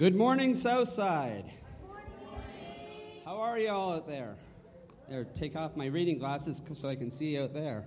Good 0.00 0.16
morning, 0.16 0.54
Southside. 0.54 1.44
How 3.22 3.38
are 3.38 3.58
you 3.58 3.68
all 3.68 3.92
out 3.92 4.08
there? 4.08 4.34
There, 5.10 5.24
take 5.24 5.56
off 5.56 5.76
my 5.76 5.84
reading 5.84 6.18
glasses 6.18 6.62
so 6.72 6.88
I 6.88 6.96
can 6.96 7.10
see 7.10 7.38
out 7.38 7.52
there. 7.52 7.84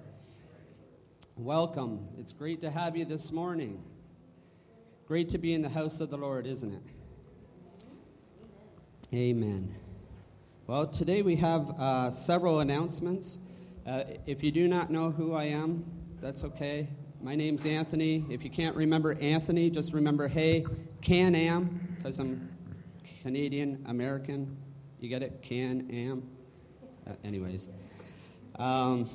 Welcome. 1.35 2.07
It's 2.19 2.31
great 2.31 2.61
to 2.61 2.69
have 2.69 2.95
you 2.95 3.05
this 3.05 3.31
morning. 3.31 3.83
Great 5.07 5.27
to 5.29 5.39
be 5.39 5.55
in 5.55 5.63
the 5.63 5.69
house 5.69 6.01
of 6.01 6.11
the 6.11 6.17
Lord, 6.17 6.45
isn't 6.45 6.71
it? 6.71 6.83
Amen. 9.11 9.73
Well, 10.67 10.85
today 10.85 11.23
we 11.23 11.37
have 11.37 11.71
uh, 11.79 12.11
several 12.11 12.59
announcements. 12.59 13.39
Uh, 13.87 14.03
if 14.27 14.43
you 14.43 14.51
do 14.51 14.67
not 14.67 14.91
know 14.91 15.09
who 15.09 15.33
I 15.33 15.45
am, 15.45 15.83
that's 16.21 16.43
okay. 16.43 16.89
My 17.23 17.33
name's 17.33 17.65
Anthony. 17.65 18.23
If 18.29 18.43
you 18.43 18.51
can't 18.51 18.75
remember 18.75 19.17
Anthony, 19.19 19.71
just 19.71 19.93
remember, 19.93 20.27
hey, 20.27 20.63
Can 21.01 21.33
Am, 21.33 21.82
because 22.03 22.19
I'm 22.19 22.49
Canadian 23.21 23.81
American. 23.87 24.57
You 24.99 25.07
get 25.07 25.23
it? 25.23 25.41
Can 25.41 25.89
Am. 25.89 26.23
Uh, 27.07 27.13
anyways, 27.23 27.69
um, 28.57 29.09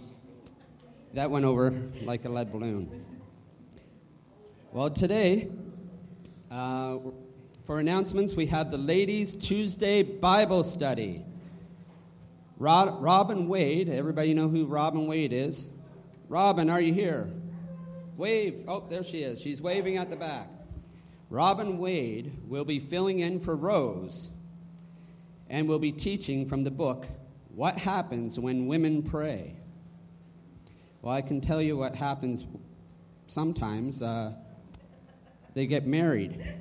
that 1.13 1.31
went 1.31 1.45
over 1.45 1.71
like 2.05 2.25
a 2.25 2.31
lead 2.31 2.51
balloon. 2.51 3.05
Well, 4.73 4.89
today, 4.89 5.51
uh, 6.51 6.97
for 7.67 7.79
announcements, 7.79 8.35
we 8.35 8.47
have 8.47 8.71
the 8.71 8.79
Ladies 8.79 9.35
Tuesday 9.35 10.03
Bible 10.03 10.65
Study. 10.65 11.27
Rob, 12.57 12.97
Robin 13.03 13.49
Wade, 13.49 13.91
everybody 13.91 14.33
know 14.33 14.49
who 14.49 14.65
Robin 14.65 15.07
Wade 15.07 15.35
is? 15.35 15.67
Robin, 16.31 16.71
are 16.71 16.81
you 16.81 16.95
here? 16.95 17.29
Wave. 18.17 18.65
Oh, 18.67 18.83
there 18.89 19.05
she 19.05 19.25
is. 19.25 19.43
She's 19.43 19.61
waving 19.61 19.99
at 19.99 20.09
the 20.09 20.17
back. 20.17 20.49
Robin 21.31 21.79
Wade 21.79 22.33
will 22.47 22.65
be 22.65 22.79
filling 22.79 23.21
in 23.21 23.39
for 23.39 23.55
Rose 23.55 24.31
and 25.51 25.69
will 25.69 25.79
be 25.79 25.93
teaching 25.93 26.47
from 26.47 26.65
the 26.65 26.71
book, 26.71 27.07
What 27.55 27.77
Happens 27.77 28.41
When 28.41 28.67
Women 28.67 29.03
Pray. 29.03 29.57
Well, 31.03 31.15
I 31.15 31.21
can 31.21 31.41
tell 31.41 31.61
you 31.61 31.77
what 31.77 31.95
happens 31.95 32.47
sometimes. 33.27 34.03
Uh, 34.03 34.33
they 35.55 35.67
get 35.67 35.87
married. 35.87 36.55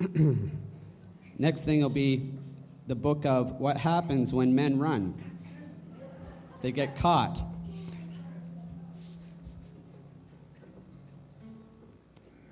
Next 1.38 1.64
thing 1.64 1.82
will 1.82 1.88
be 1.88 2.32
the 2.86 2.94
book 2.94 3.26
of 3.26 3.58
What 3.60 3.76
Happens 3.76 4.32
When 4.32 4.54
Men 4.54 4.78
Run. 4.78 5.14
They 6.62 6.70
get 6.70 6.96
caught. 6.96 7.42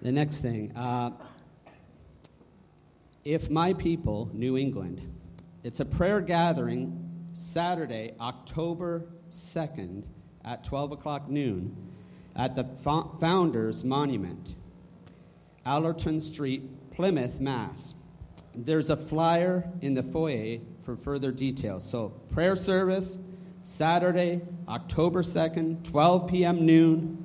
The 0.03 0.11
next 0.11 0.39
thing. 0.39 0.77
Uh, 0.77 1.13
if 3.25 3.49
my 3.49 3.73
people, 3.73 4.29
New 4.33 4.59
England, 4.59 5.01
it's 5.63 5.79
a 5.79 5.85
prayer 5.85 6.21
gathering 6.21 7.29
Saturday, 7.33 8.15
October 8.21 9.07
2nd 9.31 10.03
at 10.45 10.65
12 10.65 10.93
o'clock 10.93 11.29
noon 11.29 11.77
at 12.35 12.57
the 12.57 12.65
Founders 13.21 13.85
Monument, 13.85 14.57
Allerton 15.65 16.21
Street, 16.21 16.91
Plymouth, 16.91 17.39
Mass. 17.41 17.95
There's 18.57 18.91
a 18.91 18.97
flyer 18.97 19.71
in 19.81 19.95
the 19.95 20.03
foyer 20.03 20.59
for 20.83 20.97
further 20.97 21.31
details. 21.31 21.89
So, 21.89 22.09
prayer 22.31 22.57
service 22.57 23.19
Saturday, 23.63 24.41
October 24.67 25.23
2nd, 25.23 25.85
12 25.85 26.29
p.m. 26.29 26.67
noon 26.67 27.22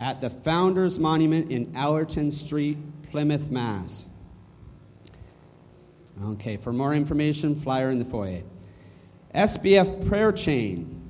at 0.00 0.20
the 0.20 0.30
Founders 0.30 0.98
Monument 0.98 1.50
in 1.50 1.74
Allerton 1.74 2.30
Street, 2.30 2.78
Plymouth, 3.10 3.50
Mass. 3.50 4.06
Okay, 6.24 6.56
for 6.56 6.72
more 6.72 6.94
information, 6.94 7.54
flyer 7.54 7.90
in 7.90 7.98
the 7.98 8.04
foyer. 8.04 8.42
SBF 9.34 10.08
Prayer 10.08 10.32
Chain. 10.32 11.02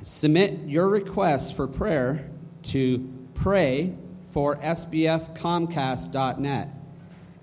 Submit 0.00 0.60
your 0.66 0.88
requests 0.88 1.50
for 1.50 1.66
prayer 1.66 2.30
to 2.62 3.12
pray 3.34 3.94
for 4.30 4.56
sbfcomcast.net 4.56 6.68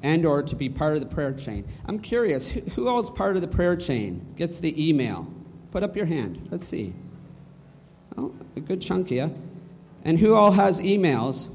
and 0.04 0.26
or 0.26 0.44
to 0.44 0.56
be 0.56 0.70
part 0.70 0.94
of 0.94 1.00
the 1.00 1.08
prayer 1.08 1.34
chain. 1.34 1.66
I'm 1.86 2.00
curious, 2.00 2.50
who, 2.50 2.62
who 2.62 2.88
all 2.88 3.04
part 3.10 3.36
of 3.36 3.42
the 3.42 3.48
prayer 3.48 3.76
chain? 3.76 4.26
Gets 4.38 4.60
the 4.60 4.90
email? 4.90 5.28
Put 5.72 5.84
up 5.84 5.96
your 5.96 6.06
hand. 6.06 6.48
Let's 6.52 6.68
see. 6.68 6.94
Oh, 8.18 8.34
a 8.56 8.60
good 8.60 8.82
chunk 8.82 9.08
of 9.08 9.12
you. 9.12 9.36
And 10.06 10.20
who 10.20 10.36
all 10.36 10.52
has 10.52 10.80
emails? 10.82 11.50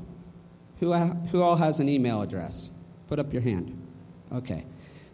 Who, 0.81 0.93
who 0.93 1.41
all 1.41 1.57
has 1.57 1.81
an 1.81 1.89
email 1.89 2.21
address? 2.21 2.71
Put 3.09 3.19
up 3.19 3.33
your 3.33 3.43
hand. 3.43 3.81
Okay. 4.33 4.67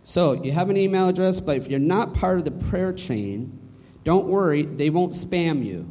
So 0.02 0.32
you 0.32 0.52
have 0.52 0.70
an 0.70 0.76
email 0.76 1.08
address, 1.08 1.38
but 1.38 1.56
if 1.56 1.68
you're 1.68 1.78
not 1.78 2.14
part 2.14 2.38
of 2.38 2.44
the 2.44 2.50
prayer 2.50 2.92
chain, 2.92 3.58
don't 4.04 4.26
worry, 4.26 4.62
they 4.62 4.88
won't 4.88 5.12
spam 5.12 5.64
you. 5.64 5.88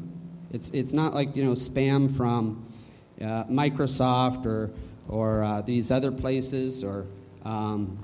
It's, 0.51 0.69
it's 0.71 0.93
not 0.93 1.13
like, 1.13 1.35
you 1.35 1.43
know, 1.43 1.51
spam 1.51 2.09
from 2.15 2.65
uh, 3.21 3.43
Microsoft 3.45 4.45
or, 4.45 4.71
or 5.07 5.43
uh, 5.43 5.61
these 5.61 5.91
other 5.91 6.11
places 6.11 6.83
or 6.83 7.05
um, 7.43 7.99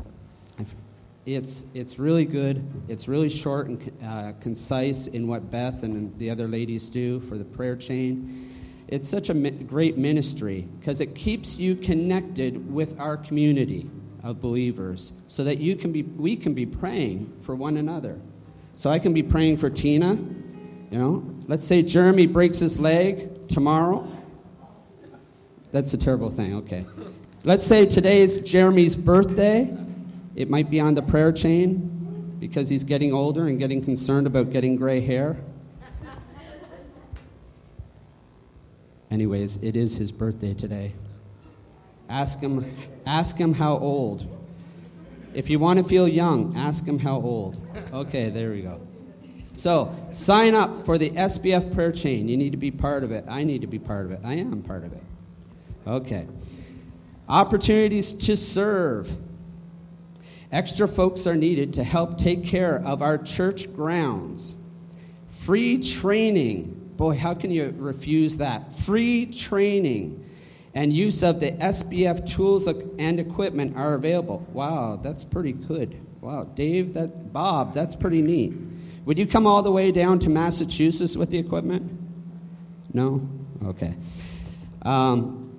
it's, 1.26 1.66
it's 1.74 1.98
really 1.98 2.26
good. 2.26 2.64
It's 2.90 3.08
really 3.08 3.30
short 3.30 3.68
and 3.68 3.92
uh, 4.04 4.34
concise 4.42 5.08
in 5.08 5.28
what 5.28 5.50
Beth 5.50 5.84
and 5.84 6.18
the 6.20 6.30
other 6.30 6.48
ladies 6.48 6.90
do 6.90 7.22
for 7.22 7.38
the 7.38 7.46
prayer 7.46 7.76
chain. 7.76 8.51
It's 8.92 9.08
such 9.08 9.30
a 9.30 9.34
great 9.34 9.98
ministry 9.98 10.68
because 10.80 11.00
it 11.00 11.16
keeps 11.16 11.58
you 11.58 11.76
connected 11.78 12.72
with 12.72 13.00
our 13.00 13.16
community 13.16 13.90
of 14.22 14.42
believers 14.42 15.14
so 15.30 15.46
that 15.46 15.60
you 15.60 15.78
can 15.78 15.94
be, 15.94 16.04
we 16.04 16.36
can 16.36 16.54
be 16.54 16.66
praying 16.66 17.34
for 17.40 17.56
one 17.56 17.78
another. 17.78 18.20
So 18.76 18.90
I 18.90 19.00
can 19.00 19.14
be 19.14 19.24
praying 19.24 19.58
for 19.58 19.70
Tina. 19.70 20.16
You 20.16 20.98
know, 20.98 21.36
let's 21.48 21.66
say 21.66 21.82
Jeremy 21.82 22.28
breaks 22.28 22.60
his 22.60 22.80
leg 22.80 23.48
tomorrow. 23.48 24.06
That's 25.72 25.94
a 25.94 25.98
terrible 25.98 26.30
thing. 26.30 26.56
Okay. 26.56 26.86
Let's 27.46 27.66
say 27.66 27.86
today's 27.86 28.42
Jeremy's 28.42 28.98
birthday. 28.98 29.74
It 30.36 30.50
might 30.50 30.70
be 30.70 30.82
on 30.82 30.96
the 30.96 31.02
prayer 31.02 31.32
chain 31.32 32.36
because 32.40 32.68
he's 32.68 32.84
getting 32.84 33.14
older 33.14 33.48
and 33.48 33.58
getting 33.58 33.82
concerned 33.82 34.28
about 34.28 34.52
getting 34.52 34.76
gray 34.76 35.00
hair. 35.00 35.38
Anyways, 39.12 39.58
it 39.58 39.76
is 39.76 39.98
his 39.98 40.12
birthday 40.12 40.54
today. 40.54 40.94
Ask 42.10 42.40
him, 42.40 42.76
ask 43.06 43.36
him 43.36 43.54
how 43.54 43.78
old. 43.78 44.26
If 45.34 45.50
you 45.50 45.60
want 45.60 45.78
to 45.78 45.84
feel 45.84 46.08
young, 46.08 46.56
ask 46.58 46.86
him 46.86 46.98
how 46.98 47.16
old. 47.16 47.60
Okay, 47.94 48.30
there 48.30 48.52
we 48.52 48.62
go. 48.62 48.80
So, 49.54 49.96
sign 50.12 50.56
up 50.56 50.86
for 50.86 50.98
the 50.98 51.12
SBF 51.12 51.74
prayer 51.74 51.92
chain. 51.92 52.28
You 52.28 52.38
need 52.38 52.52
to 52.52 52.58
be 52.58 52.72
part 52.72 53.04
of 53.04 53.12
it. 53.12 53.26
I 53.28 53.44
need 53.44 53.62
to 53.62 53.68
be 53.68 53.80
part 53.80 54.06
of 54.06 54.12
it. 54.12 54.22
I 54.24 54.36
am 54.36 54.62
part 54.64 54.84
of 54.86 54.94
it. 54.94 55.04
Okay. 55.86 56.26
Opportunities 57.30 58.14
to 58.14 58.36
serve. 58.36 59.16
Extra 60.52 60.88
folks 60.88 61.28
are 61.28 61.36
needed 61.36 61.74
to 61.76 61.84
help 61.84 62.18
take 62.18 62.44
care 62.44 62.76
of 62.76 63.02
our 63.02 63.18
church 63.18 63.74
grounds. 63.74 64.56
Free 65.28 65.78
training. 65.78 66.81
Boy, 67.02 67.18
how 67.18 67.34
can 67.34 67.50
you 67.50 67.74
refuse 67.80 68.38
that? 68.38 68.74
Free 68.74 69.26
training 69.26 70.24
and 70.76 70.94
use 70.94 71.24
of 71.24 71.40
the 71.40 71.50
SBF 71.54 72.32
tools 72.32 72.68
and 72.68 73.20
equipment 73.20 73.76
are 73.76 73.96
available. 73.96 74.46
Wow, 74.54 75.00
that's 75.02 75.24
pretty 75.24 75.54
good. 75.54 76.00
Wow, 76.22 76.44
Dave, 76.44 76.94
that 76.94 77.34
Bob, 77.34 77.74
that's 77.74 77.96
pretty 77.96 78.22
neat. 78.22 78.54
Would 79.06 79.18
you 79.18 79.26
come 79.26 79.48
all 79.48 79.64
the 79.64 79.72
way 79.72 79.92
down 79.92 80.20
to 80.20 80.30
Massachusetts 80.30 81.18
with 81.18 81.32
the 81.32 81.40
equipment? 81.40 81.92
No? 82.94 83.28
Okay. 83.66 83.96
Um, 84.84 85.52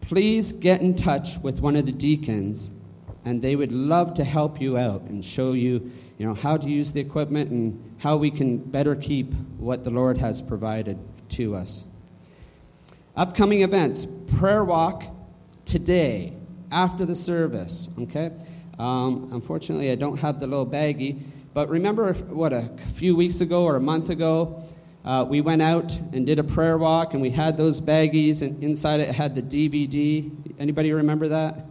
please 0.00 0.50
get 0.50 0.80
in 0.80 0.96
touch 0.96 1.38
with 1.38 1.60
one 1.60 1.76
of 1.76 1.86
the 1.86 1.92
deacons, 1.92 2.72
and 3.24 3.40
they 3.40 3.54
would 3.54 3.70
love 3.70 4.14
to 4.14 4.24
help 4.24 4.60
you 4.60 4.76
out 4.76 5.02
and 5.02 5.24
show 5.24 5.52
you, 5.52 5.92
you 6.18 6.26
know, 6.26 6.34
how 6.34 6.56
to 6.56 6.68
use 6.68 6.92
the 6.92 7.00
equipment 7.00 7.50
and 7.50 7.96
how 7.98 8.16
we 8.16 8.30
can 8.30 8.58
better 8.58 8.94
keep 8.94 9.32
what 9.58 9.84
the 9.84 9.90
Lord 9.90 10.18
has 10.18 10.40
provided 10.40 10.98
to 11.30 11.54
us. 11.54 11.84
Upcoming 13.16 13.62
events. 13.62 14.06
Prayer 14.38 14.64
walk 14.64 15.04
today 15.64 16.32
after 16.70 17.04
the 17.04 17.14
service, 17.14 17.88
okay? 17.98 18.30
Um, 18.78 19.30
unfortunately, 19.32 19.90
I 19.90 19.94
don't 19.94 20.18
have 20.18 20.40
the 20.40 20.46
little 20.46 20.66
baggie, 20.66 21.22
but 21.54 21.68
remember 21.68 22.12
what, 22.12 22.52
a 22.52 22.68
few 22.92 23.16
weeks 23.16 23.40
ago 23.40 23.64
or 23.64 23.76
a 23.76 23.80
month 23.80 24.10
ago, 24.10 24.62
uh, 25.06 25.24
we 25.26 25.40
went 25.40 25.62
out 25.62 25.96
and 26.12 26.26
did 26.26 26.38
a 26.38 26.44
prayer 26.44 26.76
walk 26.76 27.14
and 27.14 27.22
we 27.22 27.30
had 27.30 27.56
those 27.56 27.80
baggies 27.80 28.42
and 28.42 28.62
inside 28.62 28.98
it 28.98 29.14
had 29.14 29.36
the 29.36 29.42
dvd 29.42 30.32
anybody 30.58 30.92
remember 30.92 31.28
that? 31.28 31.64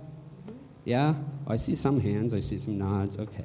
Yeah? 0.86 1.16
Oh, 1.46 1.52
i 1.52 1.58
see 1.58 1.76
some 1.76 2.00
hands 2.00 2.34
i 2.34 2.40
see 2.40 2.58
some 2.58 2.78
nods 2.78 3.18
okay 3.18 3.44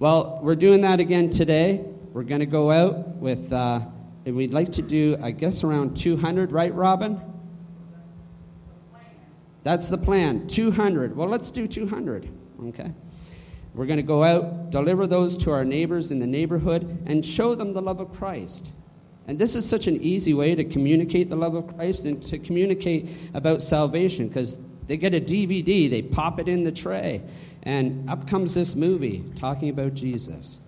well 0.00 0.40
we're 0.42 0.56
doing 0.56 0.80
that 0.80 0.98
again 0.98 1.30
today 1.30 1.84
we're 2.12 2.24
going 2.24 2.40
to 2.40 2.46
go 2.46 2.72
out 2.72 3.06
with 3.16 3.52
uh, 3.52 3.80
and 4.26 4.34
we'd 4.34 4.52
like 4.52 4.72
to 4.72 4.82
do 4.82 5.16
i 5.22 5.30
guess 5.30 5.62
around 5.62 5.96
200 5.96 6.50
right 6.50 6.74
robin 6.74 7.20
that's 9.62 9.88
the 9.88 9.98
plan. 9.98 10.46
200. 10.46 11.16
Well, 11.16 11.28
let's 11.28 11.50
do 11.50 11.66
200. 11.66 12.28
Okay? 12.68 12.92
We're 13.74 13.86
going 13.86 13.98
to 13.98 14.02
go 14.02 14.24
out, 14.24 14.70
deliver 14.70 15.06
those 15.06 15.36
to 15.38 15.52
our 15.52 15.64
neighbors 15.64 16.10
in 16.10 16.18
the 16.18 16.26
neighborhood, 16.26 17.02
and 17.06 17.24
show 17.24 17.54
them 17.54 17.72
the 17.72 17.82
love 17.82 18.00
of 18.00 18.12
Christ. 18.12 18.70
And 19.26 19.38
this 19.38 19.54
is 19.54 19.68
such 19.68 19.86
an 19.86 20.00
easy 20.02 20.34
way 20.34 20.54
to 20.54 20.64
communicate 20.64 21.30
the 21.30 21.36
love 21.36 21.54
of 21.54 21.76
Christ 21.76 22.04
and 22.04 22.20
to 22.24 22.38
communicate 22.38 23.08
about 23.34 23.62
salvation 23.62 24.28
because 24.28 24.58
they 24.86 24.96
get 24.96 25.14
a 25.14 25.20
DVD, 25.20 25.88
they 25.88 26.02
pop 26.02 26.40
it 26.40 26.48
in 26.48 26.64
the 26.64 26.72
tray, 26.72 27.22
and 27.62 28.08
up 28.08 28.28
comes 28.28 28.54
this 28.54 28.74
movie 28.74 29.24
talking 29.36 29.68
about 29.68 29.94
Jesus. 29.94 30.60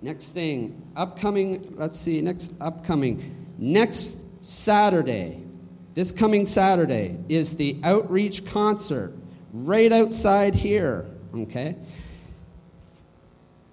Next 0.00 0.30
thing, 0.30 0.82
upcoming, 0.96 1.74
let's 1.76 1.98
see, 1.98 2.20
next 2.20 2.52
upcoming, 2.60 3.54
next 3.58 4.18
Saturday, 4.44 5.42
this 5.94 6.10
coming 6.10 6.46
Saturday 6.46 7.18
is 7.28 7.56
the 7.56 7.78
outreach 7.84 8.44
concert 8.46 9.14
right 9.52 9.92
outside 9.92 10.54
here, 10.54 11.06
okay? 11.34 11.76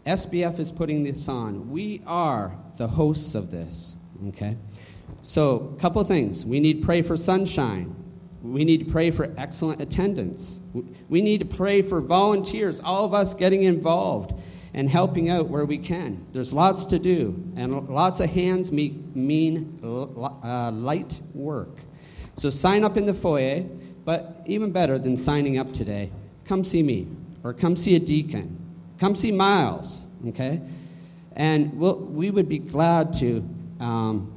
SBF 0.06 0.60
is 0.60 0.72
putting 0.72 1.04
this 1.04 1.28
on. 1.28 1.72
We 1.72 2.02
are 2.06 2.58
the 2.78 2.88
hosts 2.88 3.36
of 3.36 3.52
this, 3.52 3.96
okay? 4.30 4.58
So, 5.24 5.74
a 5.76 5.80
couple 5.80 6.04
things. 6.04 6.46
We 6.46 6.60
need 6.60 6.82
to 6.82 6.86
pray 6.86 7.02
for 7.02 7.18
sunshine. 7.18 7.96
We 8.42 8.64
need 8.64 8.86
to 8.86 8.92
pray 8.92 9.12
for 9.12 9.34
excellent 9.38 9.82
attendance. 9.82 10.59
We 11.10 11.22
need 11.22 11.40
to 11.40 11.46
pray 11.46 11.82
for 11.82 12.02
volunteers, 12.02 12.80
all 12.80 13.06
of 13.06 13.14
us 13.14 13.34
getting 13.34 13.64
involved 13.64 14.40
and 14.74 14.90
helping 14.90 15.30
out 15.30 15.48
where 15.48 15.66
we 15.66 15.78
can. 15.78 16.26
There's 16.32 16.54
lots 16.54 16.86
to 16.86 17.00
do, 17.00 17.52
and 17.56 17.90
lots 17.90 18.20
of 18.20 18.30
hands 18.30 18.72
mean 18.72 19.80
uh, 19.84 20.72
light 20.72 21.20
work. 21.34 21.80
So 22.36 22.50
sign 22.50 22.84
up 22.84 22.96
in 22.96 23.06
the 23.06 23.14
foyer, 23.14 23.66
but 24.06 24.42
even 24.46 24.72
better 24.72 25.00
than 25.00 25.18
signing 25.18 25.58
up 25.58 25.74
today, 25.74 26.12
come 26.46 26.64
see 26.64 26.84
me 26.84 27.08
or 27.44 27.54
come 27.54 27.76
see 27.76 27.96
a 27.96 28.00
deacon. 28.00 28.58
Come 29.00 29.16
see 29.16 29.32
Miles, 29.32 30.04
okay? 30.28 30.62
And 31.36 31.78
we'll, 31.80 31.98
we 31.98 32.32
would 32.32 32.50
be 32.50 32.60
glad 32.60 33.14
to 33.20 33.48
um, 33.80 34.32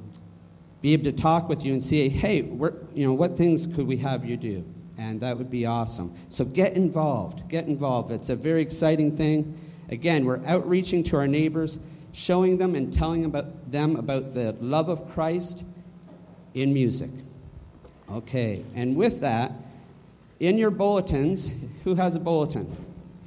be 0.81 0.93
able 0.93 1.05
to 1.05 1.13
talk 1.13 1.49
with 1.49 1.65
you 1.65 1.73
and 1.73 1.83
see, 1.83 2.09
hey, 2.09 2.37
you 2.37 2.83
know, 2.95 3.13
what 3.13 3.37
things 3.37 3.67
could 3.67 3.87
we 3.87 3.99
have 3.99 4.25
you 4.25 4.37
do? 4.37 4.65
And 5.03 5.21
that 5.21 5.37
would 5.37 5.51
be 5.51 5.67
awesome. 5.67 6.15
So 6.29 6.45
get 6.45 6.75
involved. 6.75 7.49
Get 7.49 7.67
involved. 7.67 8.13
It's 8.13 8.31
a 8.31 8.37
very 8.37 8.63
exciting 8.63 9.17
thing. 9.17 9.59
Again, 9.89 10.25
we're 10.25 10.41
outreaching 10.47 11.03
to 11.05 11.17
our 11.17 11.27
neighbors, 11.27 11.81
showing 12.13 12.59
them 12.59 12.77
and 12.77 12.93
telling 12.93 13.25
about 13.25 13.71
them 13.71 13.97
about 13.97 14.33
the 14.33 14.57
love 14.61 14.89
of 14.89 15.11
Christ 15.11 15.65
in 16.55 16.73
music. 16.73 17.11
Okay, 18.11 18.65
and 18.77 18.95
with 18.95 19.21
that, 19.23 19.53
in 20.39 20.57
your 20.57 20.71
bulletins, 20.71 21.51
who 21.83 21.97
has 21.97 22.15
a 22.15 22.21
bulletin? 22.21 22.71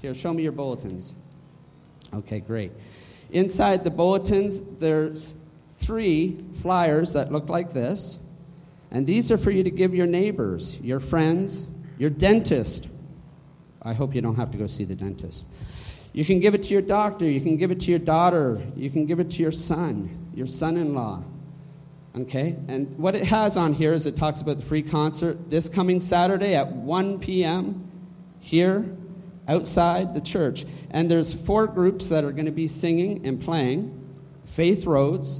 Here, 0.02 0.14
show 0.14 0.34
me 0.34 0.44
your 0.44 0.54
bulletins. 0.54 1.14
Okay, 2.14 2.40
great. 2.40 2.72
Inside 3.32 3.84
the 3.84 3.90
bulletins, 3.90 4.62
there's 4.80 5.34
three 5.74 6.38
flyers 6.54 7.14
that 7.14 7.34
look 7.34 7.50
like 7.50 7.74
this. 7.74 8.20
And 8.92 9.06
these 9.08 9.32
are 9.32 9.38
for 9.38 9.52
you 9.52 9.64
to 9.64 9.72
give 9.72 9.94
your 9.94 10.08
neighbors, 10.08 10.80
your 10.82 11.00
friends, 11.00 11.66
your 11.98 12.10
dentist. 12.10 12.88
I 13.82 13.94
hope 13.94 14.16
you 14.16 14.22
don't 14.22 14.36
have 14.36 14.52
to 14.52 14.58
go 14.58 14.68
see 14.68 14.84
the 14.84 14.96
dentist. 14.96 15.46
You 16.14 16.24
can 16.24 16.40
give 16.40 16.56
it 16.56 16.64
to 16.64 16.74
your 16.74 16.82
doctor, 16.82 17.26
you 17.26 17.42
can 17.42 17.58
give 17.58 17.72
it 17.72 17.82
to 17.82 17.92
your 17.92 18.00
daughter, 18.00 18.62
you 18.76 18.90
can 18.90 19.06
give 19.06 19.20
it 19.20 19.32
to 19.32 19.42
your 19.42 19.52
son, 19.52 20.32
your 20.34 20.48
son 20.48 20.78
in 20.78 20.94
law. 20.94 21.24
Okay? 22.18 22.56
And 22.68 22.98
what 22.98 23.16
it 23.16 23.26
has 23.26 23.58
on 23.58 23.74
here 23.74 23.94
is 23.94 24.08
it 24.08 24.16
talks 24.16 24.40
about 24.40 24.58
the 24.58 24.64
free 24.64 24.82
concert 24.82 25.50
this 25.50 25.68
coming 25.68 26.00
Saturday 26.00 26.56
at 26.56 26.72
1 26.72 27.20
p.m. 27.20 27.92
here 28.40 28.86
outside 29.48 30.14
the 30.14 30.22
church. 30.22 30.66
And 30.90 31.12
there's 31.12 31.34
four 31.34 31.68
groups 31.68 32.10
that 32.10 32.24
are 32.24 32.32
going 32.32 32.46
to 32.46 32.52
be 32.52 32.68
singing 32.68 33.26
and 33.26 33.42
playing 33.42 34.02
Faith 34.46 34.86
Rhodes, 34.86 35.40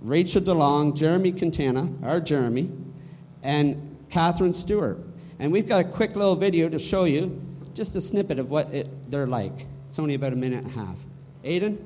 Rachel 0.00 0.40
DeLong, 0.40 0.96
Jeremy 0.96 1.32
Quintana, 1.32 1.88
our 2.02 2.20
Jeremy, 2.20 2.70
and 3.42 3.96
Catherine 4.10 4.52
Stewart. 4.52 4.98
And 5.38 5.52
we've 5.52 5.68
got 5.68 5.80
a 5.80 5.84
quick 5.84 6.16
little 6.16 6.36
video 6.36 6.68
to 6.68 6.78
show 6.78 7.04
you 7.04 7.40
just 7.74 7.94
a 7.96 8.00
snippet 8.00 8.38
of 8.38 8.50
what 8.50 8.72
it, 8.72 9.10
they're 9.10 9.26
like. 9.26 9.66
It's 9.88 9.98
only 9.98 10.14
about 10.14 10.32
a 10.32 10.36
minute 10.36 10.64
and 10.64 10.66
a 10.66 10.70
half. 10.70 10.98
Aiden? 11.44 11.78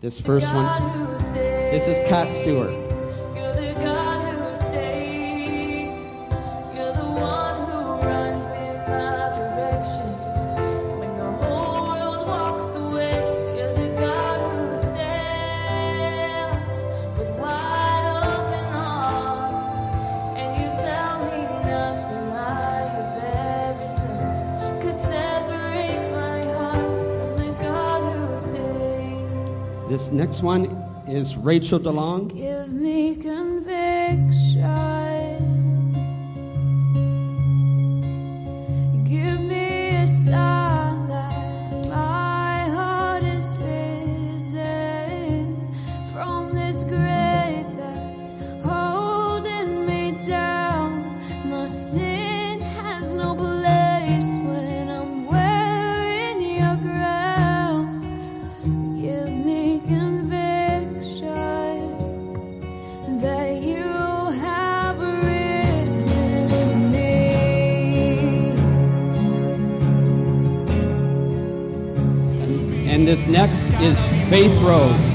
This 0.00 0.18
first 0.18 0.52
one, 0.52 1.06
this 1.70 1.86
is 1.86 1.96
Cat 2.08 2.32
Stewart. 2.32 2.72
Next 30.12 30.42
one 30.42 30.64
is 31.06 31.36
Rachel 31.36 31.80
DeLong. 31.80 32.32
Faith 74.32 74.62
Rhodes. 74.62 75.11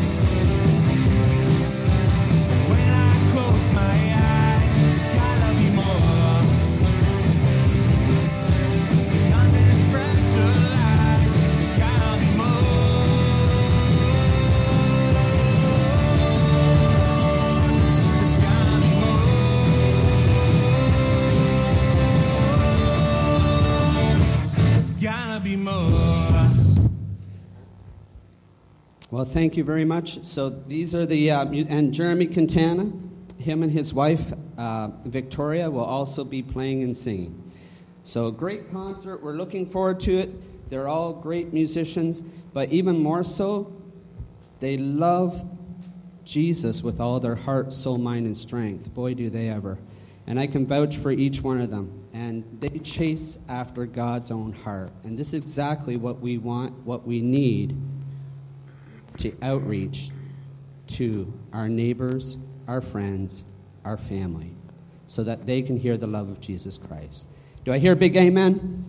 You 29.57 29.63
very 29.63 29.85
much. 29.85 30.23
So 30.23 30.49
these 30.49 30.95
are 30.95 31.05
the, 31.05 31.31
uh, 31.31 31.45
and 31.45 31.93
Jeremy 31.93 32.27
Quintana, 32.27 32.91
him 33.37 33.63
and 33.63 33.71
his 33.71 33.93
wife, 33.93 34.31
uh, 34.57 34.89
Victoria, 35.05 35.69
will 35.69 35.83
also 35.83 36.23
be 36.23 36.41
playing 36.41 36.83
and 36.83 36.95
singing. 36.95 37.43
So, 38.03 38.31
great 38.31 38.71
concert. 38.71 39.21
We're 39.21 39.33
looking 39.33 39.65
forward 39.65 39.99
to 40.01 40.17
it. 40.17 40.69
They're 40.69 40.87
all 40.87 41.11
great 41.11 41.51
musicians, 41.51 42.21
but 42.53 42.71
even 42.71 42.97
more 42.99 43.23
so, 43.23 43.75
they 44.59 44.77
love 44.77 45.45
Jesus 46.23 46.81
with 46.81 46.99
all 46.99 47.19
their 47.19 47.35
heart, 47.35 47.73
soul, 47.73 47.97
mind, 47.97 48.25
and 48.25 48.37
strength. 48.37 48.93
Boy, 48.93 49.13
do 49.13 49.29
they 49.29 49.49
ever. 49.49 49.77
And 50.25 50.39
I 50.39 50.47
can 50.47 50.65
vouch 50.65 50.97
for 50.97 51.11
each 51.11 51.41
one 51.41 51.59
of 51.59 51.69
them. 51.69 52.05
And 52.13 52.43
they 52.59 52.79
chase 52.79 53.37
after 53.49 53.85
God's 53.85 54.31
own 54.31 54.53
heart. 54.53 54.91
And 55.03 55.17
this 55.17 55.27
is 55.33 55.41
exactly 55.41 55.97
what 55.97 56.19
we 56.19 56.37
want, 56.37 56.73
what 56.85 57.05
we 57.05 57.21
need 57.21 57.77
to 59.19 59.35
outreach 59.41 60.09
to 60.87 61.31
our 61.53 61.69
neighbors, 61.69 62.37
our 62.67 62.81
friends, 62.81 63.43
our 63.83 63.97
family, 63.97 64.55
so 65.07 65.23
that 65.23 65.45
they 65.45 65.61
can 65.61 65.77
hear 65.77 65.97
the 65.97 66.07
love 66.07 66.29
of 66.29 66.39
Jesus 66.39 66.77
Christ. 66.77 67.27
Do 67.65 67.73
I 67.73 67.79
hear 67.79 67.93
a 67.93 67.95
big 67.95 68.15
amen? 68.15 68.83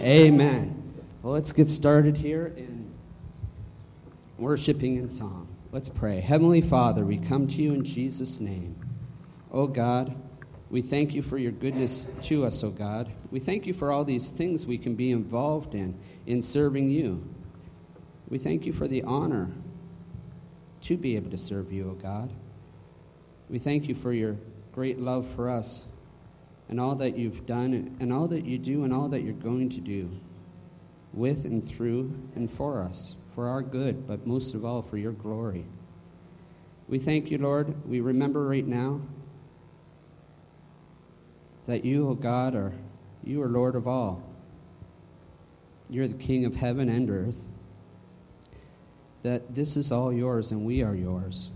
Amen. 0.00 0.94
Well, 1.22 1.32
let's 1.32 1.52
get 1.52 1.68
started 1.68 2.16
here 2.16 2.52
in 2.56 2.90
worshiping 4.38 4.96
in 4.96 5.08
song. 5.08 5.48
Let's 5.72 5.88
pray. 5.88 6.20
Heavenly 6.20 6.62
Father, 6.62 7.04
we 7.04 7.18
come 7.18 7.46
to 7.48 7.62
you 7.62 7.74
in 7.74 7.84
Jesus' 7.84 8.40
name. 8.40 8.76
Oh 9.52 9.66
God, 9.66 10.14
we 10.70 10.80
thank 10.80 11.12
you 11.12 11.22
for 11.22 11.36
your 11.38 11.52
goodness 11.52 12.08
to 12.22 12.44
us, 12.44 12.62
oh 12.62 12.70
God. 12.70 13.10
We 13.30 13.40
thank 13.40 13.66
you 13.66 13.74
for 13.74 13.90
all 13.90 14.04
these 14.04 14.30
things 14.30 14.66
we 14.66 14.78
can 14.78 14.94
be 14.94 15.10
involved 15.10 15.74
in, 15.74 15.98
in 16.26 16.42
serving 16.42 16.90
you. 16.90 17.26
We 18.28 18.38
thank 18.38 18.66
you 18.66 18.72
for 18.72 18.86
the 18.86 19.02
honor 19.04 19.50
to 20.82 20.96
be 20.96 21.16
able 21.16 21.30
to 21.30 21.38
serve 21.38 21.72
you, 21.72 21.90
O 21.90 21.94
God. 21.94 22.30
We 23.48 23.58
thank 23.58 23.88
you 23.88 23.94
for 23.94 24.12
your 24.12 24.36
great 24.72 24.98
love 24.98 25.26
for 25.26 25.48
us 25.48 25.86
and 26.68 26.78
all 26.78 26.94
that 26.96 27.16
you've 27.16 27.46
done 27.46 27.96
and 27.98 28.12
all 28.12 28.28
that 28.28 28.44
you 28.44 28.58
do 28.58 28.84
and 28.84 28.92
all 28.92 29.08
that 29.08 29.22
you're 29.22 29.32
going 29.32 29.70
to 29.70 29.80
do 29.80 30.10
with 31.14 31.46
and 31.46 31.66
through 31.66 32.14
and 32.36 32.50
for 32.50 32.82
us, 32.82 33.16
for 33.34 33.48
our 33.48 33.62
good, 33.62 34.06
but 34.06 34.26
most 34.26 34.54
of 34.54 34.64
all 34.64 34.82
for 34.82 34.98
your 34.98 35.12
glory. 35.12 35.64
We 36.86 36.98
thank 36.98 37.30
you, 37.30 37.38
Lord. 37.38 37.88
We 37.88 38.00
remember 38.00 38.46
right 38.46 38.66
now 38.66 39.00
that 41.66 41.84
you, 41.84 42.08
O 42.08 42.14
God, 42.14 42.54
are 42.54 42.72
you 43.24 43.42
are 43.42 43.48
Lord 43.48 43.74
of 43.74 43.88
all. 43.88 44.22
You're 45.88 46.08
the 46.08 46.14
King 46.14 46.44
of 46.44 46.54
heaven 46.54 46.88
and 46.90 47.10
earth 47.10 47.42
that 49.22 49.54
this 49.54 49.76
is 49.76 49.90
all 49.90 50.12
yours 50.12 50.52
and 50.52 50.64
we 50.64 50.82
are 50.82 50.94
yours. 50.94 51.50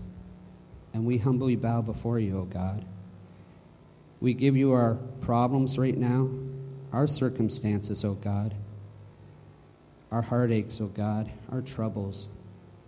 And 0.93 1.05
we 1.05 1.17
humbly 1.17 1.55
bow 1.55 1.81
before 1.81 2.19
you, 2.19 2.39
O 2.39 2.43
God. 2.43 2.85
We 4.21 4.33
give 4.33 4.55
you 4.55 4.71
our 4.73 4.95
problems 5.21 5.77
right 5.77 5.97
now, 5.97 6.29
our 6.91 7.07
circumstances, 7.07 8.05
O 8.05 8.13
God, 8.13 8.53
our 10.11 10.21
heartaches, 10.21 10.79
O 10.79 10.87
God, 10.87 11.31
our 11.51 11.61
troubles, 11.61 12.27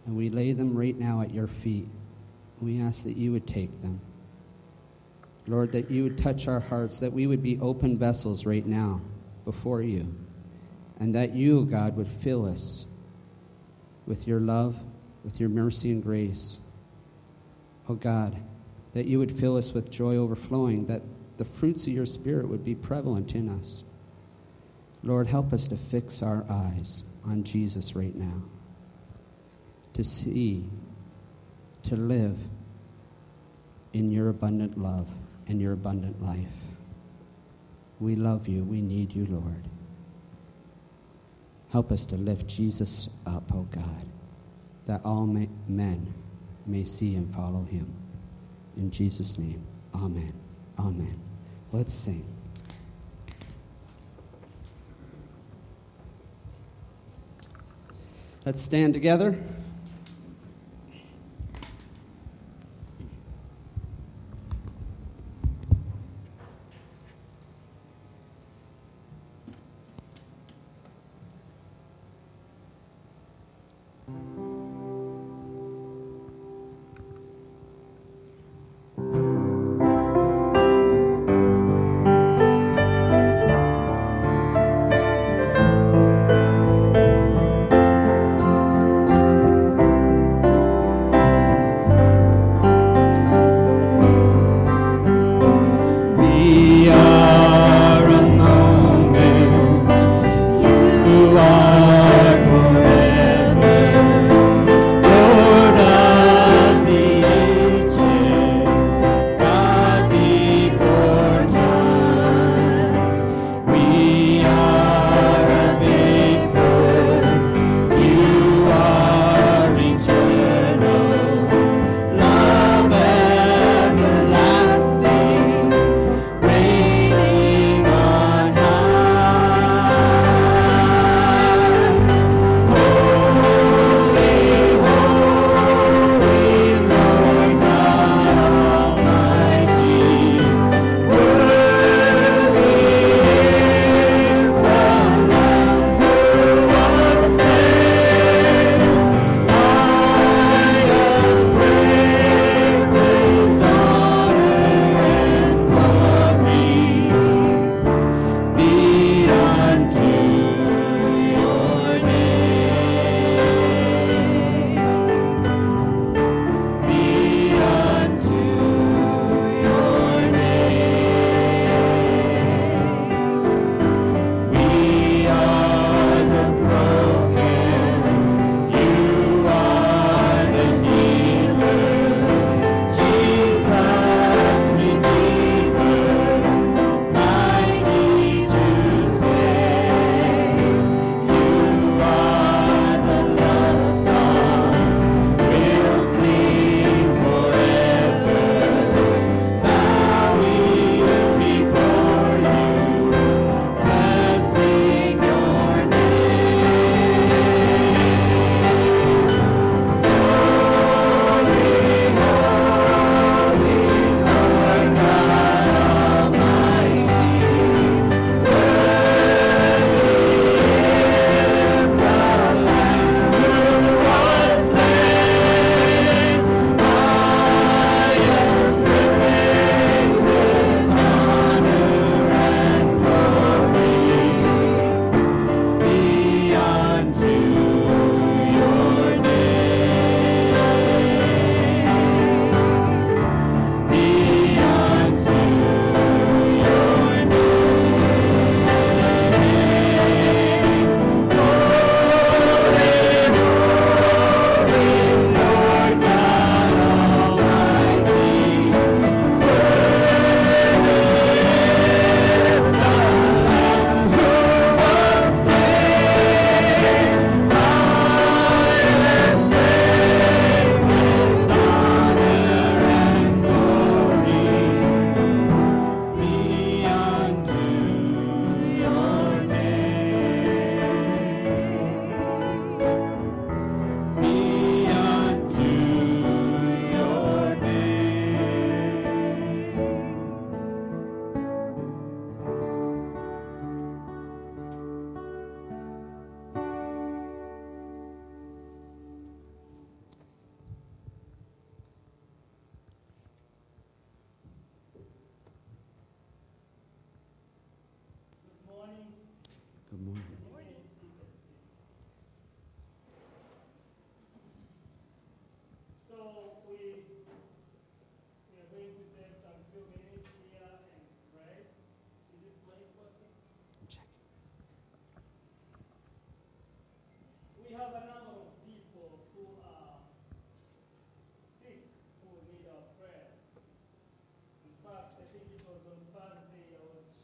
and 0.05 0.15
we 0.15 0.29
lay 0.29 0.53
them 0.53 0.77
right 0.77 0.97
now 0.97 1.21
at 1.21 1.33
your 1.33 1.47
feet. 1.47 1.87
We 2.61 2.79
ask 2.79 3.03
that 3.03 3.17
you 3.17 3.31
would 3.31 3.47
take 3.47 3.81
them. 3.81 3.99
Lord, 5.47 5.71
that 5.73 5.91
you 5.91 6.03
would 6.03 6.17
touch 6.17 6.47
our 6.47 6.59
hearts, 6.59 6.99
that 6.99 7.11
we 7.11 7.27
would 7.27 7.43
be 7.43 7.59
open 7.59 7.97
vessels 7.97 8.45
right 8.45 8.65
now 8.65 9.01
before 9.45 9.81
you, 9.81 10.15
and 10.99 11.13
that 11.15 11.35
you, 11.35 11.65
God, 11.65 11.97
would 11.97 12.07
fill 12.07 12.45
us 12.45 12.87
with 14.05 14.27
your 14.27 14.39
love, 14.39 14.77
with 15.23 15.39
your 15.39 15.49
mercy 15.49 15.91
and 15.91 16.03
grace. 16.03 16.59
Oh 17.89 17.95
God, 17.95 18.35
that 18.93 19.05
you 19.05 19.19
would 19.19 19.31
fill 19.31 19.57
us 19.57 19.73
with 19.73 19.91
joy 19.91 20.15
overflowing, 20.15 20.85
that 20.85 21.01
the 21.37 21.45
fruits 21.45 21.85
of 21.87 21.93
your 21.93 22.05
Spirit 22.05 22.47
would 22.47 22.63
be 22.63 22.75
prevalent 22.75 23.35
in 23.35 23.49
us. 23.49 23.83
Lord, 25.03 25.27
help 25.27 25.53
us 25.53 25.67
to 25.67 25.77
fix 25.77 26.23
our 26.23 26.45
eyes 26.49 27.03
on 27.23 27.43
Jesus 27.43 27.95
right 27.95 28.15
now, 28.15 28.41
to 29.93 30.03
see, 30.03 30.63
to 31.83 31.95
live 31.95 32.37
in 33.93 34.11
your 34.11 34.29
abundant 34.29 34.77
love 34.77 35.07
and 35.47 35.61
your 35.61 35.73
abundant 35.73 36.23
life. 36.23 36.55
We 37.99 38.15
love 38.15 38.47
you. 38.47 38.63
We 38.63 38.81
need 38.81 39.13
you, 39.13 39.25
Lord. 39.29 39.69
Help 41.75 41.91
us 41.91 42.05
to 42.05 42.15
lift 42.15 42.47
Jesus 42.47 43.09
up, 43.25 43.53
O 43.53 43.57
oh 43.57 43.67
God, 43.69 44.05
that 44.85 45.01
all 45.03 45.25
may, 45.25 45.49
men 45.67 46.13
may 46.65 46.85
see 46.85 47.15
and 47.15 47.35
follow 47.35 47.67
him. 47.69 47.93
In 48.77 48.89
Jesus' 48.89 49.37
name, 49.37 49.61
amen. 49.93 50.31
Amen. 50.79 51.19
Let's 51.73 51.93
sing. 51.93 52.25
Let's 58.45 58.61
stand 58.61 58.93
together. 58.93 59.37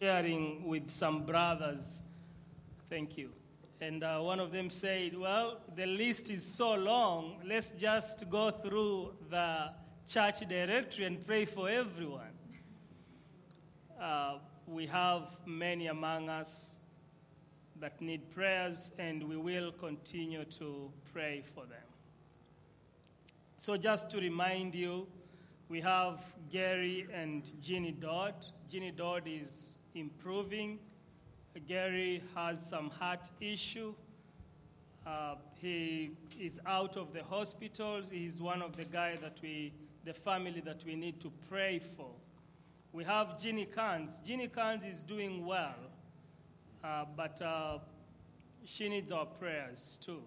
Sharing 0.01 0.65
with 0.65 0.89
some 0.89 1.23
brothers. 1.23 1.99
Thank 2.89 3.19
you. 3.19 3.29
And 3.81 4.03
uh, 4.03 4.19
one 4.19 4.39
of 4.39 4.51
them 4.51 4.71
said, 4.71 5.15
Well, 5.15 5.59
the 5.75 5.85
list 5.85 6.31
is 6.31 6.43
so 6.43 6.73
long, 6.73 7.37
let's 7.45 7.71
just 7.77 8.27
go 8.27 8.49
through 8.49 9.13
the 9.29 9.69
church 10.09 10.39
directory 10.49 11.05
and 11.05 11.23
pray 11.25 11.45
for 11.45 11.69
everyone. 11.69 12.33
Uh, 14.01 14.39
we 14.65 14.87
have 14.87 15.37
many 15.45 15.85
among 15.87 16.29
us 16.29 16.71
that 17.79 18.01
need 18.01 18.31
prayers, 18.31 18.91
and 18.97 19.23
we 19.23 19.37
will 19.37 19.71
continue 19.71 20.45
to 20.45 20.91
pray 21.13 21.43
for 21.53 21.65
them. 21.65 21.89
So, 23.57 23.77
just 23.77 24.09
to 24.09 24.17
remind 24.17 24.73
you, 24.73 25.05
we 25.69 25.79
have 25.81 26.21
Gary 26.51 27.05
and 27.13 27.47
Ginny 27.61 27.91
Dodd. 27.91 28.33
Ginny 28.67 28.91
Dodd 28.91 29.23
is 29.27 29.80
improving. 29.95 30.79
Gary 31.67 32.23
has 32.35 32.65
some 32.65 32.89
heart 32.89 33.29
issue. 33.39 33.93
Uh, 35.05 35.35
he 35.59 36.11
is 36.39 36.59
out 36.65 36.95
of 36.95 37.13
the 37.13 37.23
hospital. 37.23 38.01
He's 38.09 38.41
one 38.41 38.61
of 38.61 38.75
the 38.75 38.85
guys 38.85 39.19
that 39.21 39.37
we, 39.41 39.73
the 40.05 40.13
family 40.13 40.61
that 40.61 40.83
we 40.85 40.95
need 40.95 41.19
to 41.21 41.31
pray 41.49 41.81
for. 41.97 42.09
We 42.93 43.03
have 43.03 43.39
Ginny 43.39 43.65
Kans. 43.65 44.19
Ginny 44.25 44.47
Kans 44.47 44.83
is 44.85 45.01
doing 45.01 45.45
well, 45.45 45.75
uh, 46.83 47.05
but 47.15 47.41
uh, 47.41 47.79
she 48.65 48.89
needs 48.89 49.11
our 49.11 49.25
prayers 49.25 49.97
too. 50.01 50.21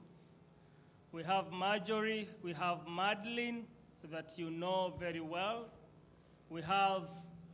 We 1.13 1.23
have 1.23 1.53
Marjorie, 1.53 2.29
we 2.43 2.53
have 2.55 2.87
Madeline, 2.89 3.67
that 4.11 4.33
you 4.37 4.51
know 4.51 4.95
very 4.99 5.21
well. 5.21 5.67
We 6.51 6.61
have 6.63 7.03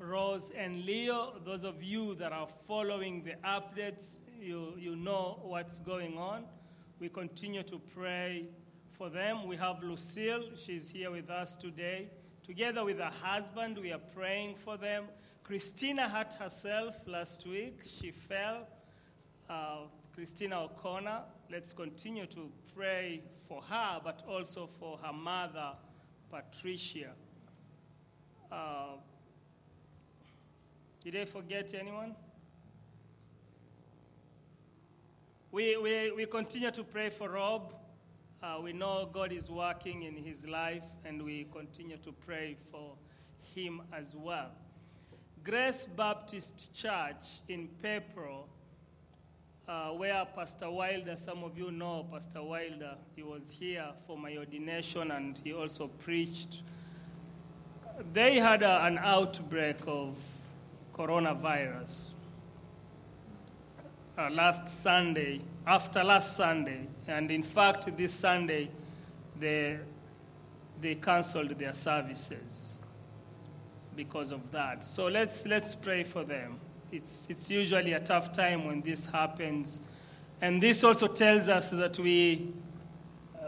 Rose 0.01 0.51
and 0.57 0.85
Leo. 0.85 1.35
Those 1.45 1.65
of 1.65 1.83
you 1.83 2.15
that 2.17 2.33
are 2.33 2.49
following 2.67 3.23
the 3.23 3.35
updates, 3.47 4.21
you, 4.41 4.73
you 4.79 4.97
know 4.97 5.39
what's 5.43 5.79
going 5.79 6.17
on. 6.17 6.45
We 6.99 7.09
continue 7.11 7.63
to 7.65 7.79
pray 7.95 8.47
for 8.97 9.11
them. 9.11 9.47
We 9.47 9.57
have 9.57 9.83
Lucille, 9.83 10.45
she's 10.57 10.89
here 10.89 11.11
with 11.11 11.31
us 11.31 11.55
today. 11.55 12.09
Together 12.43 12.85
with 12.85 12.99
her 12.99 13.13
husband, 13.23 13.79
we 13.79 13.93
are 13.93 14.01
praying 14.15 14.57
for 14.65 14.77
them. 14.77 15.05
Christina 15.45 16.09
hurt 16.09 16.33
herself 16.35 16.97
last 17.07 17.47
week. 17.47 17.81
She 18.01 18.11
fell. 18.11 18.67
Uh, 19.49 19.83
Christina 20.15 20.63
O'Connor, 20.63 21.23
let's 21.51 21.73
continue 21.73 22.27
to 22.27 22.51
pray 22.75 23.23
for 23.49 23.63
her, 23.63 24.01
but 24.03 24.23
also 24.29 24.69
for 24.79 24.99
her 24.99 25.13
mother, 25.13 25.73
Patricia. 26.31 27.13
Uh, 28.51 28.97
did 31.03 31.17
I 31.17 31.25
forget 31.25 31.75
anyone? 31.75 32.15
We, 35.51 35.77
we, 35.79 36.13
we 36.13 36.27
continue 36.27 36.71
to 36.71 36.85
pray 36.85 37.11
for 37.11 37.31
Rob. 37.31 37.73
Uh, 38.43 38.59
we 38.63 38.73
know 38.73 39.09
God 39.13 39.33
is 39.33 39.51
working 39.51 40.03
in 40.03 40.17
his 40.17 40.47
life, 40.47 40.85
and 41.05 41.23
we 41.23 41.47
continue 41.53 41.97
to 41.99 42.13
pray 42.13 42.57
for 42.71 42.93
him 43.55 43.83
as 43.93 44.15
well. 44.15 44.51
Grace 45.43 45.87
Baptist 45.97 46.73
Church 46.75 47.41
in 47.49 47.69
Pepro, 47.83 48.45
uh, 49.67 49.89
where 49.91 50.25
Pastor 50.37 50.71
Wilder, 50.71 51.17
some 51.17 51.43
of 51.45 51.57
you 51.57 51.71
know 51.71 52.07
Pastor 52.13 52.43
Wilder, 52.43 52.95
he 53.17 53.23
was 53.23 53.51
here 53.51 53.87
for 54.07 54.19
my 54.19 54.37
ordination 54.37 55.11
and 55.13 55.41
he 55.43 55.55
also 55.55 55.89
preached. 55.89 56.63
They 58.13 58.37
had 58.39 58.63
a, 58.63 58.85
an 58.85 58.99
outbreak 58.99 59.79
of 59.87 60.15
coronavirus 60.97 62.15
uh, 64.19 64.31
last 64.31 64.69
Sunday, 64.69 65.41
after 65.67 66.05
last 66.05 66.37
Sunday, 66.37 66.87
and 67.09 67.31
in 67.31 67.43
fact, 67.43 67.97
this 67.97 68.13
Sunday, 68.13 68.71
they, 69.39 69.79
they 70.81 70.95
canceled 70.95 71.59
their 71.59 71.75
services 71.75 72.79
because 73.97 74.31
of 74.31 74.41
that. 74.53 74.85
So 74.85 75.07
let's, 75.07 75.47
let's 75.47 75.75
pray 75.75 76.05
for 76.05 76.25
them. 76.25 76.59
It's, 76.93 77.27
it's 77.31 77.49
usually 77.51 77.93
a 77.93 78.01
tough 78.01 78.33
time 78.33 78.65
when 78.67 78.81
this 78.81 79.07
happens. 79.07 79.81
And 80.43 80.63
this 80.63 80.85
also 80.85 81.07
tells 81.07 81.49
us 81.49 81.71
that 81.71 81.99
we, 81.99 82.53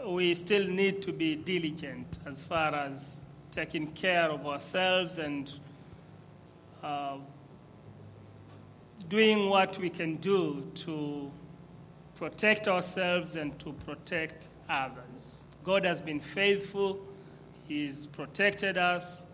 we 0.07 0.33
still 0.35 0.67
need 0.67 1.01
to 1.03 1.11
be 1.11 1.35
diligent 1.35 2.19
as 2.25 2.43
far 2.43 2.73
as 2.73 3.19
taking 3.51 3.87
care 3.93 4.29
of 4.29 4.45
ourselves 4.47 5.17
and 5.19 5.51
uh, 6.83 7.17
doing 9.13 9.47
what 9.47 9.77
we 9.77 9.91
can 9.91 10.15
do 10.15 10.65
to 10.73 11.31
protect 12.15 12.67
ourselves 12.67 13.35
and 13.35 13.59
to 13.59 13.71
protect 13.85 14.47
others. 14.69 15.43
God 15.63 15.85
has 15.85 16.01
been 16.01 16.19
faithful, 16.19 16.99
He's 17.67 18.07
protected 18.07 18.75
us, 18.75 19.25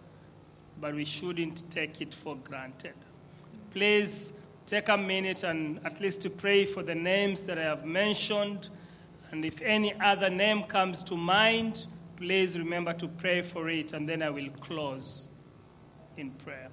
but 0.82 0.94
we 0.94 1.06
shouldn't 1.06 1.72
take 1.72 2.02
it 2.02 2.14
for 2.14 2.36
granted. 2.36 2.94
Please 3.72 4.34
take 4.66 4.90
a 4.90 4.98
minute 4.98 5.46
and 5.46 5.80
at 5.86 6.02
least 6.02 6.20
to 6.24 6.30
pray 6.30 6.66
for 6.66 6.84
the 6.84 6.96
names 6.96 7.44
that 7.44 7.58
I 7.58 7.64
have 7.64 7.86
mentioned. 7.86 8.68
And 9.32 9.46
if 9.46 9.62
any 9.62 9.98
other 10.02 10.30
name 10.30 10.64
comes 10.64 11.04
to 11.04 11.16
mind, 11.16 11.86
please 12.18 12.58
remember 12.58 12.92
to 12.96 13.08
pray 13.08 13.42
for 13.42 13.70
it, 13.70 13.94
and 13.94 14.10
then 14.10 14.24
I 14.24 14.30
will 14.30 14.50
close 14.60 15.30
in 16.18 16.32
prayer. 16.32 16.68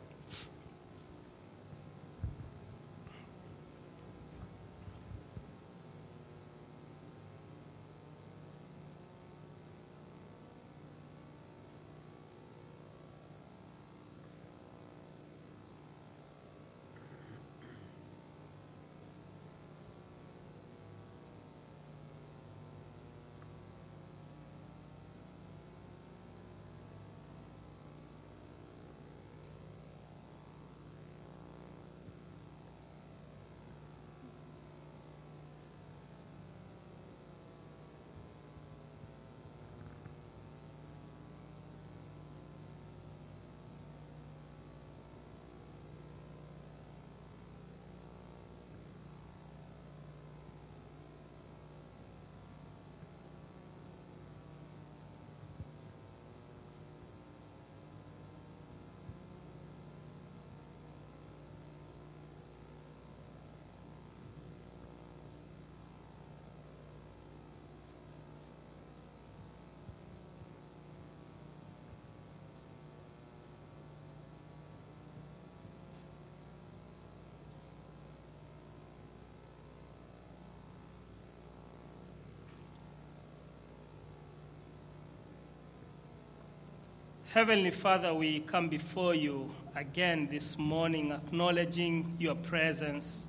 Heavenly 87.37 87.71
Father, 87.71 88.15
we 88.15 88.41
come 88.41 88.71
before 88.71 89.15
you 89.15 89.55
again 89.75 90.27
this 90.31 90.57
morning, 90.57 91.13
acknowledging 91.13 92.17
your 92.19 92.35
presence 92.35 93.27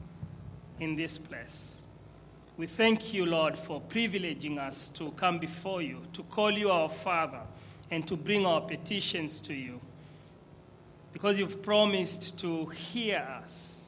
in 0.80 0.96
this 0.96 1.18
place. 1.18 1.82
We 2.56 2.68
thank 2.68 3.14
you, 3.14 3.26
Lord, 3.26 3.58
for 3.58 3.82
privileging 3.82 4.60
us 4.60 4.88
to 4.92 5.12
come 5.18 5.40
before 5.40 5.82
you, 5.82 6.04
to 6.14 6.24
call 6.24 6.52
you 6.52 6.72
our 6.72 6.88
Father, 6.88 7.42
and 7.92 8.08
to 8.08 8.16
bring 8.16 8.46
our 8.46 8.62
petitions 8.62 9.42
to 9.42 9.54
you. 9.54 9.82
Because 11.12 11.38
you've 11.38 11.62
promised 11.62 12.40
to 12.40 12.68
hear 12.68 13.28
us. 13.44 13.82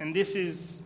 And 0.00 0.16
this 0.16 0.34
is, 0.34 0.80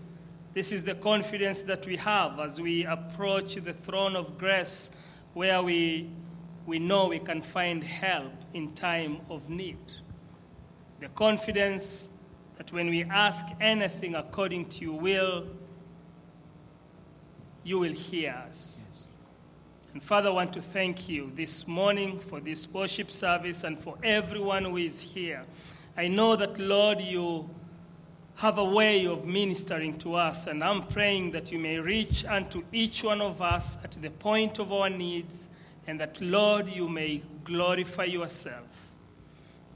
this 0.55 0.73
is 0.73 0.83
the 0.83 0.97
confidence 0.97 1.63
that 1.63 1.87
we 1.87 1.95
have 1.99 2.41
as 2.41 2.61
we 2.61 2.85
approach 2.85 3.55
the 3.55 3.75
throne 3.75 4.17
of 4.17 4.37
grace, 4.39 4.91
where 5.35 5.63
we 5.63 6.11
we 6.67 6.79
know 6.79 7.07
we 7.07 7.21
can 7.21 7.41
find 7.41 7.83
help 7.83 8.33
in 8.53 8.73
time 8.75 9.21
of 9.31 9.49
need. 9.49 9.79
The 11.01 11.09
confidence 11.09 12.09
that 12.57 12.73
when 12.73 12.89
we 12.89 13.05
ask 13.05 13.47
anything 13.61 14.15
according 14.15 14.69
to 14.71 14.81
your 14.81 14.99
will, 14.99 15.47
you 17.63 17.79
will 17.79 17.93
hear 17.93 18.33
us. 18.49 18.79
And 19.93 20.03
Father, 20.03 20.29
I 20.29 20.33
want 20.33 20.53
to 20.53 20.61
thank 20.61 21.09
you 21.09 21.33
this 21.35 21.67
morning 21.67 22.19
for 22.19 22.39
this 22.39 22.69
worship 22.71 23.11
service 23.11 23.65
and 23.65 23.79
for 23.79 23.97
everyone 24.03 24.65
who 24.65 24.77
is 24.77 25.01
here. 25.01 25.43
I 25.97 26.09
know 26.09 26.37
that, 26.37 26.59
Lord, 26.59 27.01
you 27.01 27.49
have 28.35 28.59
a 28.59 28.65
way 28.65 29.07
of 29.07 29.25
ministering 29.25 29.97
to 29.99 30.15
us, 30.15 30.47
and 30.47 30.63
I'm 30.63 30.87
praying 30.89 31.31
that 31.31 31.51
you 31.51 31.59
may 31.59 31.79
reach 31.79 32.27
unto 32.27 32.63
each 32.73 33.03
one 33.03 33.23
of 33.23 33.41
us 33.41 33.79
at 33.83 33.93
the 34.03 34.11
point 34.11 34.59
of 34.59 34.73
our 34.73 34.91
needs, 34.91 35.49
and 35.87 36.01
that, 36.01 36.21
Lord, 36.21 36.69
you 36.69 36.89
may 36.89 37.23
glorify 37.45 38.05
yourself. 38.05 38.67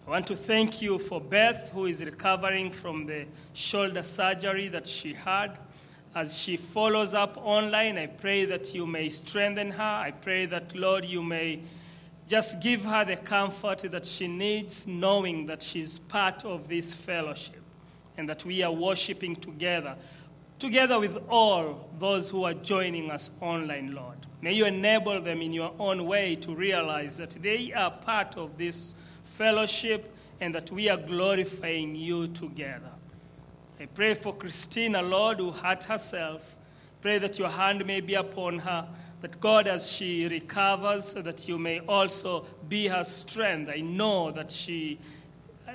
I 0.06 0.10
want 0.10 0.26
to 0.26 0.36
thank 0.36 0.82
you 0.82 0.98
for 0.98 1.20
Beth, 1.20 1.70
who 1.72 1.86
is 1.86 2.04
recovering 2.04 2.72
from 2.72 3.06
the 3.06 3.26
shoulder 3.52 4.02
surgery 4.02 4.68
that 4.68 4.86
she 4.86 5.14
had. 5.14 5.58
As 6.14 6.36
she 6.36 6.56
follows 6.56 7.14
up 7.14 7.36
online, 7.36 7.96
I 7.96 8.06
pray 8.06 8.44
that 8.46 8.74
you 8.74 8.86
may 8.86 9.10
strengthen 9.10 9.70
her. 9.70 9.82
I 10.04 10.10
pray 10.10 10.46
that, 10.46 10.74
Lord, 10.74 11.04
you 11.04 11.22
may 11.22 11.60
just 12.26 12.60
give 12.60 12.84
her 12.84 13.04
the 13.04 13.16
comfort 13.16 13.80
that 13.80 14.04
she 14.04 14.26
needs, 14.26 14.86
knowing 14.86 15.46
that 15.46 15.62
she's 15.62 16.00
part 16.00 16.44
of 16.44 16.68
this 16.68 16.92
fellowship 16.92 17.62
and 18.16 18.28
that 18.28 18.44
we 18.44 18.62
are 18.62 18.72
worshiping 18.72 19.36
together, 19.36 19.94
together 20.58 20.98
with 20.98 21.16
all 21.28 21.88
those 22.00 22.28
who 22.28 22.44
are 22.44 22.54
joining 22.54 23.10
us 23.10 23.30
online, 23.40 23.94
Lord. 23.94 24.26
May 24.42 24.54
you 24.54 24.64
enable 24.64 25.20
them 25.20 25.42
in 25.42 25.52
your 25.52 25.72
own 25.78 26.06
way 26.06 26.36
to 26.36 26.54
realize 26.54 27.16
that 27.18 27.30
they 27.42 27.72
are 27.72 27.90
part 27.90 28.36
of 28.36 28.56
this 28.56 28.94
fellowship 29.24 30.14
and 30.40 30.54
that 30.54 30.70
we 30.70 30.88
are 30.88 30.96
glorifying 30.96 31.94
you 31.94 32.28
together. 32.28 32.90
I 33.78 33.86
pray 33.86 34.14
for 34.14 34.34
Christina, 34.34 35.02
Lord, 35.02 35.38
who 35.38 35.50
hurt 35.50 35.84
herself. 35.84 36.56
Pray 37.00 37.18
that 37.18 37.38
your 37.38 37.48
hand 37.48 37.84
may 37.86 38.00
be 38.00 38.14
upon 38.14 38.58
her, 38.58 38.86
that 39.20 39.40
God, 39.40 39.66
as 39.66 39.90
she 39.90 40.28
recovers, 40.28 41.06
so 41.06 41.22
that 41.22 41.48
you 41.48 41.58
may 41.58 41.80
also 41.80 42.46
be 42.68 42.88
her 42.88 43.04
strength. 43.04 43.70
I 43.74 43.80
know 43.80 44.30
that 44.32 44.50
she 44.50 44.98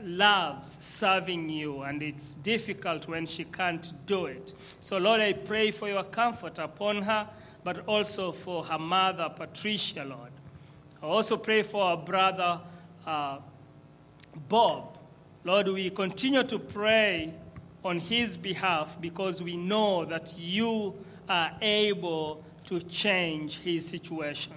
loves 0.04 0.78
serving 0.82 1.50
you, 1.50 1.82
and 1.82 2.04
it's 2.04 2.36
difficult 2.36 3.08
when 3.08 3.26
she 3.26 3.44
can't 3.46 3.92
do 4.06 4.26
it. 4.26 4.54
So, 4.82 4.98
Lord, 4.98 5.22
I 5.22 5.34
pray 5.34 5.72
for 5.72 5.88
your 5.88 6.04
comfort 6.04 6.60
upon 6.60 7.02
her, 7.04 7.28
but 7.66 7.84
also 7.88 8.32
for 8.32 8.64
her 8.64 8.78
mother, 8.78 9.28
Patricia, 9.36 10.06
Lord. 10.06 10.30
I 11.02 11.08
also 11.08 11.36
pray 11.36 11.64
for 11.64 11.82
our 11.82 11.98
brother, 11.98 12.62
uh, 13.08 13.40
Bob. 14.48 15.00
Lord, 15.44 15.68
we 15.70 15.90
continue 15.90 16.44
to 16.44 16.60
pray 16.60 17.34
on 17.84 18.00
his 18.00 18.38
behalf 18.38 19.02
because 19.02 19.42
we 19.42 19.58
know 19.58 20.06
that 20.06 20.38
you 20.38 20.94
are 21.28 21.52
able 21.60 22.44
to 22.66 22.80
change 22.82 23.58
his 23.58 23.88
situation. 23.88 24.54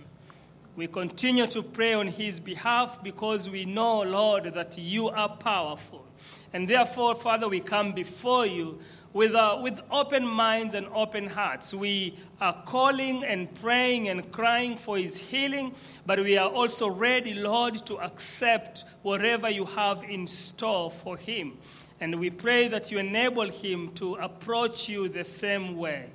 We 0.77 0.87
continue 0.87 1.47
to 1.47 1.62
pray 1.62 1.94
on 1.94 2.09
his 2.09 2.38
behalf 2.38 3.03
because 3.03 3.49
we 3.49 3.64
know, 3.64 4.03
Lord, 4.03 4.53
that 4.53 4.77
you 4.77 5.09
are 5.09 5.31
powerful. 5.31 6.05
And 6.53 6.68
therefore, 6.68 7.14
Father, 7.14 7.49
we 7.49 7.61
come 7.61 7.92
before 7.92 8.44
you 8.44 8.79
with, 9.12 9.35
uh, 9.35 9.59
with 9.62 9.81
open 9.90 10.27
minds 10.27 10.75
and 10.75 10.87
open 10.94 11.27
hearts. 11.27 11.73
We 11.73 12.18
are 12.40 12.62
calling 12.66 13.25
and 13.25 13.53
praying 13.57 14.09
and 14.09 14.31
crying 14.33 14.77
for 14.77 14.99
his 14.99 15.18
healing, 15.18 15.75
but 16.07 16.18
we 16.18 16.37
are 16.37 16.49
also 16.49 16.88
ready, 16.88 17.35
Lord, 17.35 17.85
to 17.87 17.99
accept 18.01 18.85
whatever 19.03 19.49
you 19.49 19.64
have 19.64 20.03
in 20.05 20.27
store 20.27 20.90
for 20.90 21.16
him. 21.16 21.59
And 22.01 22.21
we 22.21 22.31
pray 22.31 22.68
that 22.68 22.92
you 22.92 22.99
enable 22.99 23.49
him 23.49 23.92
to 23.94 24.14
approach 24.16 24.88
you 24.88 25.09
the 25.09 25.25
same 25.25 25.77
way. 25.77 26.11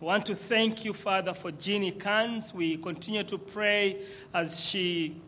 I 0.00 0.04
want 0.04 0.26
to 0.26 0.34
thank 0.34 0.84
you, 0.84 0.94
Father, 0.94 1.34
for 1.34 1.50
Jeannie 1.50 1.90
Kans. 1.90 2.54
We 2.54 2.76
continue 2.76 3.24
to 3.24 3.36
pray 3.36 4.06
as 4.32 4.60
she 4.60 5.20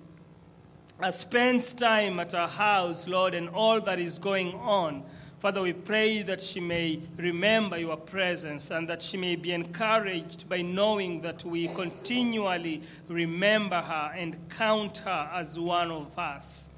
uh, 1.03 1.11
spends 1.11 1.73
time 1.73 2.21
at 2.21 2.35
our 2.35 2.49
house, 2.49 3.09
Lord, 3.09 3.35
and 3.35 3.49
all 3.49 3.81
that 3.81 3.99
is 3.99 4.19
going 4.19 4.55
on. 4.55 5.03
Father, 5.41 5.63
we 5.63 5.73
pray 5.73 6.21
that 6.21 6.39
she 6.39 6.61
may 6.61 7.01
remember 7.17 7.79
your 7.79 7.97
presence 7.97 8.71
and 8.71 8.87
that 8.91 9.03
she 9.03 9.17
may 9.17 9.37
be 9.37 9.55
encouraged 9.55 10.47
by 10.51 10.61
knowing 10.61 11.23
that 11.23 11.43
we 11.47 11.67
continually 11.69 12.83
remember 13.09 13.81
her 13.81 14.13
and 14.15 14.37
count 14.51 14.99
her 14.99 15.31
as 15.33 15.59
one 15.59 15.91
of 15.91 16.19
us. 16.19 16.69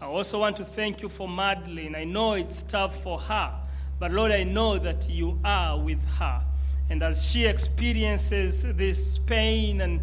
I 0.00 0.04
also 0.04 0.38
want 0.38 0.56
to 0.58 0.64
thank 0.64 1.02
you 1.02 1.08
for 1.08 1.28
Madeline. 1.28 1.96
I 1.96 2.04
know 2.04 2.34
it's 2.34 2.62
tough 2.62 3.02
for 3.02 3.18
her, 3.18 3.52
but 3.98 4.12
Lord, 4.12 4.30
I 4.30 4.44
know 4.44 4.78
that 4.78 5.10
you 5.10 5.40
are 5.44 5.76
with 5.76 6.04
her. 6.20 6.40
And 6.88 7.02
as 7.02 7.26
she 7.26 7.44
experiences 7.46 8.62
this 8.76 9.18
pain 9.18 9.80
and 9.80 10.00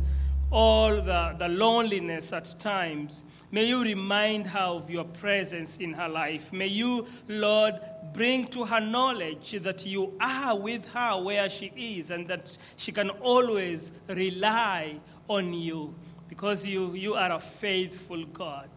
all 0.52 0.90
the, 1.02 1.38
the 1.40 1.48
loneliness 1.48 2.34
at 2.34 2.54
times, 2.60 3.24
may 3.54 3.66
you 3.66 3.84
remind 3.84 4.48
her 4.48 4.60
of 4.60 4.90
your 4.90 5.06
presence 5.06 5.78
in 5.78 5.94
her 5.94 6.10
life. 6.10 6.52
May 6.52 6.68
you, 6.68 7.06
Lord, 7.28 7.76
bring 8.12 8.48
to 8.48 8.66
her 8.66 8.82
knowledge 8.82 9.52
that 9.62 9.86
you 9.86 10.12
are 10.20 10.58
with 10.58 10.84
her 10.88 11.22
where 11.22 11.48
she 11.52 11.72
is 11.78 12.10
and 12.10 12.28
that 12.28 12.58
she 12.78 12.92
can 12.92 13.12
always 13.12 13.92
rely 14.10 14.96
on 15.30 15.54
you 15.54 15.94
because 16.28 16.66
you, 16.66 16.94
you 16.94 17.14
are 17.14 17.32
a 17.34 17.40
faithful 17.40 18.26
God. 18.26 18.70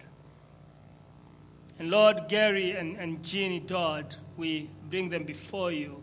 And 1.79 1.91
Lord, 1.91 2.29
Gary 2.29 2.73
and, 2.73 2.99
and 2.99 3.23
Jeannie 3.23 3.61
Dodd, 3.61 4.15
we 4.37 4.69
bring 4.91 5.09
them 5.09 5.25
before 5.25 5.73
you. 5.73 6.03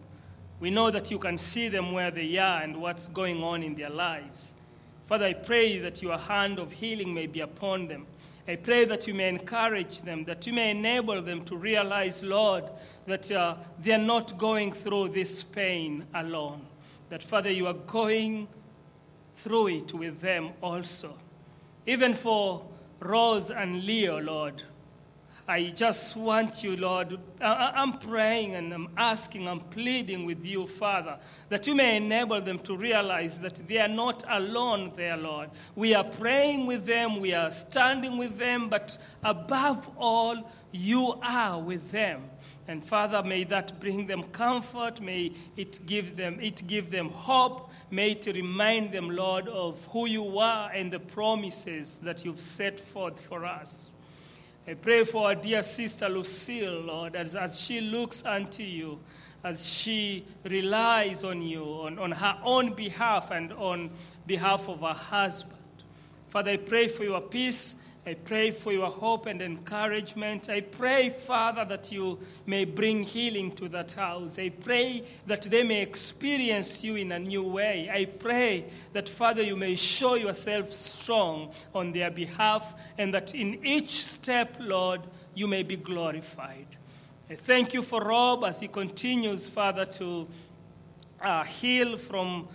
We 0.60 0.72
know 0.72 0.90
that 0.90 1.12
you 1.12 1.20
can 1.20 1.38
see 1.38 1.70
them 1.70 1.92
where 1.92 2.10
they 2.10 2.38
are 2.38 2.64
and 2.64 2.82
what's 2.82 3.08
going 3.10 3.44
on 3.44 3.62
in 3.62 3.76
their 3.76 3.92
lives. 3.92 4.56
Father, 5.06 5.26
I 5.26 5.34
pray 5.34 5.78
that 5.78 6.02
your 6.02 6.18
hand 6.18 6.58
of 6.58 6.72
healing 6.72 7.14
may 7.14 7.28
be 7.28 7.42
upon 7.42 7.88
them. 7.88 8.08
I 8.48 8.58
pray 8.58 8.84
that 8.86 9.08
you 9.08 9.14
may 9.14 9.30
encourage 9.30 10.02
them, 10.02 10.26
that 10.26 10.46
you 10.46 10.54
may 10.54 10.72
enable 10.72 11.22
them 11.22 11.46
to 11.46 11.56
realize, 11.56 12.22
Lord, 12.24 12.66
that 13.06 13.32
uh, 13.32 13.56
they 13.82 13.94
are 13.94 13.98
not 13.98 14.38
going 14.38 14.74
through 14.74 15.10
this 15.10 15.44
pain 15.44 16.06
alone. 16.14 16.66
That, 17.10 17.24
Father, 17.24 17.52
you 17.52 17.68
are 17.68 17.74
going 17.74 18.48
through 19.38 19.68
it 19.68 19.94
with 19.94 20.20
them 20.20 20.50
also. 20.62 21.14
Even 21.86 22.14
for 22.14 22.66
Rose 23.00 23.50
and 23.50 23.84
Leo, 23.86 24.20
Lord, 24.20 24.64
I 25.46 25.74
just 25.76 26.16
want 26.16 26.64
you, 26.64 26.78
Lord. 26.78 27.20
I'm 27.42 28.00
praying 28.00 28.56
and 28.56 28.74
I'm 28.74 28.88
asking, 28.96 29.48
I'm 29.48 29.60
pleading 29.60 30.26
with 30.26 30.46
you, 30.46 30.68
Father, 30.68 31.18
that 31.50 31.68
you 31.68 31.76
may 31.76 31.98
enable 31.98 32.40
them 32.40 32.60
to 32.60 32.78
realize 32.78 33.40
that 33.40 33.68
they 33.68 33.80
are 33.80 33.90
not 33.90 34.24
alone 34.30 34.94
there, 34.96 35.18
Lord. 35.18 35.50
We 35.76 35.96
are 35.96 36.06
praying 36.06 36.66
with 36.66 36.86
them, 36.86 37.20
we 37.20 37.34
are 37.34 37.52
standing 37.52 38.18
with 38.18 38.38
them, 38.38 38.70
but 38.70 38.98
above 39.22 39.90
all, 39.98 40.50
you 40.72 41.20
are 41.22 41.60
with 41.60 41.92
them. 41.92 42.24
And 42.70 42.84
Father, 42.84 43.22
may 43.22 43.44
that 43.46 43.80
bring 43.82 44.08
them 44.08 44.24
comfort. 44.24 45.02
May 45.02 45.34
it 45.58 45.86
give 45.86 46.16
them, 46.16 46.40
it 46.40 46.66
give 46.68 46.90
them 46.90 47.10
hope. 47.10 47.70
May 47.92 48.12
it 48.12 48.26
remind 48.28 48.94
them, 48.94 49.10
Lord, 49.10 49.50
of 49.50 49.86
who 49.92 50.08
you 50.08 50.40
are 50.40 50.72
and 50.72 50.92
the 50.92 51.00
promises 51.00 51.98
that 52.00 52.24
you've 52.24 52.40
set 52.40 52.80
forth 52.80 53.20
for 53.20 53.44
us. 53.44 53.92
I 54.66 54.76
pray 54.76 55.04
for 55.04 55.26
our 55.26 55.36
dear 55.36 55.62
sister 55.62 56.08
Lucille, 56.08 56.80
Lord, 56.82 57.18
as, 57.18 57.36
as 57.36 57.60
she 57.60 57.82
looks 57.82 58.24
unto 58.26 58.64
you, 58.64 58.98
as 59.44 59.68
she 59.68 60.26
relies 60.46 61.26
on 61.26 61.42
you, 61.42 61.66
on, 61.66 62.00
on 62.00 62.12
her 62.14 62.40
own 62.46 62.74
behalf 62.74 63.30
and 63.32 63.52
on 63.54 63.90
behalf 64.26 64.70
of 64.70 64.80
her 64.80 64.94
husband. 64.94 65.58
Father, 66.30 66.52
I 66.52 66.58
pray 66.58 66.88
for 66.88 67.04
your 67.04 67.20
peace. 67.20 67.76
I 68.06 68.16
pray 68.16 68.52
for 68.52 68.74
your 68.74 68.90
hope 68.90 69.28
and 69.28 69.42
encouragement. 69.42 70.50
I 70.50 70.60
pray, 70.60 71.16
Father, 71.26 71.64
that 71.64 71.90
you 71.90 72.20
may 72.46 72.66
bring 72.66 73.02
healing 73.02 73.54
to 73.54 73.70
that 73.70 73.94
house. 73.94 74.38
I 74.38 74.50
pray 74.50 75.06
that 75.26 75.44
they 75.44 75.64
may 75.64 75.82
experience 75.82 76.84
you 76.84 76.98
in 76.98 77.14
a 77.14 77.20
new 77.20 77.44
way. 77.44 77.90
I 77.90 78.04
pray 78.06 78.66
that, 78.92 79.08
Father, 79.08 79.42
you 79.42 79.56
may 79.56 79.76
show 79.76 80.16
yourself 80.16 80.74
strong 80.74 81.54
on 81.74 81.94
their 81.94 82.12
behalf 82.12 82.74
and 82.98 83.14
that 83.14 83.34
in 83.34 83.66
each 83.66 84.04
step, 84.04 84.58
Lord, 84.60 85.00
you 85.34 85.48
may 85.48 85.64
be 85.64 85.78
glorified. 85.78 86.68
I 87.30 87.36
thank 87.36 87.74
you 87.74 87.82
for 87.82 88.02
Rob 88.02 88.44
as 88.44 88.60
he 88.60 88.68
continues, 88.68 89.48
Father, 89.48 89.86
to 89.86 90.28
uh, 91.22 91.44
heal 91.46 91.98
from 91.98 92.50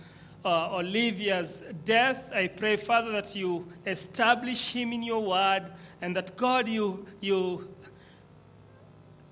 uh, 0.45 0.77
Olivia's 0.77 1.63
death. 1.85 2.29
I 2.33 2.47
pray, 2.47 2.77
Father, 2.77 3.11
that 3.11 3.35
you 3.35 3.67
establish 3.85 4.71
him 4.71 4.93
in 4.93 5.03
your 5.03 5.21
word 5.21 5.65
and 6.01 6.15
that, 6.15 6.37
God, 6.37 6.67
you, 6.67 7.05
you 7.19 7.67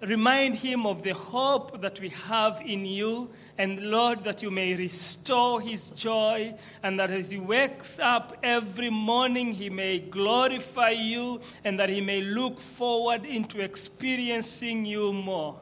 remind 0.02 0.56
him 0.56 0.86
of 0.86 1.02
the 1.04 1.14
hope 1.14 1.82
that 1.82 2.00
we 2.00 2.10
have 2.10 2.62
in 2.66 2.86
you. 2.86 3.30
And, 3.58 3.90
Lord, 3.90 4.24
that 4.26 4.44
you 4.44 4.52
may 4.52 4.76
restore 4.76 5.62
his 5.62 5.90
joy 5.92 6.54
and 6.84 7.00
that 7.00 7.10
as 7.10 7.32
he 7.32 7.40
wakes 7.40 8.00
up 8.00 8.38
every 8.44 8.90
morning, 8.90 9.52
he 9.52 9.70
may 9.70 10.00
glorify 10.00 10.92
you 10.92 11.42
and 11.64 11.80
that 11.80 11.90
he 11.90 12.02
may 12.02 12.22
look 12.22 12.60
forward 12.60 13.26
into 13.26 13.62
experiencing 13.62 14.86
you 14.86 15.14
more. 15.14 15.60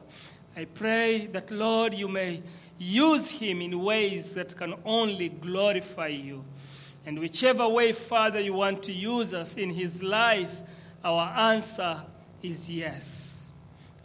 I 0.56 0.64
pray 0.64 1.26
that, 1.28 1.50
Lord, 1.50 1.94
you 1.94 2.08
may 2.08 2.42
use 2.78 3.30
him 3.30 3.62
in 3.62 3.82
ways 3.82 4.30
that 4.32 4.56
can 4.56 4.74
only 4.84 5.28
glorify 5.28 6.08
you. 6.08 6.44
And 7.06 7.18
whichever 7.18 7.68
way, 7.68 7.92
Father, 7.92 8.40
you 8.40 8.52
want 8.52 8.82
to 8.84 8.92
use 8.92 9.32
us 9.32 9.56
in 9.56 9.70
his 9.70 10.02
life, 10.02 10.52
our 11.04 11.28
answer 11.52 12.02
is 12.42 12.68
yes. 12.68 13.50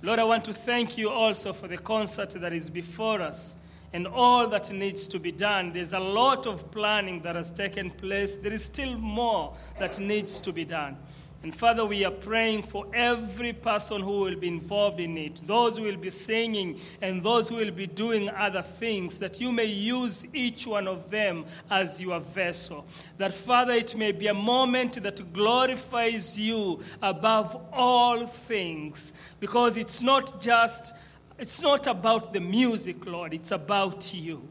Lord, 0.04 0.20
I 0.20 0.24
want 0.24 0.44
to 0.46 0.54
thank 0.54 0.98
you 0.98 1.10
also 1.10 1.54
for 1.54 1.68
the 1.68 1.78
concert 1.78 2.32
that 2.32 2.54
is 2.54 2.70
before 2.70 3.22
us 3.22 3.56
and 3.94 4.08
all 4.08 4.48
that 4.48 4.72
needs 4.72 5.08
to 5.08 5.20
be 5.20 5.32
done. 5.32 5.74
There's 5.74 5.94
a 5.94 6.00
lot 6.00 6.48
of 6.48 6.72
planning 6.72 7.22
that 7.24 7.36
has 7.36 7.52
taken 7.52 7.92
place. 7.92 8.36
There 8.36 8.54
is 8.54 8.64
still 8.64 8.98
more 8.98 9.56
that 9.80 10.00
needs 10.00 10.40
to 10.42 10.54
be 10.54 10.64
done. 10.64 10.98
And 11.44 11.56
Father, 11.56 11.84
we 11.84 12.06
are 12.06 12.12
praying 12.12 12.62
for 12.64 12.86
every 12.94 13.52
person 13.52 14.02
who 14.02 14.20
will 14.20 14.36
be 14.36 14.48
involved 14.48 15.00
in 15.00 15.18
it, 15.18 15.42
those 15.48 15.78
who 15.78 15.84
will 15.84 15.98
be 15.98 16.12
singing 16.12 16.80
and 17.02 17.24
those 17.24 17.50
who 17.50 17.56
will 17.56 17.72
be 17.72 17.88
doing 17.88 18.30
other 18.30 18.62
things, 18.62 19.18
that 19.18 19.42
you 19.42 19.52
may 19.52 19.66
use 19.66 20.24
each 20.36 20.68
one 20.68 20.88
of 20.88 21.10
them 21.10 21.46
as 21.72 22.00
your 22.00 22.20
vessel. 22.20 22.86
That, 23.18 23.34
Father, 23.34 23.74
it 23.74 23.96
may 23.96 24.12
be 24.12 24.28
a 24.28 24.36
moment 24.36 25.02
that 25.02 25.34
glorifies 25.34 26.38
you 26.38 26.84
above 27.02 27.60
all 27.74 28.28
things, 28.28 29.14
because 29.40 29.78
it's 29.78 30.04
not 30.04 30.44
just, 30.44 30.94
it's 31.40 31.60
not 31.60 31.88
about 31.88 32.34
the 32.34 32.40
music, 32.40 33.04
Lord, 33.08 33.34
it's 33.34 33.50
about 33.50 34.14
you. 34.14 34.48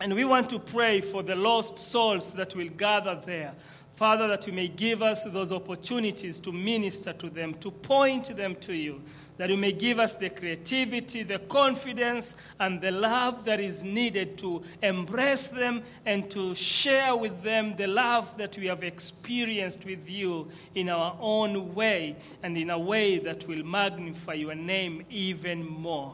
And 0.00 0.14
we 0.14 0.24
want 0.24 0.48
to 0.50 0.58
pray 0.60 1.00
for 1.00 1.24
the 1.24 1.36
lost 1.36 1.78
souls 1.78 2.32
that 2.34 2.54
will 2.56 2.68
gather 2.68 3.20
there. 3.24 3.54
Father, 4.02 4.26
that 4.26 4.48
you 4.48 4.52
may 4.52 4.66
give 4.66 5.00
us 5.00 5.22
those 5.22 5.52
opportunities 5.52 6.40
to 6.40 6.50
minister 6.50 7.12
to 7.12 7.30
them, 7.30 7.54
to 7.60 7.70
point 7.70 8.36
them 8.36 8.56
to 8.56 8.74
you, 8.74 9.00
that 9.36 9.48
you 9.48 9.56
may 9.56 9.70
give 9.70 10.00
us 10.00 10.14
the 10.14 10.28
creativity, 10.28 11.22
the 11.22 11.38
confidence, 11.38 12.34
and 12.58 12.80
the 12.80 12.90
love 12.90 13.44
that 13.44 13.60
is 13.60 13.84
needed 13.84 14.36
to 14.38 14.60
embrace 14.82 15.46
them 15.46 15.84
and 16.04 16.28
to 16.32 16.52
share 16.56 17.14
with 17.14 17.44
them 17.44 17.76
the 17.76 17.86
love 17.86 18.36
that 18.38 18.58
we 18.58 18.66
have 18.66 18.82
experienced 18.82 19.84
with 19.84 20.10
you 20.10 20.48
in 20.74 20.88
our 20.88 21.16
own 21.20 21.72
way 21.72 22.16
and 22.42 22.58
in 22.58 22.70
a 22.70 22.78
way 22.80 23.20
that 23.20 23.46
will 23.46 23.64
magnify 23.64 24.32
your 24.32 24.56
name 24.56 25.06
even 25.10 25.64
more. 25.64 26.12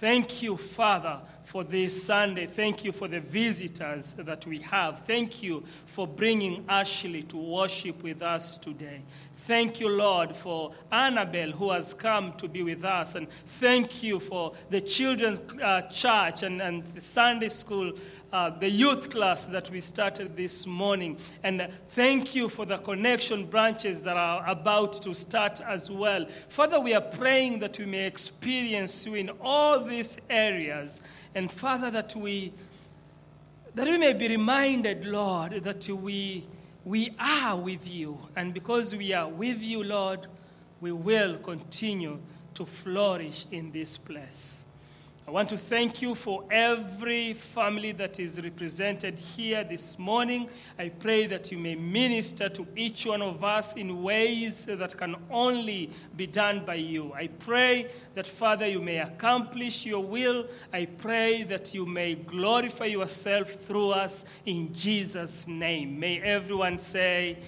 Thank 0.00 0.42
you, 0.42 0.56
Father, 0.56 1.20
for 1.54 1.62
this 1.62 2.02
Sunday. 2.02 2.48
Thank 2.48 2.84
you 2.84 2.90
for 2.90 3.06
the 3.06 3.20
visitors 3.20 4.14
that 4.14 4.44
we 4.44 4.58
have. 4.62 5.02
Thank 5.06 5.40
you 5.40 5.62
for 5.86 6.04
bringing 6.04 6.64
Ashley 6.68 7.22
to 7.22 7.36
worship 7.36 8.02
with 8.02 8.22
us 8.22 8.58
today. 8.58 9.02
Thank 9.46 9.78
you, 9.78 9.88
Lord, 9.88 10.34
for 10.34 10.72
Annabelle 10.90 11.52
who 11.52 11.70
has 11.70 11.94
come 11.94 12.32
to 12.38 12.48
be 12.48 12.64
with 12.64 12.84
us. 12.84 13.14
And 13.14 13.28
thank 13.60 14.02
you 14.02 14.18
for 14.18 14.54
the 14.70 14.80
children's 14.80 15.38
uh, 15.62 15.82
church 15.82 16.42
and, 16.42 16.60
and 16.60 16.84
the 16.86 17.00
Sunday 17.00 17.50
school, 17.50 17.92
uh, 18.32 18.50
the 18.50 18.68
youth 18.68 19.10
class 19.10 19.44
that 19.44 19.70
we 19.70 19.80
started 19.80 20.36
this 20.36 20.66
morning. 20.66 21.18
And 21.44 21.68
thank 21.90 22.34
you 22.34 22.48
for 22.48 22.66
the 22.66 22.78
connection 22.78 23.46
branches 23.46 24.02
that 24.02 24.16
are 24.16 24.44
about 24.48 25.00
to 25.02 25.14
start 25.14 25.60
as 25.60 25.88
well. 25.88 26.26
Father, 26.48 26.80
we 26.80 26.94
are 26.94 27.00
praying 27.00 27.60
that 27.60 27.78
we 27.78 27.84
may 27.84 28.06
experience 28.06 29.06
you 29.06 29.14
in 29.14 29.30
all 29.40 29.78
these 29.78 30.18
areas. 30.28 31.00
And 31.34 31.50
Father, 31.50 31.90
that 31.90 32.14
we 32.14 32.52
that 33.74 33.88
we 33.88 33.98
may 33.98 34.12
be 34.12 34.28
reminded, 34.28 35.04
Lord, 35.04 35.64
that 35.64 35.88
we, 35.88 36.44
we 36.84 37.12
are 37.18 37.56
with 37.56 37.86
you. 37.86 38.18
And 38.36 38.54
because 38.54 38.94
we 38.94 39.12
are 39.12 39.28
with 39.28 39.60
you, 39.60 39.82
Lord, 39.82 40.28
we 40.80 40.92
will 40.92 41.38
continue 41.38 42.20
to 42.54 42.64
flourish 42.64 43.46
in 43.50 43.72
this 43.72 43.98
place. 43.98 44.63
I 45.26 45.30
want 45.30 45.48
to 45.48 45.56
thank 45.56 46.02
you 46.02 46.14
for 46.14 46.44
every 46.50 47.32
family 47.32 47.92
that 47.92 48.20
is 48.20 48.38
represented 48.42 49.18
here 49.18 49.64
this 49.64 49.98
morning. 49.98 50.50
I 50.78 50.90
pray 50.90 51.26
that 51.28 51.50
you 51.50 51.56
may 51.56 51.76
minister 51.76 52.50
to 52.50 52.66
each 52.76 53.06
one 53.06 53.22
of 53.22 53.42
us 53.42 53.74
in 53.74 54.02
ways 54.02 54.66
that 54.66 54.94
can 54.98 55.16
only 55.30 55.88
be 56.14 56.26
done 56.26 56.66
by 56.66 56.74
you. 56.74 57.10
I 57.14 57.28
pray 57.28 57.90
that, 58.14 58.28
Father, 58.28 58.66
you 58.66 58.82
may 58.82 58.98
accomplish 58.98 59.86
your 59.86 60.04
will. 60.04 60.46
I 60.74 60.84
pray 60.84 61.42
that 61.44 61.72
you 61.72 61.86
may 61.86 62.16
glorify 62.16 62.86
yourself 62.86 63.50
through 63.66 63.92
us 63.92 64.26
in 64.44 64.74
Jesus' 64.74 65.48
name. 65.48 65.98
May 65.98 66.20
everyone 66.20 66.76
say, 66.76 67.38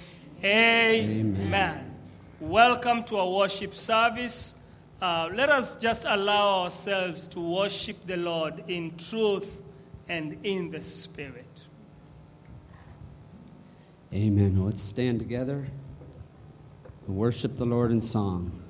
Amen. 0.42 1.36
Amen. 1.44 1.94
Welcome 2.40 3.04
to 3.04 3.18
our 3.18 3.30
worship 3.30 3.74
service. 3.74 4.55
Uh, 5.00 5.28
let 5.34 5.50
us 5.50 5.74
just 5.74 6.04
allow 6.06 6.64
ourselves 6.64 7.26
to 7.28 7.40
worship 7.40 7.96
the 8.06 8.16
Lord 8.16 8.64
in 8.66 8.96
truth 8.96 9.48
and 10.08 10.38
in 10.42 10.70
the 10.70 10.82
Spirit. 10.82 11.64
Amen. 14.14 14.64
Let's 14.64 14.80
stand 14.80 15.18
together 15.18 15.66
and 17.06 17.16
worship 17.16 17.58
the 17.58 17.66
Lord 17.66 17.90
in 17.90 18.00
song. 18.00 18.62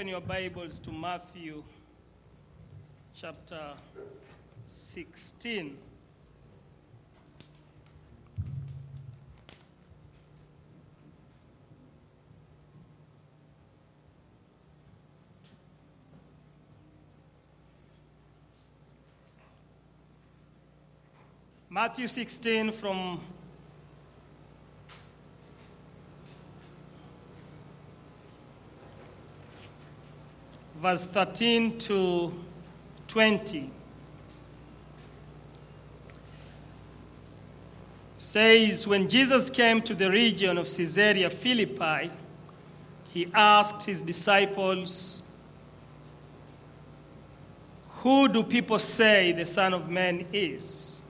Open 0.00 0.08
your 0.08 0.20
Bibles 0.22 0.78
to 0.78 0.90
Matthew 0.90 1.62
chapter 3.14 3.74
16. 4.64 5.76
Matthew 21.68 22.08
16 22.08 22.72
from 22.72 23.20
verse 30.80 31.04
13 31.04 31.76
to 31.76 32.32
20 33.08 33.70
says 38.16 38.86
when 38.86 39.06
jesus 39.06 39.50
came 39.50 39.82
to 39.82 39.94
the 39.94 40.10
region 40.10 40.56
of 40.56 40.66
caesarea 40.66 41.28
philippi 41.28 42.10
he 43.10 43.30
asked 43.34 43.84
his 43.84 44.02
disciples 44.02 45.20
who 47.98 48.26
do 48.28 48.42
people 48.42 48.78
say 48.78 49.32
the 49.32 49.44
son 49.44 49.74
of 49.74 49.90
man 49.90 50.24
is 50.32 51.02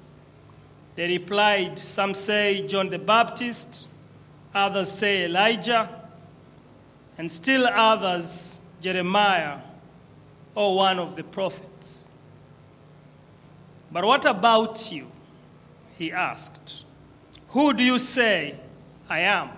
they 0.96 1.06
replied 1.06 1.78
some 1.78 2.12
say 2.12 2.66
john 2.66 2.90
the 2.90 2.98
baptist 2.98 3.86
others 4.52 4.90
say 4.90 5.26
elijah 5.26 5.88
and 7.18 7.30
still 7.30 7.68
others 7.68 8.59
Jeremiah 8.80 9.58
or 10.54 10.76
one 10.76 10.98
of 10.98 11.16
the 11.16 11.24
prophets. 11.24 12.04
But 13.92 14.04
what 14.04 14.24
about 14.24 14.90
you? 14.92 15.06
He 15.98 16.12
asked. 16.12 16.84
Who 17.48 17.72
do 17.72 17.82
you 17.82 17.98
say 17.98 18.54
I 19.08 19.20
am? 19.20 19.50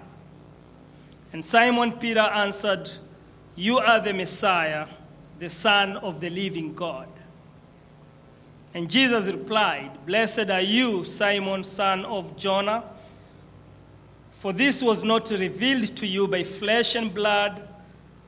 And 1.33 1.45
Simon 1.45 1.93
Peter 1.93 2.20
answered, 2.20 2.91
You 3.55 3.79
are 3.79 4.01
the 4.01 4.12
Messiah, 4.12 4.87
the 5.39 5.51
Son 5.51 5.97
of 5.99 6.20
the 6.20 6.31
living 6.31 6.75
God. 6.75 7.09
And 8.75 8.91
Jesus 8.91 9.27
replied, 9.27 10.07
Blessed 10.07 10.51
are 10.51 10.61
you, 10.61 11.05
Simon, 11.05 11.62
son 11.62 12.05
of 12.07 12.37
Jonah, 12.37 12.85
for 14.41 14.53
this 14.53 14.83
was 14.83 15.05
not 15.05 15.31
revealed 15.31 15.95
to 15.97 16.07
you 16.07 16.27
by 16.27 16.43
flesh 16.43 16.95
and 16.95 17.12
blood 17.12 17.68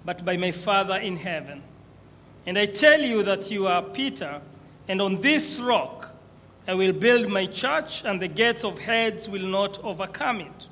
but 0.05 0.25
by 0.25 0.37
my 0.37 0.53
Father 0.53 0.97
in 0.97 1.17
heaven. 1.17 1.63
And 2.47 2.59
I 2.59 2.67
tell 2.67 3.01
you 3.01 3.23
that 3.23 3.51
you 3.51 3.67
are 3.67 3.83
Peter, 3.83 4.41
and 4.87 5.01
on 5.01 5.21
this 5.21 5.59
rock 5.59 6.11
I 6.67 6.75
will 6.75 6.93
build 6.93 7.29
my 7.29 7.47
church, 7.47 8.03
and 8.05 8.21
the 8.21 8.29
gates 8.29 8.65
of 8.65 8.79
Hades 8.79 9.29
will 9.29 9.47
not 9.47 9.83
overcome 9.85 10.41
it. 10.41 10.67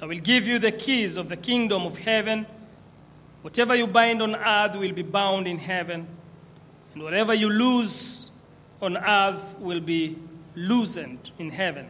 I 0.00 0.06
will 0.06 0.18
give 0.18 0.46
you 0.46 0.58
the 0.58 0.72
keys 0.72 1.16
of 1.16 1.28
the 1.28 1.36
kingdom 1.36 1.86
of 1.86 1.96
heaven. 1.96 2.46
Whatever 3.42 3.74
you 3.74 3.86
bind 3.86 4.20
on 4.20 4.34
earth 4.34 4.76
will 4.76 4.92
be 4.92 5.02
bound 5.02 5.46
in 5.46 5.58
heaven, 5.58 6.08
and 6.94 7.02
whatever 7.02 7.34
you 7.34 7.48
loose 7.48 8.30
on 8.82 8.96
earth 8.96 9.42
will 9.58 9.80
be 9.80 10.18
loosened 10.54 11.30
in 11.38 11.50
heaven. 11.50 11.88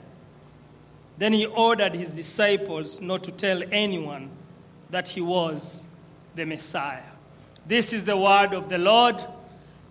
Then 1.18 1.32
he 1.32 1.46
ordered 1.46 1.94
his 1.94 2.12
disciples 2.12 3.00
not 3.00 3.24
to 3.24 3.32
tell 3.32 3.62
anyone 3.72 4.28
that 4.90 5.08
he 5.08 5.22
was 5.22 5.85
the 6.36 6.44
Messiah. 6.44 7.02
This 7.66 7.94
is 7.94 8.04
the 8.04 8.16
word 8.16 8.52
of 8.52 8.68
the 8.68 8.76
Lord. 8.76 9.24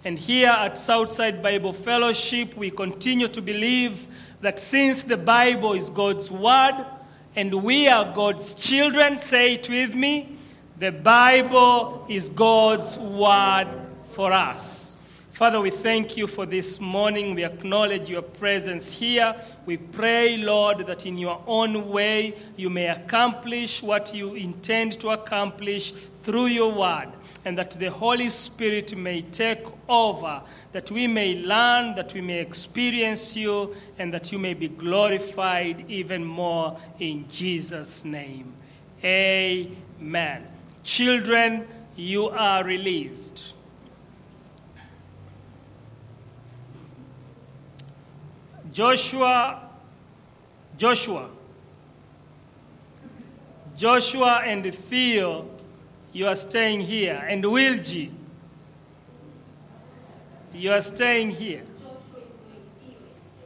And 0.03 0.17
here 0.17 0.49
at 0.49 0.77
Southside 0.77 1.41
Bible 1.41 1.73
Fellowship, 1.73 2.55
we 2.55 2.69
continue 2.69 3.27
to 3.29 3.41
believe 3.41 4.05
that 4.41 4.59
since 4.59 5.01
the 5.01 5.17
Bible 5.17 5.73
is 5.73 5.89
God's 5.89 6.29
word 6.29 6.85
and 7.35 7.51
we 7.63 7.87
are 7.87 8.13
God's 8.13 8.53
children, 8.53 9.17
say 9.17 9.55
it 9.55 9.67
with 9.67 9.95
me, 9.95 10.37
the 10.77 10.91
Bible 10.91 12.05
is 12.07 12.29
God's 12.29 12.99
word 12.99 13.67
for 14.13 14.31
us. 14.31 14.85
Father, 15.35 15.59
we 15.59 15.69
thank 15.69 16.15
you 16.15 16.27
for 16.27 16.45
this 16.45 16.79
morning. 16.79 17.35
We 17.35 17.43
acknowledge 17.43 18.09
your 18.09 18.21
presence 18.21 18.89
here. 18.89 19.35
We 19.65 19.75
pray, 19.75 20.37
Lord, 20.37 20.87
that 20.87 21.05
in 21.05 21.17
your 21.17 21.43
own 21.45 21.89
way 21.89 22.37
you 22.55 22.69
may 22.69 22.87
accomplish 22.87 23.83
what 23.83 24.15
you 24.15 24.35
intend 24.35 24.97
to 25.01 25.09
accomplish 25.09 25.93
through 26.25 26.47
your 26.47 26.73
word, 26.73 27.09
and 27.45 27.57
that 27.57 27.71
the 27.71 27.89
Holy 27.89 28.29
Spirit 28.29 28.97
may 28.97 29.21
take 29.21 29.63
over, 29.87 30.41
that 30.71 30.89
we 30.91 31.07
may 31.07 31.35
learn, 31.35 31.95
that 31.95 32.13
we 32.13 32.21
may 32.21 32.39
experience 32.39 33.35
you, 33.35 33.75
and 33.99 34.11
that 34.13 34.31
you 34.31 34.39
may 34.39 34.55
be 34.55 34.67
glorified 34.67 35.85
even 35.89 36.25
more 36.25 36.77
in 36.99 37.25
Jesus' 37.29 38.03
name. 38.03 38.51
Amen. 39.03 40.47
Children, 40.83 41.67
you 41.95 42.29
are 42.29 42.63
released. 42.63 43.53
Joshua, 48.73 49.69
Joshua, 50.77 51.29
Joshua 53.77 54.41
and 54.43 54.73
Theo, 54.89 55.49
you 56.15 56.25
are 56.25 56.37
staying 56.37 56.79
here. 56.79 57.21
And 57.27 57.43
Wilgie, 57.43 58.09
you 60.53 60.71
are 60.71 60.81
staying 60.81 61.31
here. 61.31 61.63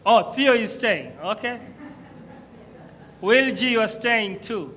Oh, 0.05 0.31
Theo 0.33 0.53
is 0.53 0.71
staying. 0.71 1.13
Okay. 1.19 1.59
Wilgie, 3.23 3.71
you 3.71 3.81
are 3.81 3.87
staying 3.87 4.41
too. 4.41 4.75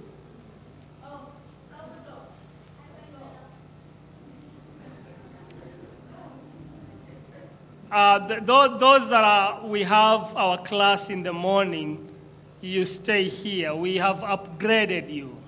Uh, 7.90 8.26
th- 8.26 8.40
tho- 8.44 8.78
those 8.78 9.06
that 9.10 9.22
are, 9.22 9.66
we 9.66 9.82
have 9.82 10.34
our 10.34 10.56
class 10.62 11.10
in 11.10 11.22
the 11.22 11.32
morning, 11.34 12.08
you 12.62 12.86
stay 12.86 13.24
here. 13.24 13.74
We 13.74 13.96
have 13.96 14.20
upgraded 14.20 15.12
you. 15.12 15.41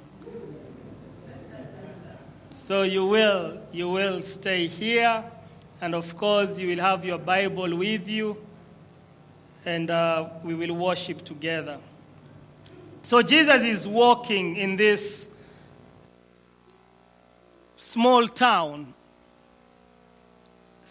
So 2.57 2.83
you 2.83 3.05
will, 3.05 3.59
you 3.73 3.91
will 3.91 4.23
stay 4.23 4.69
here, 4.69 5.23
and 5.83 5.95
of 5.95 6.17
course 6.17 6.59
you 6.59 6.69
will 6.69 6.83
have 6.83 7.05
your 7.05 7.19
Bible 7.19 7.77
with 7.77 8.09
you, 8.09 8.39
and 9.67 9.91
uh, 9.91 10.29
we 10.43 10.55
will 10.55 10.75
worship 10.75 11.25
together. 11.25 11.79
So 13.03 13.21
Jesus 13.21 13.63
is 13.65 13.87
walking 13.87 14.57
in 14.57 14.77
this 14.77 15.29
small 17.77 18.27
town 18.29 18.95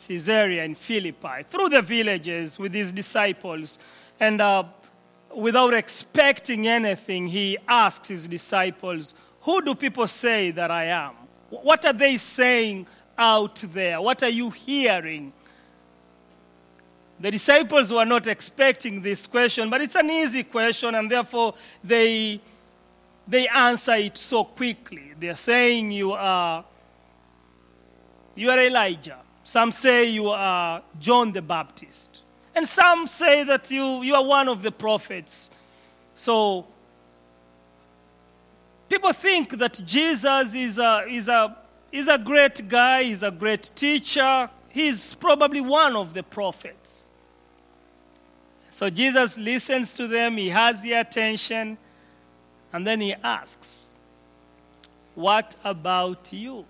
Caesarea 0.07 0.63
in 0.63 0.75
Philippi, 0.75 1.43
through 1.49 1.69
the 1.69 1.81
villages 1.81 2.59
with 2.59 2.73
his 2.73 2.91
disciples. 2.91 3.79
And 4.19 4.41
uh, 4.41 4.65
without 5.35 5.73
expecting 5.73 6.67
anything, 6.67 7.27
he 7.27 7.57
asks 7.67 8.09
his 8.09 8.27
disciples, 8.27 9.13
Who 9.41 9.61
do 9.61 9.73
people 9.75 10.07
say 10.07 10.51
that 10.51 10.69
I 10.69 10.85
am? 10.85 11.22
What 11.61 11.85
are 11.85 11.93
they 11.93 12.17
saying 12.17 12.87
out 13.17 13.63
there? 13.73 14.01
What 14.01 14.23
are 14.23 14.29
you 14.29 14.49
hearing? 14.49 15.33
The 17.19 17.31
disciples 17.31 17.93
were 17.93 18.05
not 18.05 18.27
expecting 18.27 19.01
this 19.01 19.27
question, 19.27 19.69
but 19.69 19.81
it's 19.81 19.95
an 19.95 20.09
easy 20.09 20.43
question, 20.43 20.95
and 20.95 21.09
therefore 21.09 21.53
they, 21.83 22.41
they 23.27 23.47
answer 23.47 23.95
it 23.95 24.17
so 24.17 24.43
quickly. 24.43 25.13
They're 25.19 25.35
saying 25.35 25.91
you 25.91 26.13
are, 26.13 26.65
you 28.35 28.49
are 28.49 28.59
Elijah. 28.59 29.19
Some 29.43 29.71
say 29.71 30.09
you 30.09 30.29
are 30.29 30.81
John 30.99 31.31
the 31.31 31.41
Baptist. 31.41 32.21
And 32.55 32.67
some 32.67 33.07
say 33.07 33.43
that 33.43 33.69
you, 33.71 34.01
you 34.03 34.15
are 34.15 34.23
one 34.23 34.47
of 34.47 34.61
the 34.61 34.71
prophets. 34.71 35.49
So, 36.15 36.65
people 38.89 39.13
think 39.13 39.57
that 39.57 39.81
Jesus 39.85 40.55
is 40.55 40.77
a, 40.77 41.05
is 41.09 41.27
a, 41.27 41.57
is 41.91 42.07
a 42.07 42.17
great 42.17 42.67
guy, 42.67 43.03
he's 43.03 43.23
a 43.23 43.31
great 43.31 43.71
teacher. 43.75 44.49
He's 44.69 45.13
probably 45.13 45.61
one 45.61 45.95
of 45.95 46.15
the 46.15 46.23
prophets. 46.23 47.07
So, 48.71 48.89
Jesus 48.89 49.37
listens 49.37 49.93
to 49.93 50.07
them, 50.07 50.37
he 50.37 50.49
has 50.49 50.81
their 50.81 51.01
attention, 51.01 51.77
and 52.73 52.87
then 52.87 52.99
he 52.99 53.13
asks, 53.23 53.89
What 55.13 55.55
about 55.63 56.33
you? 56.33 56.65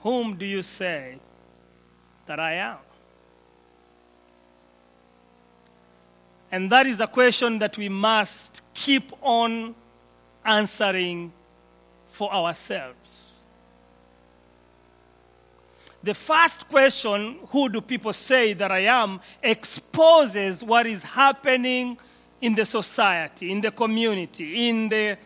Whom 0.00 0.36
do 0.36 0.44
you 0.44 0.64
say 0.64 1.18
that 2.26 2.40
I 2.40 2.54
am? 2.54 2.78
And 6.50 6.72
that 6.72 6.86
is 6.86 7.00
a 7.00 7.06
question 7.06 7.58
that 7.58 7.76
we 7.76 7.88
must 7.88 8.62
keep 8.74 9.12
on 9.20 9.74
answering 10.44 11.32
for 12.08 12.32
ourselves. 12.32 13.44
The 16.02 16.14
first 16.14 16.68
question, 16.68 17.38
who 17.50 17.68
do 17.68 17.80
people 17.80 18.12
say 18.12 18.52
that 18.54 18.70
I 18.70 18.80
am, 18.80 19.20
exposes 19.42 20.62
what 20.62 20.86
is 20.86 21.02
happening 21.02 21.98
in 22.40 22.54
the 22.54 22.64
society, 22.64 23.50
in 23.50 23.60
the 23.60 23.70
community, 23.70 24.68
in, 24.68 24.88
the, 24.88 25.18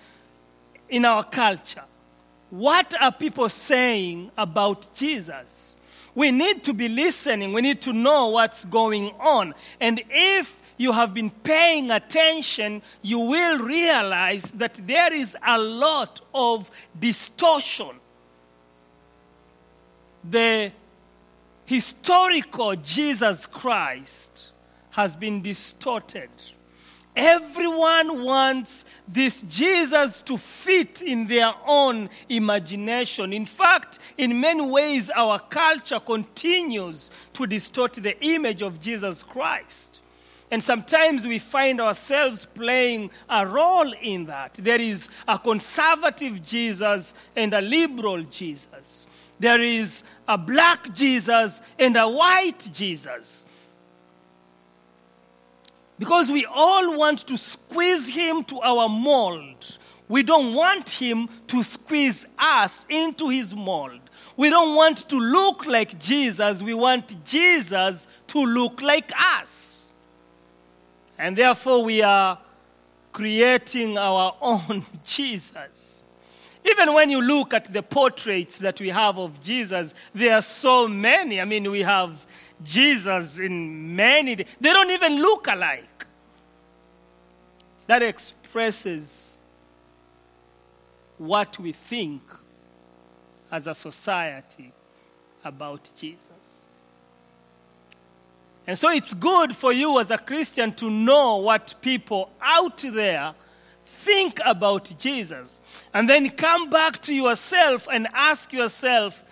in 0.89 1.05
our 1.05 1.25
culture. 1.25 1.85
What 2.51 2.95
are 3.01 3.13
people 3.13 3.49
saying 3.49 4.31
about 4.37 4.95
Jesus? 4.95 5.77
We 6.15 6.31
need 6.31 6.63
to 6.65 6.73
be 6.73 6.89
listening. 6.89 7.53
We 7.53 7.63
need 7.63 7.81
to 7.83 7.93
know 7.93 8.29
what's 8.29 8.65
going 8.65 9.13
on. 9.19 9.55
And 9.81 10.03
if 10.11 10.59
you 10.83 10.91
have 10.91 11.15
been 11.15 11.31
paying 11.31 11.93
attention, 11.93 12.83
you 13.03 13.21
will 13.21 13.59
realize 13.61 14.43
that 14.57 14.81
there 14.85 15.13
is 15.15 15.37
a 15.47 15.57
lot 15.57 16.21
of 16.35 16.69
distortion. 16.99 17.91
The 20.29 20.73
historical 21.67 22.75
Jesus 22.77 23.47
Christ 23.47 24.51
has 24.91 25.15
been 25.15 25.41
distorted. 25.41 26.31
Everyone 27.15 28.25
wants 28.25 28.85
this 29.07 29.43
Jesus 29.43 30.21
to 30.23 30.37
fit 30.37 31.01
in 31.03 31.29
their 31.29 31.53
own 31.65 32.11
imagination. 32.29 33.33
In 33.33 33.47
fact, 33.47 34.01
in 34.19 34.41
many 34.41 34.63
ways, 34.63 35.11
our 35.11 35.39
culture 35.39 36.01
continues 36.01 37.11
to 37.35 37.47
distort 37.47 37.95
the 37.95 38.19
image 38.25 38.63
of 38.63 38.81
Jesus 38.81 39.23
Christ. 39.23 40.02
And 40.53 40.63
sometimes 40.63 41.27
we 41.27 41.39
find 41.39 41.81
ourselves 41.81 42.45
playing 42.45 43.11
a 43.31 43.47
role 43.47 43.91
in 44.03 44.27
that. 44.27 44.53
There 44.53 44.79
is 44.79 45.09
a 45.27 45.39
conservative 45.39 46.45
Jesus 46.45 47.15
and 47.35 47.55
a 47.55 47.63
liberal 47.63 48.23
Jesus. 48.25 49.07
There 49.41 49.63
is 49.63 50.05
a 50.29 50.37
black 50.37 50.93
Jesus 50.93 51.63
and 51.79 51.97
a 51.97 52.07
white 52.07 52.69
Jesus. 52.71 53.47
Because 55.99 56.31
we 56.31 56.45
all 56.45 56.99
want 56.99 57.27
to 57.29 57.39
squeeze 57.39 58.09
him 58.09 58.45
to 58.45 58.61
our 58.61 58.91
mold. 58.91 59.79
We 60.07 60.23
don't 60.23 60.53
want 60.53 60.91
him 60.91 61.31
to 61.47 61.65
squeeze 61.65 62.27
us 62.39 62.85
into 62.91 63.31
his 63.31 63.55
mold. 63.55 64.01
We 64.37 64.51
don't 64.51 64.77
want 64.77 65.09
to 65.09 65.17
look 65.17 65.65
like 65.65 65.99
Jesus. 65.99 66.61
We 66.61 66.75
want 66.75 67.25
Jesus 67.25 68.07
to 68.27 68.39
look 68.45 68.83
like 68.83 69.13
us. 69.19 69.72
And 71.23 71.39
therefore, 71.39 71.85
we 71.85 72.03
are 72.03 72.37
creating 73.13 73.97
our 73.97 74.35
own 74.41 74.85
Jesus. 75.05 76.05
Even 76.69 76.93
when 76.95 77.11
you 77.11 77.21
look 77.21 77.55
at 77.55 77.73
the 77.73 77.81
portraits 77.81 78.59
that 78.59 78.81
we 78.81 78.89
have 78.89 79.19
of 79.21 79.41
Jesus, 79.41 79.95
there 80.13 80.35
are 80.35 80.43
so 80.43 80.89
many. 80.89 81.41
I 81.41 81.45
mean, 81.45 81.71
we 81.71 81.83
have 81.83 82.27
Jesus 82.65 83.39
in 83.39 83.95
many. 83.95 84.35
They 84.35 84.73
don't 84.73 84.91
even 84.91 85.23
look 85.23 85.47
alike. 85.47 86.07
that 87.87 88.03
expresses 88.03 89.39
what 91.19 91.57
we 91.61 91.71
think 91.71 92.21
as 93.53 93.69
a 93.69 93.77
society 93.77 94.73
about 95.45 95.89
Jesus. 95.95 96.32
And 98.67 98.79
so 98.79 98.91
it's 98.91 99.13
good 99.15 99.57
for 99.57 99.73
you 99.73 99.99
as 99.99 100.11
a 100.11 100.19
Christian 100.19 100.73
to 100.75 100.89
know 100.89 101.39
what 101.39 101.75
people 101.81 102.31
out 102.41 102.79
there 102.79 103.35
think 103.87 104.41
about 104.45 104.93
Jesus. 104.99 105.63
And 105.93 106.09
then 106.09 106.31
come 106.31 106.71
back 106.71 107.01
to 107.03 107.15
yourself 107.15 107.89
and 107.91 108.09
ask 108.13 108.53
yourself, 108.53 109.25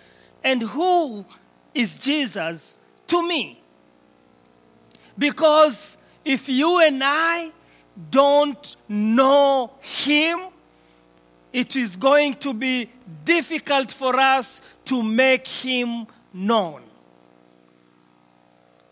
and 0.43 0.61
who 0.61 1.25
is 1.73 1.97
Jesus 1.97 2.77
to 3.07 3.25
me? 3.25 3.61
Because 5.17 5.97
if 6.25 6.49
you 6.49 6.79
and 6.79 7.01
I 7.03 7.51
don't 8.09 8.75
know 8.89 9.71
him, 9.79 10.39
it 11.53 11.75
is 11.75 11.95
going 11.95 12.35
to 12.35 12.53
be 12.53 12.89
difficult 13.23 13.91
for 13.91 14.17
us 14.17 14.61
to 14.85 15.03
make 15.03 15.47
him 15.47 16.07
known. 16.33 16.81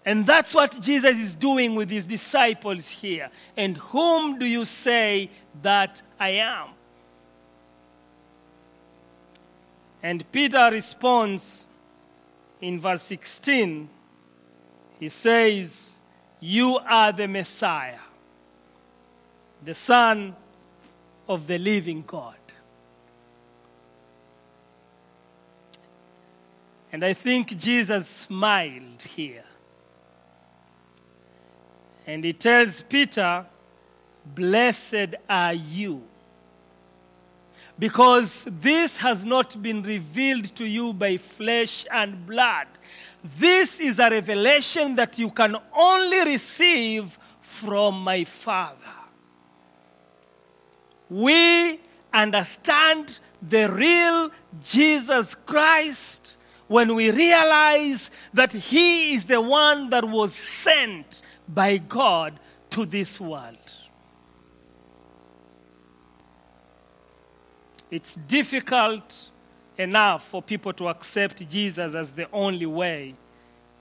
And 0.05 0.25
that's 0.25 0.53
what 0.53 0.79
Jesus 0.79 1.17
is 1.17 1.35
doing 1.35 1.75
with 1.75 1.89
his 1.89 2.05
disciples 2.05 2.87
here. 2.87 3.29
And 3.57 3.77
whom 3.77 4.39
do 4.39 4.45
you 4.45 4.65
say 4.65 5.29
that 5.61 6.01
I 6.19 6.29
am? 6.29 6.69
And 10.01 10.29
Peter 10.31 10.69
responds 10.71 11.67
in 12.61 12.79
verse 12.79 13.01
16. 13.03 13.89
He 14.99 15.09
says, 15.09 15.99
You 16.39 16.77
are 16.77 17.11
the 17.11 17.27
Messiah, 17.27 17.99
the 19.63 19.75
Son 19.75 20.35
of 21.27 21.45
the 21.47 21.57
living 21.57 22.03
God. 22.07 22.35
And 26.91 27.03
I 27.03 27.13
think 27.13 27.55
Jesus 27.57 28.07
smiled 28.07 29.03
here. 29.03 29.43
And 32.09 32.23
he 32.23 32.33
tells 32.33 32.81
Peter, 32.81 33.45
Blessed 34.25 35.13
are 35.29 35.53
you. 35.53 36.01
Because 37.77 38.47
this 38.49 38.97
has 38.97 39.23
not 39.23 39.61
been 39.61 39.83
revealed 39.83 40.45
to 40.55 40.65
you 40.65 40.91
by 40.91 41.17
flesh 41.17 41.85
and 41.91 42.25
blood. 42.25 42.65
This 43.37 43.79
is 43.79 43.99
a 43.99 44.09
revelation 44.09 44.95
that 44.95 45.19
you 45.19 45.29
can 45.29 45.55
only 45.77 46.23
receive 46.23 47.17
from 47.41 48.01
my 48.01 48.23
Father. 48.23 48.75
We 51.11 51.79
understand 52.11 53.19
the 53.39 53.69
real 53.71 54.31
Jesus 54.63 55.35
Christ 55.35 56.37
when 56.67 56.95
we 56.95 57.11
realize 57.11 58.09
that 58.33 58.51
He 58.51 59.13
is 59.13 59.25
the 59.25 59.41
one 59.41 59.91
that 59.91 60.05
was 60.05 60.33
sent 60.33 61.21
by 61.49 61.77
God 61.77 62.39
to 62.69 62.85
this 62.85 63.19
world. 63.19 63.57
It's 67.91 68.15
difficult 68.15 69.29
enough 69.77 70.27
for 70.27 70.41
people 70.41 70.73
to 70.73 70.89
accept 70.89 71.47
Jesus 71.49 71.95
as 71.95 72.11
the 72.11 72.29
only 72.31 72.67
way. 72.67 73.15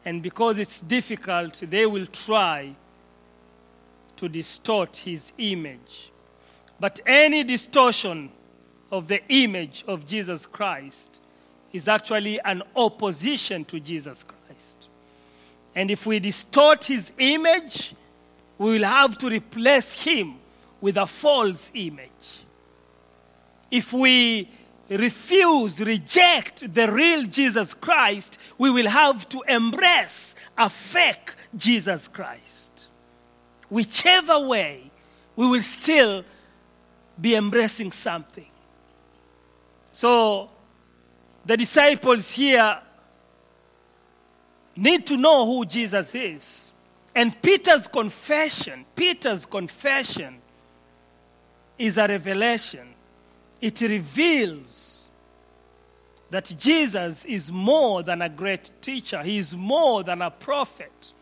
And 0.05 0.23
because 0.23 0.59
it's 0.59 0.81
difficult, 0.81 1.61
they 1.69 1.85
will 1.85 2.07
try 2.07 2.75
to 4.16 4.29
distort 4.29 4.97
his 4.97 5.33
image. 5.37 6.11
But 6.81 7.01
any 7.07 7.45
distortion 7.45 8.31
of 8.91 9.09
the 9.09 9.21
image 9.29 9.85
of 9.87 10.07
Jesus 10.07 10.47
Christ 10.47 11.19
is 11.73 11.89
actually 11.89 12.41
an 12.41 12.62
opposition 12.75 13.64
to 13.66 13.79
Jesus 13.79 14.25
Christ. 14.25 14.88
And 15.75 15.91
if 15.91 16.07
we 16.07 16.19
distort 16.19 16.85
his 16.85 17.12
image, 17.19 17.95
we 18.59 18.73
will 18.73 18.89
have 18.89 19.16
to 19.19 19.29
replace 19.29 20.01
him 20.01 20.37
with 20.81 20.97
a 20.97 21.07
false 21.07 21.71
image. 21.75 22.45
If 23.71 23.93
we 23.93 24.49
refuse, 24.89 25.81
reject 25.81 26.73
the 26.75 26.91
real 26.91 27.25
Jesus 27.25 27.75
Christ, 27.75 28.39
we 28.57 28.71
will 28.71 28.89
have 28.89 29.29
to 29.29 29.43
embrace 29.43 30.35
a 30.57 30.69
fake 30.69 31.35
Jesus 31.57 32.09
Christ. 32.09 32.89
Whichever 33.69 34.47
way, 34.47 34.91
we 35.37 35.47
will 35.47 35.62
still 35.62 36.25
be 37.21 37.35
embracing 37.35 37.93
something. 37.93 38.49
So, 39.93 40.51
the 41.45 41.57
disciples 41.57 42.31
here 42.31 42.79
need 44.79 45.07
to 45.07 45.16
know 45.16 45.45
who 45.45 45.64
Jesus 45.64 46.14
is. 46.14 46.70
And 47.14 47.41
Peter's 47.43 47.89
confession, 47.89 48.85
Peter's 48.95 49.45
confession 49.45 50.39
is 51.79 51.99
a 51.99 52.07
revelation. 52.07 52.95
It 53.61 53.81
reveals 53.81 55.11
that 56.31 56.53
Jesus 56.59 57.24
is 57.24 57.51
more 57.51 58.03
than 58.03 58.22
a 58.22 58.29
great 58.29 58.70
teacher, 58.81 59.22
he 59.22 59.39
is 59.39 59.57
more 59.57 60.05
than 60.05 60.22
a 60.22 60.31
prophet. 60.31 61.12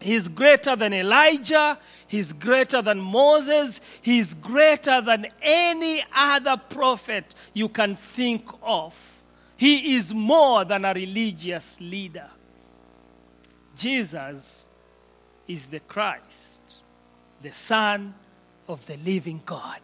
He's 0.00 0.28
greater 0.28 0.76
than 0.76 0.92
Elijah. 0.92 1.76
He's 2.06 2.32
greater 2.32 2.80
than 2.80 3.00
Moses. 3.00 3.80
He's 4.00 4.32
greater 4.32 5.00
than 5.00 5.26
any 5.42 6.04
other 6.14 6.56
prophet 6.56 7.34
you 7.52 7.68
can 7.68 7.96
think 7.96 8.48
of. 8.62 8.94
He 9.56 9.96
is 9.96 10.14
more 10.14 10.64
than 10.64 10.84
a 10.84 10.94
religious 10.94 11.80
leader. 11.80 12.30
Jesus 13.78 14.66
is 15.46 15.66
the 15.66 15.80
Christ, 15.80 16.60
the 17.42 17.54
Son 17.54 18.14
of 18.66 18.84
the 18.86 18.96
living 18.98 19.40
God. 19.46 19.80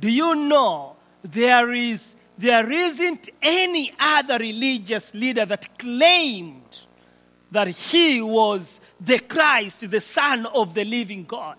Do 0.00 0.10
you 0.10 0.34
know 0.34 0.96
there 1.22 1.72
is 1.72 2.16
there 2.38 2.70
isn't 2.70 3.30
any 3.40 3.92
other 3.98 4.38
religious 4.38 5.14
leader 5.14 5.46
that 5.46 5.78
claimed 5.78 6.80
that 7.50 7.68
he 7.68 8.20
was 8.20 8.80
the 9.00 9.18
Christ, 9.18 9.90
the 9.90 10.00
Son 10.00 10.46
of 10.46 10.74
the 10.74 10.84
living 10.84 11.24
God. 11.24 11.56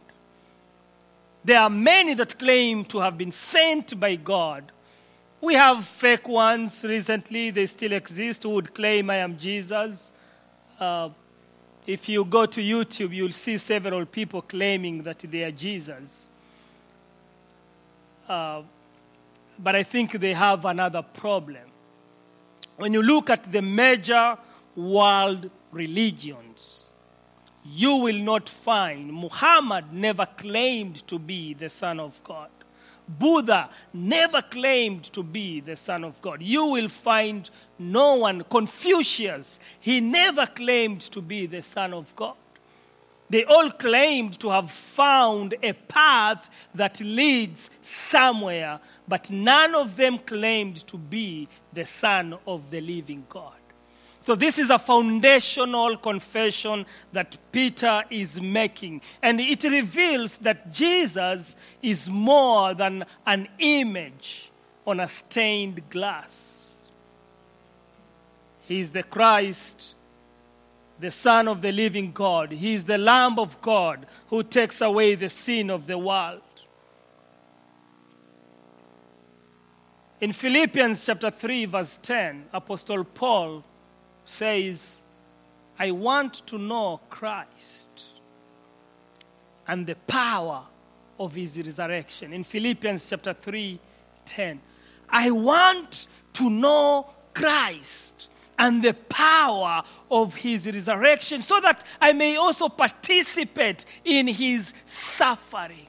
There 1.43 1.59
are 1.59 1.69
many 1.69 2.13
that 2.15 2.37
claim 2.37 2.85
to 2.85 2.99
have 2.99 3.17
been 3.17 3.31
sent 3.31 3.99
by 3.99 4.15
God. 4.15 4.71
We 5.39 5.53
have 5.53 5.85
fake 5.85 6.27
ones 6.27 6.83
recently, 6.83 7.51
they 7.51 7.67
still 7.67 7.91
exist, 7.91 8.43
who 8.43 8.49
would 8.49 8.73
claim 8.73 9.09
I 9.09 9.17
am 9.17 9.37
Jesus. 9.37 10.11
Uh, 10.79 11.09
if 11.85 12.09
you 12.09 12.25
go 12.25 12.47
to 12.47 12.59
YouTube, 12.59 13.13
you'll 13.13 13.31
see 13.31 13.57
several 13.59 14.05
people 14.05 14.41
claiming 14.41 15.03
that 15.03 15.19
they 15.19 15.43
are 15.43 15.51
Jesus. 15.51 16.27
Uh, 18.27 18.63
but 19.59 19.75
I 19.75 19.83
think 19.83 20.13
they 20.13 20.33
have 20.33 20.65
another 20.65 21.01
problem. 21.01 21.63
When 22.77 22.93
you 22.93 23.01
look 23.01 23.29
at 23.29 23.51
the 23.51 23.61
major 23.61 24.37
world 24.75 25.49
religions, 25.71 26.89
you 27.63 27.95
will 27.95 28.23
not 28.23 28.49
find 28.49 29.13
Muhammad 29.13 29.93
never 29.93 30.25
claimed 30.25 31.07
to 31.07 31.19
be 31.19 31.53
the 31.53 31.69
Son 31.69 31.99
of 31.99 32.21
God. 32.23 32.49
Buddha 33.07 33.69
never 33.93 34.41
claimed 34.41 35.05
to 35.13 35.23
be 35.23 35.61
the 35.61 35.75
Son 35.75 36.03
of 36.03 36.21
God. 36.21 36.41
You 36.41 36.65
will 36.65 36.89
find 36.89 37.49
no 37.79 38.15
one, 38.15 38.43
Confucius, 38.43 39.59
he 39.79 40.01
never 40.01 40.45
claimed 40.45 41.01
to 41.01 41.21
be 41.21 41.45
the 41.45 41.63
Son 41.63 41.93
of 41.93 42.13
God. 42.15 42.35
They 43.29 43.43
all 43.43 43.71
claimed 43.71 44.39
to 44.39 44.49
have 44.49 44.71
found 44.71 45.55
a 45.61 45.73
path 45.73 46.49
that 46.73 47.01
leads 47.01 47.69
somewhere, 47.81 48.79
but 49.07 49.29
none 49.29 49.75
of 49.75 49.97
them 49.97 50.19
claimed 50.19 50.87
to 50.87 50.97
be 50.97 51.49
the 51.73 51.85
Son 51.85 52.37
of 52.47 52.69
the 52.71 52.79
living 52.79 53.25
God. 53.27 53.56
So, 54.27 54.35
this 54.35 54.59
is 54.59 54.69
a 54.69 54.77
foundational 54.77 55.95
confession 55.95 56.85
that 57.13 57.37
Peter 57.49 58.03
is 58.09 58.41
making. 58.41 58.99
And 59.23 59.39
it 59.39 59.63
reveals 59.63 60.37
that 60.39 60.69
Jesus 60.73 61.55
is 61.81 62.09
more 62.09 62.73
than 62.73 63.05
an 63.25 63.47
image 63.57 64.51
on 64.85 64.99
a 64.99 65.07
stained 65.07 65.89
glass. 65.89 66.67
He 68.63 68.81
is 68.81 68.89
the 68.89 69.03
Christ, 69.03 69.95
the 70.99 71.09
Son 71.09 71.47
of 71.47 71.61
the 71.61 71.71
living 71.71 72.11
God. 72.11 72.51
He 72.51 72.73
is 72.73 72.83
the 72.83 72.97
Lamb 72.97 73.39
of 73.39 73.61
God 73.61 74.05
who 74.27 74.43
takes 74.43 74.81
away 74.81 75.15
the 75.15 75.29
sin 75.29 75.69
of 75.69 75.87
the 75.87 75.97
world. 75.97 76.41
In 80.19 80.33
Philippians 80.33 81.05
chapter 81.05 81.31
3, 81.31 81.63
verse 81.63 81.97
10, 82.03 82.47
Apostle 82.51 83.05
Paul 83.05 83.63
says, 84.27 85.01
I 85.79 85.91
want 85.91 86.45
to 86.47 86.57
know 86.57 86.99
Christ. 87.09 87.89
and 89.67 89.85
the 89.85 89.95
power 89.95 90.63
of 91.19 91.33
his 91.33 91.57
resurrection. 91.57 92.31
In 92.33 92.43
Philippians 92.43 93.09
chapter 93.09 93.33
3 93.33 93.79
10. 94.25 94.61
I 95.09 95.31
want 95.31 96.07
to 96.33 96.49
know 96.49 97.09
Christ 97.33 98.27
and 98.59 98.83
the 98.83 98.93
power 98.93 99.83
of 100.09 100.35
his 100.35 100.65
resurrection 100.65 101.41
so 101.41 101.59
that 101.61 101.83
I 102.01 102.13
may 102.13 102.35
also 102.35 102.69
participate 102.69 103.85
in 104.03 104.27
his 104.27 104.73
suffering. 104.85 105.87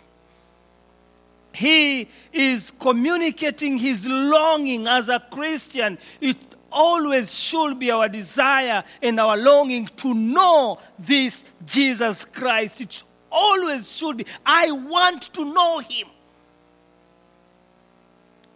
He 1.53 2.09
is 2.33 2.73
communicating 2.79 3.79
his 3.79 4.07
longing 4.07 4.87
as 4.87 5.09
a 5.09 5.19
Christian. 5.31 5.99
It 6.21 6.37
always 6.71 7.35
should 7.35 7.79
be 7.79 7.91
our 7.91 8.09
desire 8.09 8.85
and 9.03 9.19
our 9.19 9.37
longing 9.37 9.89
to 9.97 10.15
know 10.15 10.79
this 10.99 11.45
Jesus 11.65 12.25
Christ. 12.25 12.81
It 12.81 13.03
always 13.31 13.91
should 13.91 14.19
be. 14.19 14.27
I 14.45 14.71
want 14.71 15.33
to 15.35 15.45
know 15.45 15.79
him. 15.81 16.09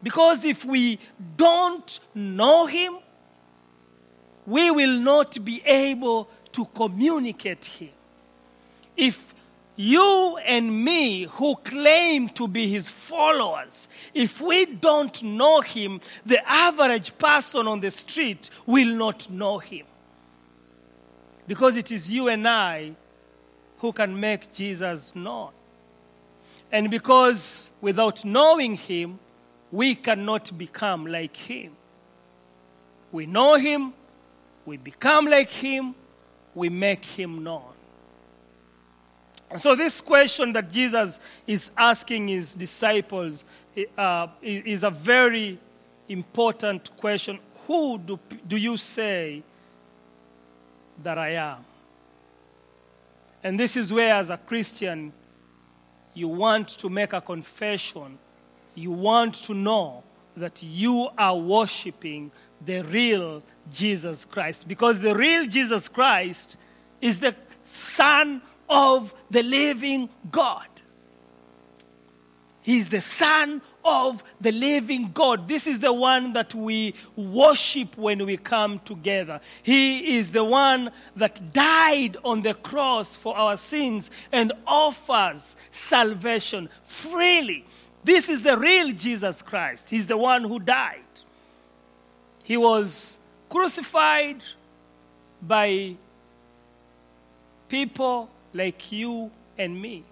Because 0.03 0.45
if 0.45 0.65
we 0.65 0.99
don't 1.37 2.01
know 2.15 2.67
him, 2.67 2.99
we 4.47 4.71
will 4.71 4.99
not 4.99 5.43
be 5.45 5.63
able 5.65 6.29
to 6.53 6.65
communicate 6.67 7.65
him. 7.65 7.91
If 8.97 9.32
you 9.83 10.39
and 10.45 10.85
me, 10.85 11.25
who 11.25 11.57
claim 11.57 12.29
to 12.31 12.47
be 12.47 12.69
his 12.69 12.89
followers, 12.89 13.89
if 14.15 14.41
we 14.41 14.65
don't 14.67 15.23
know 15.23 15.61
him, 15.61 16.01
the 16.25 16.47
average 16.49 17.17
person 17.19 17.67
on 17.67 17.81
the 17.81 17.91
street 17.91 18.49
will 18.65 18.95
not 18.95 19.29
know 19.29 19.59
him. 19.59 19.87
Because 21.47 21.77
it 21.77 21.91
is 21.91 22.11
you 22.11 22.29
and 22.29 22.47
I 22.47 22.95
who 23.79 23.93
can 23.93 24.19
make 24.19 24.53
Jesus 24.53 25.15
known. 25.17 25.51
And 26.71 26.91
because 26.91 27.69
without 27.81 28.25
knowing 28.25 28.77
him, 28.77 29.19
we 29.73 29.97
cannot 29.97 30.57
become 30.57 31.07
like 31.07 31.37
him. 31.37 31.73
We 33.11 33.27
know 33.27 33.57
him, 33.57 33.93
we 34.65 34.77
become 34.77 35.27
like 35.27 35.51
him, 35.51 35.95
we 36.55 36.69
make 36.69 37.05
him 37.05 37.43
known. 37.43 37.72
So, 39.57 39.75
this 39.75 40.01
question 40.01 40.53
that 40.55 40.71
Jesus 40.71 41.21
is 41.47 41.71
asking 41.77 42.29
his 42.29 42.55
disciples 42.55 43.45
uh, 43.97 44.29
is 44.43 44.83
a 44.83 44.91
very 44.91 45.59
important 46.09 46.97
question. 46.97 47.39
Who 47.67 47.99
do, 47.99 48.19
do 48.47 48.57
you 48.57 48.77
say 48.77 49.43
that 51.03 51.19
I 51.19 51.31
am? 51.31 51.65
And 53.43 53.59
this 53.59 53.77
is 53.77 53.93
where, 53.93 54.15
as 54.15 54.31
a 54.31 54.37
Christian, 54.37 55.13
you 56.15 56.29
want 56.29 56.69
to 56.69 56.89
make 56.89 57.13
a 57.13 57.21
confession. 57.21 58.19
You 58.75 58.93
want 58.93 59.35
to 59.45 59.55
know 59.55 60.03
that 60.37 60.63
you 60.63 61.09
are 61.19 61.37
worshiping 61.37 62.31
the 62.65 62.83
real 62.85 63.43
Jesus 63.73 64.25
Christ. 64.25 64.67
Because 64.67 65.01
the 65.01 65.15
real 65.15 65.47
Jesus 65.47 65.89
Christ 65.89 66.57
is 67.01 67.19
the 67.19 67.35
Son 67.65 68.41
of 68.73 69.15
the 69.31 69.43
living 69.43 70.09
God. 70.31 70.67
He 72.63 72.79
is 72.79 72.89
the 72.89 73.01
Son 73.01 73.61
of 73.85 74.23
the 74.41 74.53
living 74.53 75.11
God. 75.13 75.49
This 75.49 75.67
is 75.67 75.81
the 75.81 75.93
one 75.93 76.33
that 76.33 76.55
we 76.55 76.95
worship 77.17 77.99
when 77.99 78.25
we 78.25 78.37
come 78.37 78.79
together. 78.81 79.41
He 79.65 80.17
is 80.17 80.31
the 80.31 80.45
one 80.45 80.93
that 81.17 81.53
died 81.53 82.17
on 82.25 82.43
the 82.43 82.55
cross 82.55 83.17
for 83.17 83.37
our 83.37 83.57
sins 83.57 84.13
and 84.31 84.53
offers 84.65 85.57
salvation 85.73 86.69
freely. 86.85 87.65
This 88.05 88.29
is 88.29 88.43
the 88.43 88.57
real 88.57 88.93
Jesus 88.93 89.43
Christ. 89.43 89.91
He's 89.91 90.07
the 90.07 90.17
one 90.17 90.45
who 90.45 90.61
died. 90.61 91.01
He 92.45 92.57
was 92.57 93.19
crucified 93.51 94.43
by 95.43 95.97
people 97.69 98.31
like 98.53 98.93
you 98.93 99.31
and 99.59 99.81
me. 99.81 100.05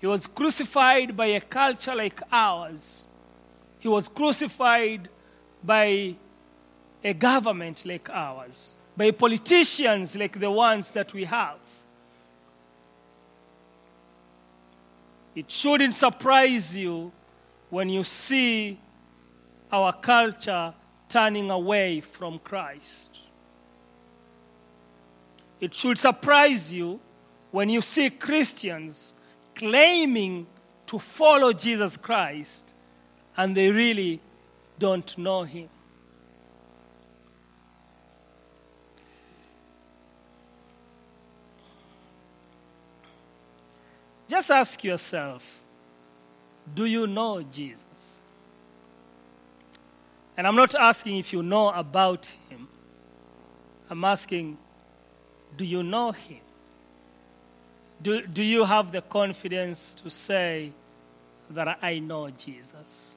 He 0.00 0.06
was 0.06 0.26
crucified 0.26 1.16
by 1.16 1.26
a 1.26 1.40
culture 1.40 1.94
like 1.94 2.20
ours. 2.30 3.06
He 3.78 3.88
was 3.88 4.08
crucified 4.08 5.08
by 5.62 6.16
a 7.02 7.14
government 7.14 7.84
like 7.86 8.08
ours, 8.10 8.76
by 8.96 9.10
politicians 9.10 10.16
like 10.16 10.38
the 10.38 10.50
ones 10.50 10.90
that 10.90 11.12
we 11.12 11.24
have. 11.24 11.58
It 15.34 15.50
shouldn't 15.50 15.94
surprise 15.94 16.76
you 16.76 17.10
when 17.70 17.88
you 17.88 18.04
see 18.04 18.78
our 19.72 19.92
culture 19.92 20.72
turning 21.08 21.50
away 21.50 22.00
from 22.00 22.38
Christ. 22.38 23.13
It 25.64 25.74
should 25.74 25.96
surprise 25.96 26.70
you 26.70 27.00
when 27.50 27.70
you 27.70 27.80
see 27.80 28.10
Christians 28.10 29.14
claiming 29.54 30.46
to 30.84 30.98
follow 30.98 31.54
Jesus 31.54 31.96
Christ 31.96 32.74
and 33.34 33.56
they 33.56 33.70
really 33.70 34.20
don't 34.78 35.16
know 35.16 35.44
him. 35.44 35.70
Just 44.28 44.50
ask 44.50 44.84
yourself 44.84 45.60
do 46.74 46.84
you 46.84 47.06
know 47.06 47.40
Jesus? 47.40 48.20
And 50.36 50.46
I'm 50.46 50.56
not 50.56 50.74
asking 50.74 51.16
if 51.16 51.32
you 51.32 51.42
know 51.42 51.70
about 51.70 52.26
him, 52.50 52.68
I'm 53.88 54.04
asking 54.04 54.58
do 55.56 55.64
you 55.64 55.82
know 55.82 56.12
him? 56.12 56.40
Do, 58.02 58.22
do 58.22 58.42
you 58.42 58.64
have 58.64 58.92
the 58.92 59.02
confidence 59.02 59.94
to 59.94 60.10
say 60.10 60.72
that 61.50 61.78
I 61.80 61.98
know 62.00 62.30
Jesus? 62.30 63.16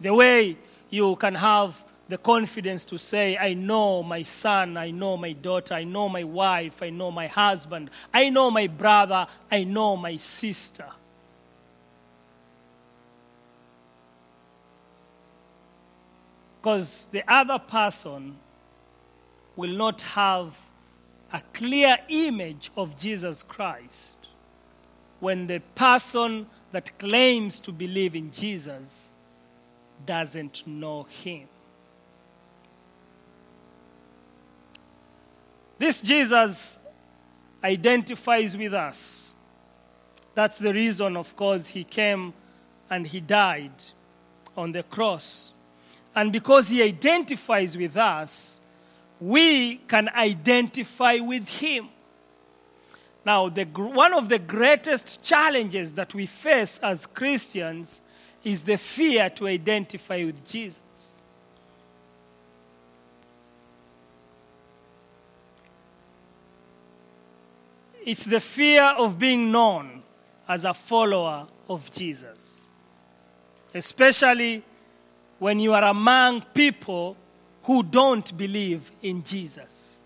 The 0.00 0.14
way 0.14 0.56
you 0.90 1.16
can 1.16 1.34
have 1.34 1.82
the 2.08 2.18
confidence 2.18 2.84
to 2.86 2.98
say, 2.98 3.36
I 3.36 3.54
know 3.54 4.02
my 4.02 4.22
son, 4.22 4.76
I 4.76 4.90
know 4.90 5.16
my 5.16 5.32
daughter, 5.32 5.74
I 5.74 5.84
know 5.84 6.08
my 6.08 6.24
wife, 6.24 6.82
I 6.82 6.90
know 6.90 7.10
my 7.10 7.26
husband, 7.26 7.90
I 8.14 8.30
know 8.30 8.50
my 8.50 8.66
brother, 8.66 9.26
I 9.50 9.64
know 9.64 9.96
my 9.96 10.16
sister. 10.16 10.86
Because 16.60 17.08
the 17.12 17.22
other 17.30 17.58
person 17.58 18.36
will 19.58 19.76
not 19.76 20.02
have 20.02 20.54
a 21.32 21.42
clear 21.52 21.98
image 22.08 22.70
of 22.76 22.96
Jesus 22.96 23.42
Christ 23.42 24.28
when 25.18 25.48
the 25.48 25.58
person 25.74 26.46
that 26.70 26.96
claims 27.00 27.58
to 27.58 27.72
believe 27.72 28.14
in 28.14 28.30
Jesus 28.30 29.08
doesn't 30.06 30.64
know 30.64 31.08
him. 31.24 31.48
This 35.76 36.02
Jesus 36.02 36.78
identifies 37.64 38.56
with 38.56 38.74
us. 38.74 39.34
That's 40.36 40.58
the 40.58 40.72
reason, 40.72 41.16
of 41.16 41.34
course, 41.34 41.66
he 41.66 41.82
came 41.82 42.32
and 42.88 43.08
he 43.08 43.18
died 43.18 43.82
on 44.56 44.70
the 44.70 44.84
cross. 44.84 45.50
And 46.14 46.30
because 46.30 46.68
he 46.68 46.80
identifies 46.80 47.76
with 47.76 47.96
us, 47.96 48.57
we 49.20 49.76
can 49.88 50.08
identify 50.10 51.16
with 51.16 51.48
him. 51.48 51.88
Now, 53.24 53.48
the, 53.48 53.64
one 53.64 54.14
of 54.14 54.28
the 54.28 54.38
greatest 54.38 55.22
challenges 55.22 55.92
that 55.92 56.14
we 56.14 56.26
face 56.26 56.78
as 56.78 57.04
Christians 57.04 58.00
is 58.44 58.62
the 58.62 58.78
fear 58.78 59.28
to 59.30 59.46
identify 59.46 60.24
with 60.24 60.46
Jesus. 60.46 60.80
It's 68.04 68.24
the 68.24 68.40
fear 68.40 68.82
of 68.82 69.18
being 69.18 69.52
known 69.52 70.02
as 70.48 70.64
a 70.64 70.72
follower 70.72 71.46
of 71.68 71.92
Jesus, 71.92 72.64
especially 73.74 74.64
when 75.38 75.60
you 75.60 75.74
are 75.74 75.84
among 75.84 76.40
people 76.54 77.16
who 77.68 77.82
don't 77.82 78.34
believe 78.34 78.90
in 79.02 79.22
Jesus. 79.22 80.00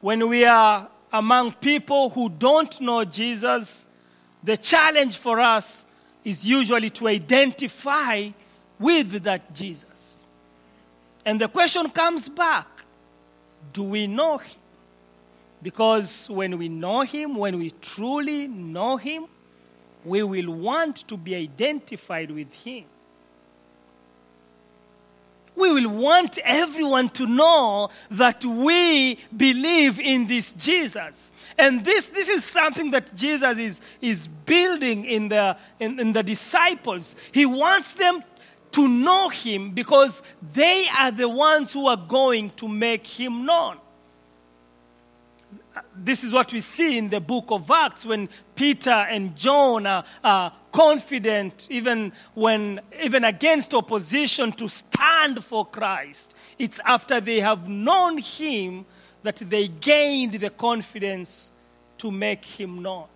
When 0.00 0.28
we 0.28 0.44
are 0.44 0.86
among 1.12 1.54
people 1.54 2.10
who 2.10 2.28
don't 2.28 2.80
know 2.80 3.04
Jesus, 3.04 3.84
the 4.44 4.56
challenge 4.56 5.18
for 5.18 5.40
us 5.40 5.84
is 6.22 6.46
usually 6.46 6.90
to 6.90 7.08
identify 7.08 8.28
with 8.78 9.24
that 9.24 9.52
Jesus. 9.52 10.20
And 11.26 11.40
the 11.40 11.48
question 11.48 11.90
comes 11.90 12.28
back 12.28 12.68
do 13.72 13.82
we 13.82 14.06
know 14.06 14.38
Him? 14.38 14.60
Because 15.60 16.30
when 16.30 16.56
we 16.56 16.68
know 16.68 17.00
Him, 17.00 17.34
when 17.34 17.58
we 17.58 17.72
truly 17.80 18.46
know 18.46 18.96
Him, 18.96 19.26
we 20.04 20.22
will 20.22 20.52
want 20.52 21.08
to 21.08 21.16
be 21.16 21.34
identified 21.34 22.30
with 22.30 22.52
Him. 22.52 22.84
We 25.56 25.72
will 25.72 25.88
want 25.88 26.38
everyone 26.38 27.10
to 27.10 27.26
know 27.26 27.90
that 28.10 28.44
we 28.44 29.18
believe 29.36 30.00
in 30.00 30.26
this 30.26 30.50
Jesus. 30.52 31.30
And 31.56 31.84
this, 31.84 32.08
this 32.08 32.28
is 32.28 32.44
something 32.44 32.90
that 32.90 33.14
Jesus 33.14 33.58
is, 33.58 33.80
is 34.00 34.26
building 34.26 35.04
in 35.04 35.28
the, 35.28 35.56
in, 35.78 36.00
in 36.00 36.12
the 36.12 36.24
disciples. 36.24 37.14
He 37.30 37.46
wants 37.46 37.92
them 37.92 38.24
to 38.72 38.88
know 38.88 39.28
Him 39.28 39.70
because 39.70 40.22
they 40.52 40.88
are 40.98 41.12
the 41.12 41.28
ones 41.28 41.72
who 41.72 41.86
are 41.86 41.96
going 41.96 42.50
to 42.56 42.66
make 42.66 43.06
Him 43.06 43.46
known 43.46 43.78
this 45.96 46.24
is 46.24 46.32
what 46.32 46.52
we 46.52 46.60
see 46.60 46.98
in 46.98 47.10
the 47.10 47.20
book 47.20 47.46
of 47.48 47.70
Acts 47.70 48.06
when 48.06 48.28
Peter 48.54 48.90
and 48.90 49.36
John 49.36 49.86
are, 49.86 50.04
are, 50.22 50.52
confident, 50.72 51.68
even 51.70 52.12
when 52.34 52.80
even 53.00 53.22
against 53.22 53.72
opposition, 53.74 54.50
to 54.50 54.68
stand 54.68 55.44
for 55.44 55.64
Christ. 55.64 56.34
It's 56.58 56.80
after 56.84 57.20
they 57.20 57.38
have 57.38 57.68
known 57.68 58.18
Him 58.18 58.84
that 59.22 59.36
they 59.36 59.68
gained 59.68 60.32
the 60.32 60.50
confidence 60.50 61.52
to 61.98 62.10
make 62.10 62.44
Him 62.44 62.82
known. 62.82 63.06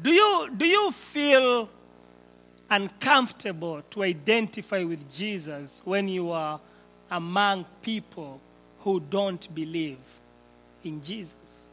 Do 0.00 0.10
you, 0.10 0.50
do 0.56 0.66
you 0.66 0.90
feel 0.92 1.68
uncomfortable 2.70 3.82
to 3.90 4.04
identify 4.04 4.84
with 4.84 5.12
Jesus 5.12 5.82
when 5.84 6.08
you 6.08 6.30
are 6.30 6.60
among 7.10 7.64
people 7.82 8.40
who 8.80 9.00
don't 9.00 9.52
believe 9.54 9.98
in 10.84 11.02
Jesus. 11.02 11.68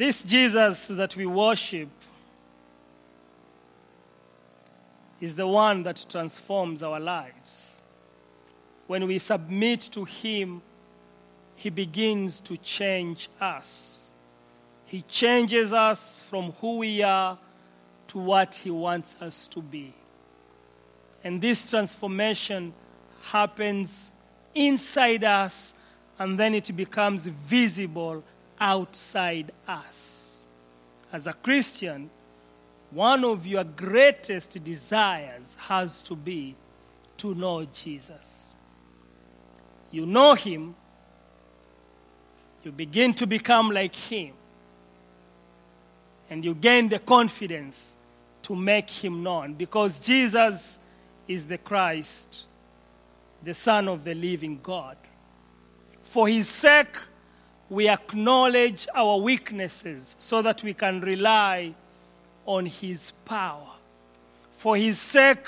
This 0.00 0.22
Jesus 0.22 0.88
that 0.88 1.14
we 1.14 1.26
worship 1.26 1.90
is 5.20 5.34
the 5.34 5.46
one 5.46 5.82
that 5.82 6.06
transforms 6.08 6.82
our 6.82 6.98
lives. 6.98 7.69
When 8.90 9.06
we 9.06 9.20
submit 9.20 9.82
to 9.92 10.04
Him, 10.04 10.62
He 11.54 11.70
begins 11.70 12.40
to 12.40 12.56
change 12.56 13.28
us. 13.40 14.10
He 14.84 15.02
changes 15.02 15.72
us 15.72 16.20
from 16.28 16.54
who 16.60 16.78
we 16.78 17.00
are 17.00 17.38
to 18.08 18.18
what 18.18 18.52
He 18.52 18.68
wants 18.72 19.14
us 19.20 19.46
to 19.46 19.62
be. 19.62 19.94
And 21.22 21.40
this 21.40 21.70
transformation 21.70 22.74
happens 23.22 24.12
inside 24.56 25.22
us, 25.22 25.72
and 26.18 26.36
then 26.36 26.52
it 26.56 26.74
becomes 26.74 27.26
visible 27.26 28.24
outside 28.60 29.52
us. 29.68 30.38
As 31.12 31.28
a 31.28 31.32
Christian, 31.32 32.10
one 32.90 33.24
of 33.24 33.46
your 33.46 33.62
greatest 33.62 34.64
desires 34.64 35.56
has 35.60 36.02
to 36.02 36.16
be 36.16 36.56
to 37.18 37.36
know 37.36 37.64
Jesus. 37.66 38.49
You 39.90 40.06
know 40.06 40.34
Him, 40.34 40.74
you 42.62 42.72
begin 42.72 43.14
to 43.14 43.26
become 43.26 43.70
like 43.70 43.94
Him, 43.94 44.32
and 46.28 46.44
you 46.44 46.54
gain 46.54 46.88
the 46.88 46.98
confidence 46.98 47.96
to 48.42 48.54
make 48.54 48.88
Him 48.88 49.22
known 49.22 49.54
because 49.54 49.98
Jesus 49.98 50.78
is 51.26 51.46
the 51.46 51.58
Christ, 51.58 52.44
the 53.42 53.54
Son 53.54 53.88
of 53.88 54.04
the 54.04 54.14
living 54.14 54.60
God. 54.62 54.96
For 56.02 56.28
His 56.28 56.48
sake, 56.48 56.96
we 57.70 57.88
acknowledge 57.88 58.88
our 58.94 59.18
weaknesses 59.18 60.16
so 60.18 60.42
that 60.42 60.62
we 60.64 60.74
can 60.74 61.00
rely 61.00 61.72
on 62.44 62.66
his 62.66 63.12
power. 63.24 63.68
For 64.58 64.76
his 64.76 64.98
sake, 64.98 65.46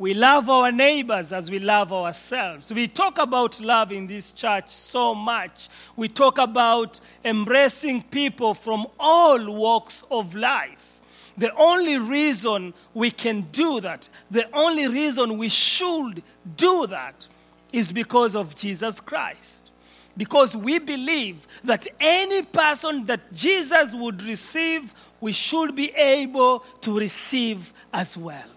we 0.00 0.14
love 0.14 0.48
our 0.48 0.72
neighbors 0.72 1.30
as 1.30 1.50
we 1.50 1.58
love 1.58 1.92
ourselves. 1.92 2.72
We 2.72 2.88
talk 2.88 3.18
about 3.18 3.60
love 3.60 3.92
in 3.92 4.06
this 4.06 4.30
church 4.30 4.70
so 4.70 5.14
much. 5.14 5.68
We 5.94 6.08
talk 6.08 6.38
about 6.38 6.98
embracing 7.22 8.04
people 8.04 8.54
from 8.54 8.86
all 8.98 9.52
walks 9.52 10.02
of 10.10 10.34
life. 10.34 11.02
The 11.36 11.54
only 11.54 11.98
reason 11.98 12.72
we 12.94 13.10
can 13.10 13.42
do 13.52 13.82
that, 13.82 14.08
the 14.30 14.48
only 14.56 14.88
reason 14.88 15.36
we 15.36 15.50
should 15.50 16.22
do 16.56 16.86
that, 16.86 17.28
is 17.70 17.92
because 17.92 18.34
of 18.34 18.54
Jesus 18.56 19.02
Christ. 19.02 19.70
Because 20.16 20.56
we 20.56 20.78
believe 20.78 21.46
that 21.62 21.86
any 22.00 22.40
person 22.40 23.04
that 23.04 23.34
Jesus 23.34 23.94
would 23.94 24.22
receive 24.22 24.94
we 25.20 25.32
should 25.32 25.74
be 25.74 25.90
able 25.90 26.60
to 26.80 26.98
receive 26.98 27.74
as 27.92 28.16
well. 28.16 28.48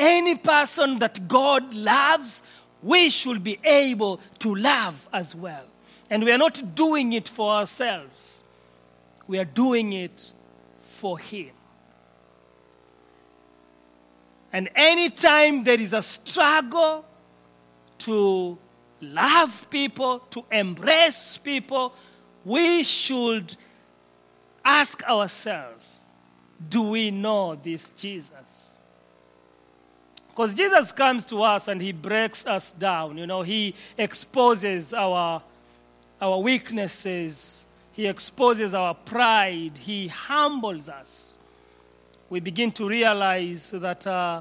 Any 0.00 0.34
person 0.34 0.98
that 1.00 1.28
God 1.28 1.74
loves, 1.74 2.42
we 2.82 3.10
should 3.10 3.44
be 3.44 3.58
able 3.62 4.18
to 4.38 4.54
love 4.54 5.06
as 5.12 5.36
well. 5.36 5.64
And 6.08 6.24
we 6.24 6.32
are 6.32 6.38
not 6.38 6.74
doing 6.74 7.12
it 7.12 7.28
for 7.28 7.52
ourselves, 7.52 8.42
we 9.26 9.38
are 9.38 9.44
doing 9.44 9.92
it 9.92 10.32
for 10.80 11.18
Him. 11.18 11.50
And 14.52 14.70
anytime 14.74 15.64
there 15.64 15.78
is 15.78 15.92
a 15.92 16.02
struggle 16.02 17.04
to 17.98 18.58
love 19.02 19.66
people, 19.68 20.20
to 20.30 20.44
embrace 20.50 21.36
people, 21.36 21.94
we 22.44 22.82
should 22.82 23.54
ask 24.64 25.02
ourselves 25.04 26.08
do 26.68 26.82
we 26.82 27.10
know 27.10 27.54
this 27.54 27.90
Jesus? 27.96 28.49
Because 30.40 30.54
Jesus 30.54 30.90
comes 30.90 31.26
to 31.26 31.42
us 31.42 31.68
and 31.68 31.82
he 31.82 31.92
breaks 31.92 32.46
us 32.46 32.72
down. 32.72 33.18
You 33.18 33.26
know, 33.26 33.42
he 33.42 33.74
exposes 33.98 34.94
our, 34.94 35.42
our 36.18 36.38
weaknesses, 36.38 37.66
he 37.92 38.06
exposes 38.06 38.72
our 38.72 38.94
pride, 38.94 39.72
he 39.76 40.08
humbles 40.08 40.88
us. 40.88 41.36
We 42.30 42.40
begin 42.40 42.72
to 42.72 42.88
realize 42.88 43.70
that 43.70 44.06
uh, 44.06 44.40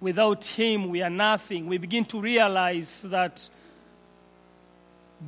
without 0.00 0.44
him 0.44 0.88
we 0.88 1.00
are 1.00 1.10
nothing. 1.10 1.68
We 1.68 1.78
begin 1.78 2.06
to 2.06 2.20
realize 2.20 3.02
that 3.02 3.48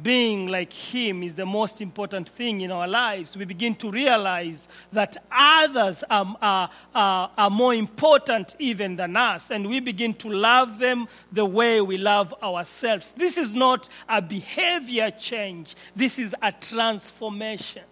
being 0.02 0.48
like 0.48 0.72
Him 0.72 1.22
is 1.22 1.34
the 1.34 1.46
most 1.46 1.80
important 1.80 2.28
thing 2.28 2.60
in 2.60 2.70
our 2.70 2.86
lives, 2.86 3.36
we 3.36 3.44
begin 3.44 3.74
to 3.76 3.90
realize 3.90 4.68
that 4.92 5.16
others 5.32 6.04
are, 6.10 6.36
are, 6.42 6.70
are, 6.94 7.30
are, 7.36 7.50
more 7.50 7.74
important 7.74 8.54
even 8.58 8.96
than 8.96 9.16
us, 9.16 9.50
and 9.50 9.66
we 9.66 9.80
begin 9.80 10.12
to 10.14 10.28
love 10.28 10.78
them 10.78 11.08
the 11.32 11.44
way 11.44 11.80
we 11.80 11.96
love 11.96 12.34
ourselves. 12.42 13.12
This 13.12 13.38
is 13.38 13.54
not 13.54 13.88
a 14.08 14.20
behavior 14.20 15.10
change, 15.10 15.74
this 15.96 16.18
is 16.18 16.34
a 16.42 16.52
transformation. 16.52 17.82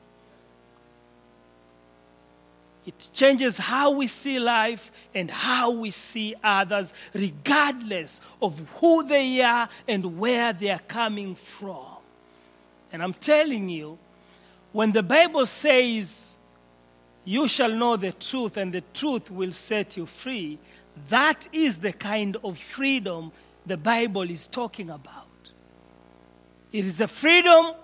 It 2.87 3.09
changes 3.13 3.59
how 3.59 3.91
we 3.91 4.07
see 4.07 4.39
life 4.39 4.93
and 5.13 5.29
how 5.29 5.73
we 5.73 5.91
see 5.91 6.37
others, 6.43 6.95
regardless 7.13 8.21
of 8.41 8.59
who 8.77 9.03
they 9.03 9.41
are 9.43 9.69
and 9.89 10.19
where 10.19 10.53
they 10.53 10.71
are 10.71 10.79
coming 10.79 11.35
from. 11.35 11.97
And 12.93 13.03
I'm 13.03 13.15
telling 13.15 13.69
you, 13.69 13.99
when 14.73 14.93
the 14.93 15.03
Bible 15.03 15.47
says, 15.47 16.37
You 17.25 17.49
shall 17.49 17.73
know 17.73 17.97
the 17.97 18.13
truth, 18.13 18.57
and 18.57 18.73
the 18.73 18.85
truth 18.95 19.31
will 19.33 19.53
set 19.53 19.97
you 19.97 20.07
free, 20.07 20.59
that 21.09 21.49
is 21.53 21.79
the 21.79 21.93
kind 21.93 22.37
of 22.45 22.57
freedom 22.57 23.33
the 23.67 23.77
Bible 23.77 24.31
is 24.31 24.47
talking 24.47 24.91
about. 24.91 25.27
It 26.73 26.85
is 26.85 26.97
the 26.97 27.09
freedom 27.09 27.75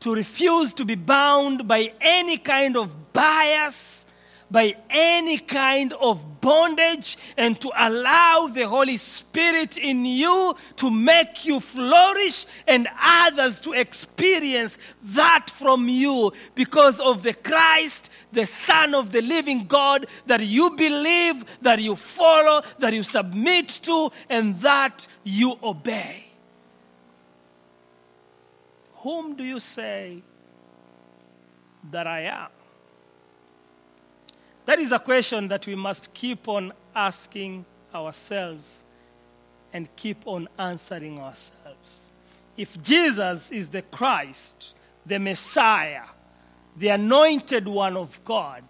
to 0.00 0.14
refuse 0.14 0.72
to 0.74 0.84
be 0.84 0.94
bound 0.94 1.66
by 1.68 1.92
any 2.00 2.36
kind 2.36 2.76
of 2.76 3.12
bias, 3.12 4.03
by 4.50 4.76
any 4.90 5.38
kind 5.38 5.92
of 5.94 6.40
bondage 6.40 7.16
and 7.36 7.60
to 7.60 7.70
allow 7.76 8.46
the 8.46 8.68
Holy 8.68 8.96
Spirit 8.98 9.76
in 9.76 10.04
you 10.04 10.54
to 10.76 10.90
make 10.90 11.44
you 11.44 11.58
flourish 11.58 12.46
and 12.66 12.86
others 13.00 13.58
to 13.60 13.72
experience 13.72 14.78
that 15.02 15.48
from 15.50 15.88
you 15.88 16.32
because 16.54 17.00
of 17.00 17.22
the 17.22 17.34
Christ, 17.34 18.10
the 18.32 18.46
Son 18.46 18.94
of 18.94 19.10
the 19.10 19.22
living 19.22 19.66
God 19.66 20.06
that 20.26 20.40
you 20.40 20.70
believe, 20.70 21.44
that 21.62 21.80
you 21.80 21.96
follow, 21.96 22.62
that 22.78 22.92
you 22.92 23.02
submit 23.02 23.68
to, 23.82 24.10
and 24.28 24.60
that 24.60 25.06
you 25.22 25.58
obey. 25.62 26.26
Whom 28.96 29.36
do 29.36 29.44
you 29.44 29.60
say 29.60 30.22
that 31.90 32.06
I 32.06 32.20
am? 32.22 32.53
That 34.66 34.78
is 34.78 34.92
a 34.92 34.98
question 34.98 35.48
that 35.48 35.66
we 35.66 35.74
must 35.74 36.12
keep 36.14 36.48
on 36.48 36.72
asking 36.94 37.64
ourselves 37.94 38.82
and 39.72 39.88
keep 39.96 40.26
on 40.26 40.48
answering 40.58 41.18
ourselves. 41.18 42.10
If 42.56 42.80
Jesus 42.82 43.50
is 43.50 43.68
the 43.68 43.82
Christ, 43.82 44.74
the 45.04 45.18
Messiah, 45.18 46.04
the 46.76 46.88
anointed 46.88 47.68
one 47.68 47.96
of 47.96 48.18
God, 48.24 48.62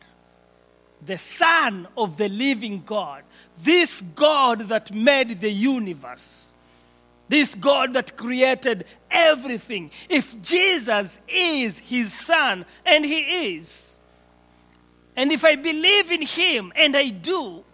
the 1.04 1.18
Son 1.18 1.86
of 1.96 2.16
the 2.16 2.28
living 2.28 2.82
God, 2.84 3.22
this 3.62 4.02
God 4.14 4.68
that 4.68 4.90
made 4.92 5.40
the 5.40 5.50
universe, 5.50 6.50
this 7.28 7.54
God 7.54 7.92
that 7.92 8.16
created 8.16 8.84
everything, 9.10 9.90
if 10.08 10.40
Jesus 10.42 11.18
is 11.28 11.78
his 11.78 12.12
Son, 12.12 12.64
and 12.84 13.04
he 13.04 13.56
is, 13.56 13.93
and 15.16 15.32
if 15.32 15.44
I 15.44 15.56
believe 15.56 16.10
in 16.10 16.22
him, 16.22 16.72
and 16.74 16.96
I 16.96 17.08
do, 17.08 17.64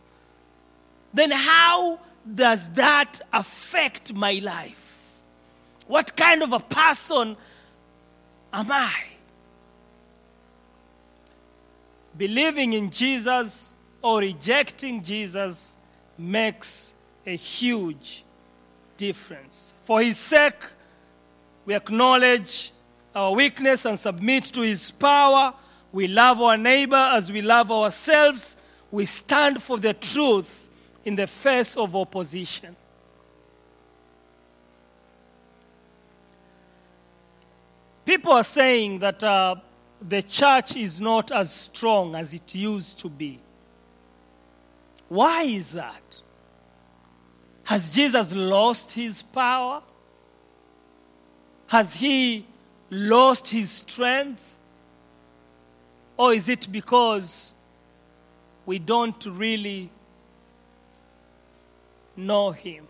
then 1.12 1.30
how 1.30 1.98
does 2.34 2.68
that 2.70 3.20
affect 3.32 4.12
my 4.12 4.34
life? 4.42 4.98
What 5.86 6.16
kind 6.16 6.42
of 6.42 6.52
a 6.52 6.60
person 6.60 7.36
am 8.52 8.70
I? 8.70 8.94
Believing 12.16 12.74
in 12.74 12.90
Jesus 12.90 13.72
or 14.02 14.18
rejecting 14.18 15.02
Jesus 15.02 15.74
makes 16.18 16.92
a 17.26 17.34
huge 17.36 18.24
difference. 18.96 19.72
For 19.84 20.02
his 20.02 20.18
sake, 20.18 20.62
we 21.64 21.74
acknowledge 21.74 22.72
our 23.14 23.32
weakness 23.34 23.84
and 23.84 23.98
submit 23.98 24.44
to 24.44 24.60
his 24.60 24.90
power. 24.90 25.54
We 25.92 26.06
love 26.06 26.40
our 26.40 26.56
neighbor 26.56 26.96
as 27.12 27.32
we 27.32 27.42
love 27.42 27.70
ourselves. 27.72 28.56
We 28.90 29.06
stand 29.06 29.62
for 29.62 29.78
the 29.78 29.94
truth 29.94 30.68
in 31.04 31.16
the 31.16 31.26
face 31.26 31.76
of 31.76 31.96
opposition. 31.96 32.76
People 38.04 38.32
are 38.32 38.44
saying 38.44 38.98
that 39.00 39.22
uh, 39.22 39.56
the 40.00 40.22
church 40.22 40.76
is 40.76 41.00
not 41.00 41.30
as 41.30 41.52
strong 41.52 42.14
as 42.14 42.34
it 42.34 42.54
used 42.54 42.98
to 43.00 43.08
be. 43.08 43.38
Why 45.08 45.42
is 45.42 45.72
that? 45.72 46.02
Has 47.64 47.90
Jesus 47.90 48.32
lost 48.32 48.92
his 48.92 49.22
power? 49.22 49.82
Has 51.68 51.94
he 51.94 52.46
lost 52.90 53.48
his 53.48 53.70
strength? 53.70 54.42
Or 56.20 56.34
is 56.34 56.50
it 56.50 56.70
because 56.70 57.52
we 58.66 58.78
don't 58.78 59.24
really 59.24 59.88
know 62.14 62.50
him? 62.50 62.86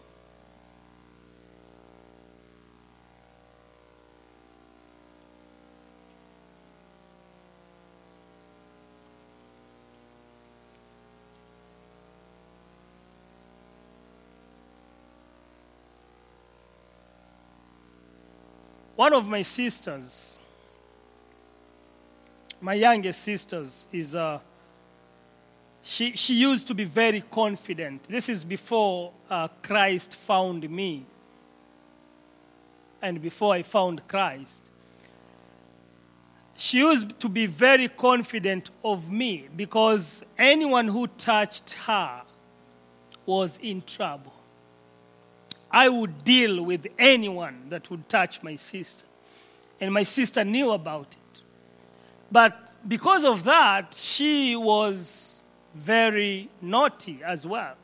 One 18.96 19.12
of 19.12 19.28
my 19.28 19.42
sisters, 19.42 20.36
my 22.60 22.74
youngest 22.74 23.22
sisters, 23.22 23.86
is 23.92 24.14
uh, 24.14 24.38
she, 25.82 26.16
she 26.16 26.34
used 26.34 26.66
to 26.66 26.74
be 26.74 26.84
very 26.84 27.22
confident. 27.30 28.04
This 28.04 28.28
is 28.28 28.44
before 28.44 29.12
uh, 29.28 29.48
Christ 29.62 30.16
found 30.16 30.68
me 30.68 31.06
and 33.02 33.22
before 33.22 33.54
I 33.54 33.62
found 33.62 34.06
Christ. 34.06 34.62
She 36.56 36.78
used 36.78 37.18
to 37.20 37.28
be 37.28 37.46
very 37.46 37.88
confident 37.88 38.70
of 38.84 39.10
me 39.10 39.48
because 39.56 40.22
anyone 40.36 40.88
who 40.88 41.06
touched 41.06 41.70
her 41.86 42.20
was 43.24 43.58
in 43.62 43.80
trouble. 43.82 44.34
I 45.70 45.88
would 45.88 46.24
deal 46.24 46.62
with 46.62 46.86
anyone 46.98 47.70
that 47.70 47.90
would 47.90 48.08
touch 48.08 48.42
my 48.42 48.56
sister. 48.56 49.06
And 49.80 49.94
my 49.94 50.02
sister 50.02 50.44
knew 50.44 50.72
about 50.72 51.06
it. 51.12 51.19
But 52.30 52.58
because 52.88 53.24
of 53.24 53.44
that, 53.44 53.94
she 53.94 54.56
was 54.56 55.42
very 55.74 56.48
naughty 56.60 57.20
as 57.24 57.46
well. 57.46 57.74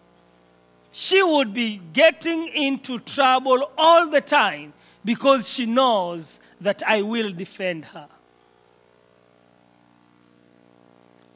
She 0.92 1.22
would 1.22 1.52
be 1.52 1.80
getting 1.92 2.48
into 2.48 2.98
trouble 3.00 3.70
all 3.76 4.06
the 4.06 4.20
time 4.20 4.72
because 5.04 5.48
she 5.48 5.66
knows 5.66 6.40
that 6.60 6.82
I 6.86 7.02
will 7.02 7.32
defend 7.32 7.84
her. 7.86 8.08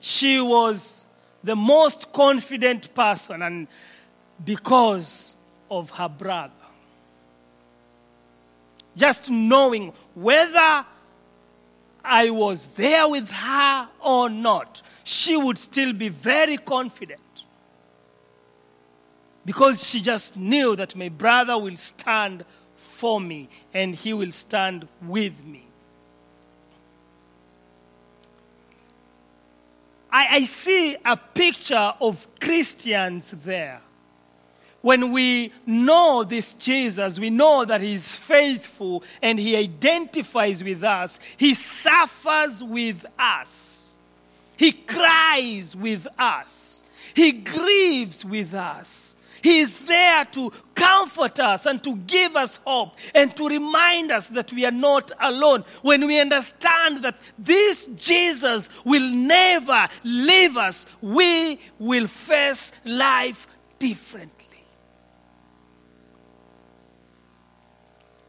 She 0.00 0.40
was 0.40 1.04
the 1.44 1.54
most 1.54 2.12
confident 2.12 2.94
person, 2.94 3.42
and 3.42 3.68
because 4.44 5.34
of 5.70 5.90
her 5.90 6.08
brother. 6.08 6.52
Just 8.96 9.30
knowing 9.30 9.92
whether 10.14 10.84
I 12.04 12.30
was 12.30 12.68
there 12.76 13.08
with 13.08 13.30
her 13.30 13.88
or 14.04 14.28
not, 14.30 14.82
she 15.04 15.36
would 15.36 15.58
still 15.58 15.92
be 15.92 16.08
very 16.08 16.56
confident. 16.56 17.20
Because 19.44 19.82
she 19.84 20.00
just 20.00 20.36
knew 20.36 20.76
that 20.76 20.94
my 20.94 21.08
brother 21.08 21.58
will 21.58 21.76
stand 21.76 22.44
for 22.76 23.20
me 23.20 23.48
and 23.72 23.94
he 23.94 24.12
will 24.12 24.32
stand 24.32 24.86
with 25.02 25.42
me. 25.44 25.64
I, 30.12 30.36
I 30.36 30.44
see 30.44 30.96
a 31.04 31.16
picture 31.16 31.94
of 32.00 32.26
Christians 32.40 33.34
there 33.44 33.80
when 34.82 35.12
we 35.12 35.52
know 35.66 36.24
this 36.24 36.54
Jesus, 36.54 37.18
we 37.18 37.30
know 37.30 37.64
that 37.64 37.80
He's 37.80 38.16
faithful 38.16 39.02
and 39.20 39.38
He 39.38 39.56
identifies 39.56 40.64
with 40.64 40.82
us, 40.82 41.18
He 41.36 41.54
suffers 41.54 42.62
with 42.62 43.04
us, 43.18 43.96
He 44.56 44.72
cries 44.72 45.76
with 45.76 46.06
us, 46.18 46.82
He 47.14 47.32
grieves 47.32 48.24
with 48.24 48.54
us. 48.54 49.14
He 49.42 49.60
is 49.60 49.78
there 49.78 50.26
to 50.26 50.52
comfort 50.74 51.40
us 51.40 51.64
and 51.64 51.82
to 51.84 51.96
give 51.96 52.36
us 52.36 52.60
hope 52.66 52.94
and 53.14 53.34
to 53.36 53.48
remind 53.48 54.12
us 54.12 54.28
that 54.28 54.52
we 54.52 54.66
are 54.66 54.70
not 54.70 55.12
alone. 55.18 55.64
When 55.80 56.06
we 56.06 56.20
understand 56.20 56.98
that 57.04 57.16
this 57.38 57.86
Jesus 57.96 58.68
will 58.84 59.08
never 59.10 59.88
leave 60.04 60.58
us, 60.58 60.84
we 61.00 61.58
will 61.78 62.06
face 62.06 62.70
life 62.84 63.48
differently. 63.78 64.49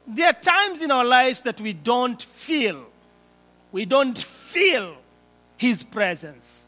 There 0.07 0.27
are 0.27 0.33
times 0.33 0.81
in 0.81 0.91
our 0.91 1.05
lives 1.05 1.41
that 1.41 1.61
we 1.61 1.73
don't 1.73 2.21
feel, 2.21 2.85
we 3.71 3.85
don't 3.85 4.17
feel 4.17 4.95
His 5.57 5.83
presence. 5.83 6.67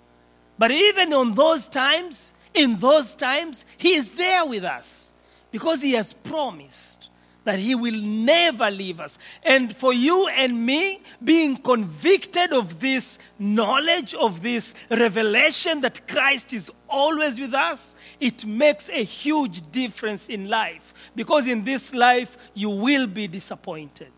But 0.58 0.72
even 0.72 1.14
on 1.14 1.34
those 1.36 1.68
times, 1.68 2.34
in 2.54 2.80
those 2.80 3.14
times, 3.14 3.66
He 3.78 3.96
is 3.96 4.12
there 4.12 4.46
with 4.46 4.64
us 4.64 5.12
because 5.52 5.82
He 5.82 5.94
has 5.94 6.14
promised 6.14 7.10
that 7.44 7.60
He 7.60 7.76
will 7.76 8.00
never 8.02 8.72
leave 8.72 9.00
us. 9.00 9.20
And 9.44 9.76
for 9.76 9.94
you 9.94 10.28
and 10.28 10.66
me, 10.66 11.02
being 11.24 11.58
convicted 11.58 12.54
of 12.54 12.80
this 12.80 13.20
knowledge, 13.38 14.14
of 14.14 14.42
this 14.42 14.74
revelation 14.90 15.82
that 15.82 16.08
Christ 16.08 16.54
is 16.54 16.72
always 16.90 17.40
with 17.40 17.54
us, 17.54 17.96
it 18.20 18.46
makes 18.46 18.90
a 18.90 19.04
huge 19.04 19.70
difference 19.72 20.30
in 20.30 20.50
life. 20.50 20.94
Because 21.16 21.48
in 21.48 21.64
this 21.64 21.94
life, 21.94 22.38
you 22.54 22.70
will 22.70 23.08
be 23.08 23.28
disappointed. 23.28 24.12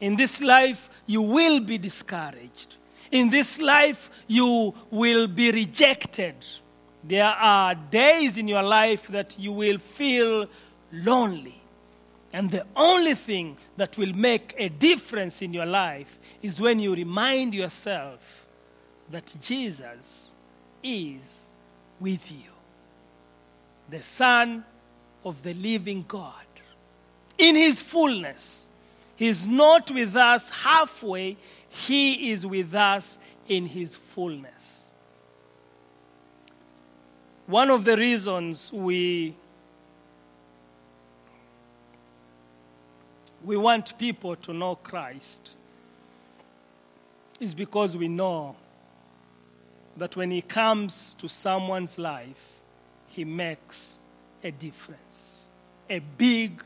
In 0.00 0.16
this 0.16 0.40
life, 0.40 0.90
you 1.06 1.22
will 1.22 1.60
be 1.60 1.78
discouraged. 1.78 2.76
In 3.12 3.30
this 3.30 3.60
life, 3.60 4.10
you 4.26 4.74
will 4.90 5.28
be 5.28 5.52
rejected. 5.52 6.34
There 7.04 7.24
are 7.24 7.74
days 7.74 8.38
in 8.38 8.48
your 8.48 8.62
life 8.62 9.06
that 9.08 9.38
you 9.38 9.52
will 9.52 9.78
feel 9.78 10.46
lonely. 10.92 11.61
And 12.32 12.50
the 12.50 12.64
only 12.74 13.14
thing 13.14 13.56
that 13.76 13.98
will 13.98 14.14
make 14.14 14.54
a 14.56 14.68
difference 14.68 15.42
in 15.42 15.52
your 15.52 15.66
life 15.66 16.18
is 16.40 16.60
when 16.60 16.80
you 16.80 16.94
remind 16.94 17.54
yourself 17.54 18.46
that 19.10 19.34
Jesus 19.40 20.30
is 20.82 21.50
with 22.00 22.30
you, 22.30 22.50
the 23.90 24.02
Son 24.02 24.64
of 25.24 25.42
the 25.42 25.52
living 25.54 26.04
God. 26.08 26.34
In 27.36 27.54
his 27.54 27.82
fullness, 27.82 28.70
he 29.16 29.28
is 29.28 29.46
not 29.46 29.90
with 29.90 30.16
us 30.16 30.48
halfway, 30.48 31.36
he 31.68 32.30
is 32.32 32.46
with 32.46 32.74
us 32.74 33.18
in 33.46 33.66
his 33.66 33.94
fullness. 33.94 34.90
One 37.46 37.70
of 37.70 37.84
the 37.84 37.96
reasons 37.96 38.72
we 38.72 39.34
we 43.44 43.56
want 43.56 43.98
people 43.98 44.36
to 44.36 44.52
know 44.52 44.76
Christ 44.76 45.52
is 47.40 47.54
because 47.54 47.96
we 47.96 48.08
know 48.08 48.54
that 49.96 50.16
when 50.16 50.30
He 50.30 50.42
comes 50.42 51.14
to 51.14 51.28
someone's 51.28 51.98
life, 51.98 52.60
He 53.08 53.24
makes 53.24 53.98
a 54.44 54.50
difference, 54.50 55.46
a 55.90 55.98
big 55.98 56.62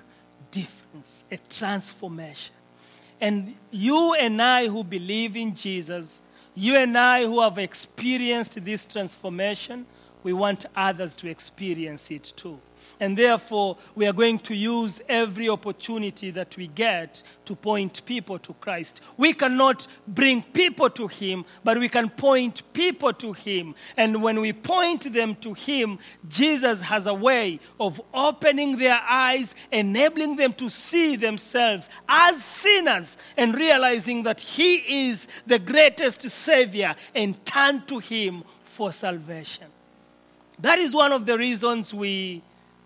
difference, 0.51 1.25
a 1.31 1.39
transformation. 1.49 2.55
And 3.21 3.55
you 3.71 4.15
and 4.15 4.41
I 4.41 4.69
who 4.69 4.85
believe 4.85 5.37
in 5.37 5.55
Jesus, 5.55 6.21
you 6.55 6.77
and 6.77 6.97
I 6.97 7.25
who 7.25 7.41
have 7.41 7.59
experienced 7.59 8.63
this 8.65 8.87
transformation, 8.87 9.87
we 10.23 10.33
want 10.33 10.67
others 10.75 11.17
to 11.17 11.29
experience 11.29 12.11
it 12.11 12.33
too. 12.37 12.59
And 12.99 13.17
therefore, 13.17 13.77
we 13.95 14.07
are 14.07 14.13
going 14.13 14.39
to 14.41 14.55
use 14.55 15.01
every 15.09 15.49
opportunity 15.49 16.31
that 16.31 16.57
we 16.57 16.69
get 16.69 17.23
to 17.45 17.55
point 17.55 18.05
people 18.07 18.39
to 18.39 18.55
Christ. 18.55 19.03
We 19.17 19.35
cannot 19.35 19.87
bring 20.09 20.43
people 20.43 20.89
to 20.91 21.07
Him, 21.07 21.45
but 21.63 21.79
we 21.79 21.89
can 21.89 22.09
point 22.09 22.63
people 22.73 23.13
to 23.15 23.33
Him. 23.33 23.75
And 23.97 24.23
when 24.23 24.41
we 24.41 24.53
point 24.53 25.13
them 25.13 25.35
to 25.37 25.53
Him, 25.53 25.99
Jesus 26.29 26.81
has 26.81 27.07
a 27.07 27.15
way 27.15 27.61
of 27.79 28.01
opening 28.15 28.79
their 28.79 29.01
eyes, 29.07 29.55
enabling 29.71 30.37
them 30.37 30.55
to 30.55 30.71
see 30.71 31.17
themselves 31.17 31.91
as 32.09 32.43
sinners, 32.43 33.19
and 33.37 33.55
realizing 33.55 34.23
that 34.23 34.41
He 34.41 35.09
is 35.09 35.29
the 35.47 35.59
greatest 35.59 36.23
Savior 36.31 36.95
and 37.15 37.45
turn 37.45 37.85
to 37.87 37.99
Him 37.99 38.43
for 38.65 38.93
salvation. 38.93 39.67
That 40.59 40.79
is 40.79 40.95
one 40.95 41.13
of 41.13 41.27
the 41.27 41.37
reasons 41.37 41.93
we 41.93 42.43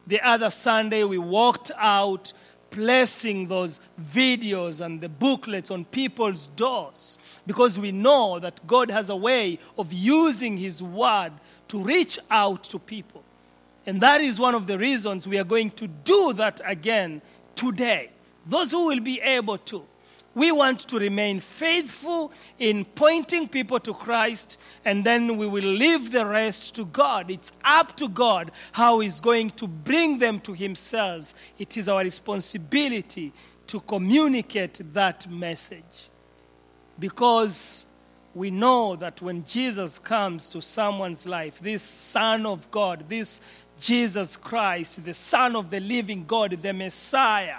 the 0.06 0.20
other 0.20 0.50
Sunday, 0.50 1.04
we 1.04 1.18
walked 1.18 1.70
out 1.76 2.32
placing 2.70 3.48
those 3.48 3.80
videos 4.12 4.80
and 4.80 5.00
the 5.00 5.08
booklets 5.08 5.70
on 5.70 5.84
people's 5.86 6.46
doors 6.48 7.18
because 7.46 7.78
we 7.78 7.92
know 7.92 8.38
that 8.38 8.64
God 8.66 8.90
has 8.90 9.10
a 9.10 9.16
way 9.16 9.58
of 9.76 9.92
using 9.92 10.56
His 10.56 10.82
word 10.82 11.32
to 11.68 11.82
reach 11.82 12.18
out 12.30 12.64
to 12.64 12.78
people. 12.78 13.24
And 13.86 14.00
that 14.00 14.20
is 14.20 14.38
one 14.38 14.54
of 14.54 14.66
the 14.66 14.78
reasons 14.78 15.26
we 15.26 15.38
are 15.38 15.44
going 15.44 15.70
to 15.72 15.88
do 15.88 16.32
that 16.34 16.60
again 16.64 17.22
today. 17.54 18.10
Those 18.46 18.70
who 18.70 18.86
will 18.86 19.00
be 19.00 19.20
able 19.20 19.58
to. 19.58 19.84
We 20.34 20.52
want 20.52 20.80
to 20.80 20.98
remain 20.98 21.40
faithful 21.40 22.30
in 22.58 22.84
pointing 22.84 23.48
people 23.48 23.80
to 23.80 23.92
Christ, 23.92 24.58
and 24.84 25.04
then 25.04 25.36
we 25.36 25.46
will 25.46 25.64
leave 25.64 26.12
the 26.12 26.24
rest 26.24 26.76
to 26.76 26.84
God. 26.84 27.30
It's 27.30 27.50
up 27.64 27.96
to 27.96 28.08
God 28.08 28.52
how 28.70 29.00
He's 29.00 29.18
going 29.18 29.50
to 29.52 29.66
bring 29.66 30.18
them 30.18 30.40
to 30.42 30.52
Himself. 30.52 31.34
It 31.58 31.76
is 31.76 31.88
our 31.88 32.02
responsibility 32.02 33.32
to 33.66 33.80
communicate 33.80 34.80
that 34.92 35.28
message. 35.28 36.08
Because 36.98 37.86
we 38.34 38.52
know 38.52 38.94
that 38.96 39.20
when 39.20 39.44
Jesus 39.46 39.98
comes 39.98 40.46
to 40.48 40.62
someone's 40.62 41.26
life, 41.26 41.58
this 41.60 41.82
Son 41.82 42.46
of 42.46 42.70
God, 42.70 43.04
this 43.08 43.40
Jesus 43.80 44.36
Christ, 44.36 45.04
the 45.04 45.14
Son 45.14 45.56
of 45.56 45.70
the 45.70 45.80
living 45.80 46.24
God, 46.24 46.56
the 46.62 46.72
Messiah, 46.72 47.58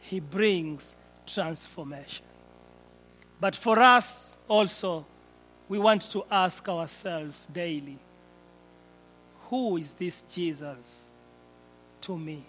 He 0.00 0.18
brings 0.18 0.96
transformation. 1.26 2.24
But 3.40 3.54
for 3.54 3.78
us 3.78 4.36
also, 4.48 5.04
we 5.68 5.78
want 5.78 6.02
to 6.12 6.24
ask 6.30 6.68
ourselves 6.68 7.46
daily 7.52 7.98
who 9.48 9.76
is 9.76 9.92
this 9.92 10.22
Jesus 10.32 11.12
to 12.02 12.16
me? 12.16 12.44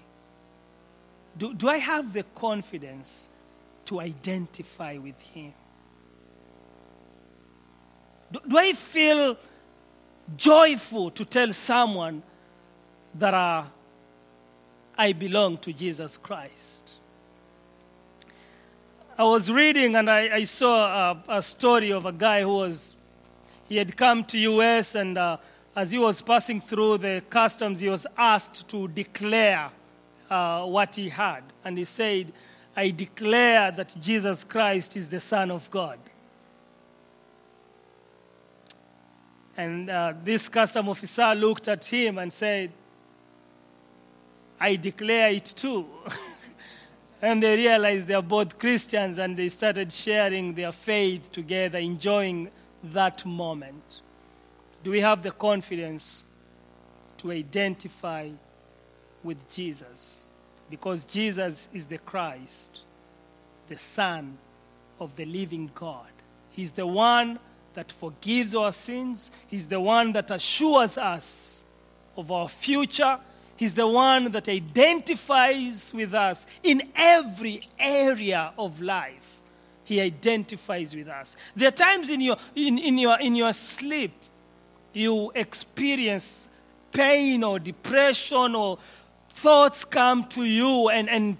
Do, 1.38 1.54
do 1.54 1.70
I 1.70 1.78
have 1.78 2.14
the 2.14 2.24
confidence 2.36 3.30
to 3.86 4.00
identify 4.02 4.98
with 4.98 5.20
him? 5.22 5.54
Do, 8.32 8.40
do 8.48 8.58
I 8.58 8.74
feel 8.74 9.38
joyful 10.36 11.12
to 11.12 11.24
tell 11.24 11.54
someone 11.54 12.24
that 13.16 13.34
uh, 13.34 13.64
I 14.98 15.14
belong 15.14 15.58
to 15.60 15.74
Jesus 15.74 16.18
Christ? 16.18 16.87
I 19.20 19.24
was 19.24 19.50
reading 19.50 19.96
and 19.96 20.12
I, 20.12 20.30
I 20.32 20.44
saw 20.44 21.12
a, 21.28 21.38
a, 21.38 21.42
story 21.42 21.92
of 21.92 22.06
a 22.06 22.12
guy 22.12 22.44
who 22.44 22.50
was, 22.50 22.96
he 23.68 23.76
had 23.76 23.98
come 23.98 24.24
to 24.26 24.38
U.S. 24.38 24.94
and 24.94 25.18
uh, 25.18 25.38
as 25.76 25.90
he 25.90 25.98
was 25.98 26.22
passing 26.22 26.62
through 26.62 27.00
the 27.00 27.24
customs, 27.28 27.80
he 27.80 27.90
was 27.90 28.06
asked 28.16 28.68
to 28.68 28.88
declare 28.88 29.72
uh, 30.30 30.66
what 30.66 30.94
he 30.94 31.10
had. 31.10 31.42
And 31.66 31.80
he 31.80 31.86
said, 31.86 32.32
I 32.76 32.92
declare 32.92 33.72
that 33.72 33.96
Jesus 34.00 34.44
Christ 34.44 34.96
is 34.96 35.08
the 35.08 35.20
Son 35.20 35.50
of 35.50 35.68
God. 35.72 35.98
And 39.58 39.90
uh, 39.90 40.14
this 40.24 40.48
custom 40.48 40.90
officer 40.90 41.34
looked 41.34 41.68
at 41.68 41.84
him 41.86 42.20
and 42.20 42.32
said, 42.32 42.72
I 44.60 44.76
declare 44.76 45.32
it 45.32 45.46
too. 45.46 45.88
and 47.22 47.42
they 47.42 47.56
realized 47.56 48.08
they 48.08 48.14
are 48.14 48.22
both 48.22 48.60
Christians 48.60 49.18
and 49.18 49.36
they 49.36 49.50
started 49.50 49.92
sharing 49.92 50.54
their 50.54 50.72
faith 50.72 51.32
together, 51.32 51.80
enjoying 51.80 52.50
that 52.84 53.26
moment. 53.26 54.02
Do 54.84 54.92
we 54.92 55.00
have 55.02 55.24
the 55.24 55.32
confidence 55.32 56.26
to 57.18 57.32
identify 57.32 58.30
with 59.24 59.50
Jesus? 59.50 60.28
Because 60.70 61.06
Jesus 61.06 61.70
is 61.74 61.88
the 61.88 61.98
Christ, 61.98 62.82
the 63.68 63.78
Son 63.78 64.38
of 65.00 65.16
the 65.16 65.26
living 65.26 65.72
God. 65.74 66.12
He's 66.52 66.72
the 66.72 66.88
one 66.88 67.40
that 67.74 67.92
forgives 67.92 68.54
our 68.54 68.74
sins, 68.74 69.32
He's 69.48 69.68
the 69.68 69.80
one 69.80 70.12
that 70.14 70.30
assures 70.32 70.98
us 70.98 71.64
of 72.16 72.32
our 72.32 72.50
future 72.50 73.20
He's 73.58 73.74
the 73.74 73.88
one 73.88 74.32
that 74.32 74.48
identifies 74.48 75.92
with 75.94 76.14
us 76.14 76.46
in 76.62 76.92
every 76.96 77.68
area 77.80 78.54
of 78.58 78.80
life. 78.82 79.40
He 79.84 80.00
identifies 80.00 80.96
with 80.96 81.08
us. 81.08 81.36
There 81.56 81.68
are 81.68 81.72
times 81.72 82.12
in 82.12 82.22
your, 82.22 82.38
in, 82.56 82.78
in 82.78 82.98
your, 83.00 83.20
in 83.20 83.36
your 83.36 83.52
sleep 83.54 84.14
you 84.94 85.32
experience 85.34 86.48
pain 86.92 87.44
or 87.44 87.58
depression 87.58 88.54
or 88.56 88.78
thoughts 89.30 89.86
come 89.86 90.28
to 90.30 90.44
you 90.44 90.90
and, 90.90 91.10
and 91.10 91.38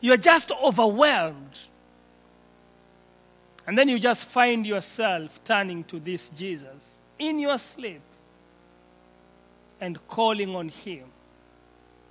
you're 0.00 0.16
just 0.16 0.50
overwhelmed. 0.52 1.58
And 3.66 3.78
then 3.78 3.88
you 3.88 4.00
just 4.00 4.24
find 4.24 4.66
yourself 4.66 5.38
turning 5.44 5.84
to 5.84 6.00
this 6.00 6.30
Jesus 6.30 6.98
in 7.18 7.38
your 7.38 7.58
sleep 7.58 8.02
and 9.80 9.98
calling 10.08 10.54
on 10.54 10.68
Him, 10.68 11.04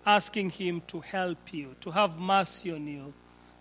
asking 0.05 0.49
Him 0.51 0.81
to 0.87 0.99
help 0.99 1.53
you, 1.53 1.75
to 1.81 1.91
have 1.91 2.17
mercy 2.17 2.71
on 2.71 2.87
you, 2.87 3.13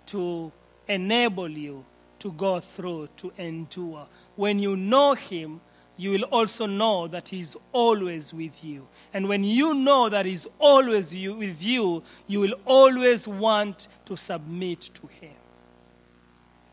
to 0.06 0.51
enable 0.89 1.51
you 1.51 1.85
to 2.18 2.32
go 2.32 2.60
through, 2.60 3.09
to 3.18 3.32
endure. 3.39 4.06
When 4.36 4.59
you 4.59 4.76
know 4.76 5.14
Him, 5.14 5.60
you 5.97 6.12
will 6.12 6.24
also 6.24 6.66
know 6.66 7.09
that 7.09 7.28
He 7.28 7.40
is 7.40 7.56
always 7.72 8.32
with 8.32 8.62
you. 8.62 8.86
And 9.12 9.28
when 9.28 9.44
you 9.44 9.74
know 9.74 10.09
that 10.09 10.26
He 10.26 10.32
is 10.32 10.48
always 10.59 11.12
with 11.12 11.62
you, 11.62 12.02
you 12.26 12.40
will 12.40 12.55
always 12.64 13.28
want 13.28 13.89
to 14.06 14.16
submit 14.16 14.90
to 14.94 15.06
Him. 15.20 15.35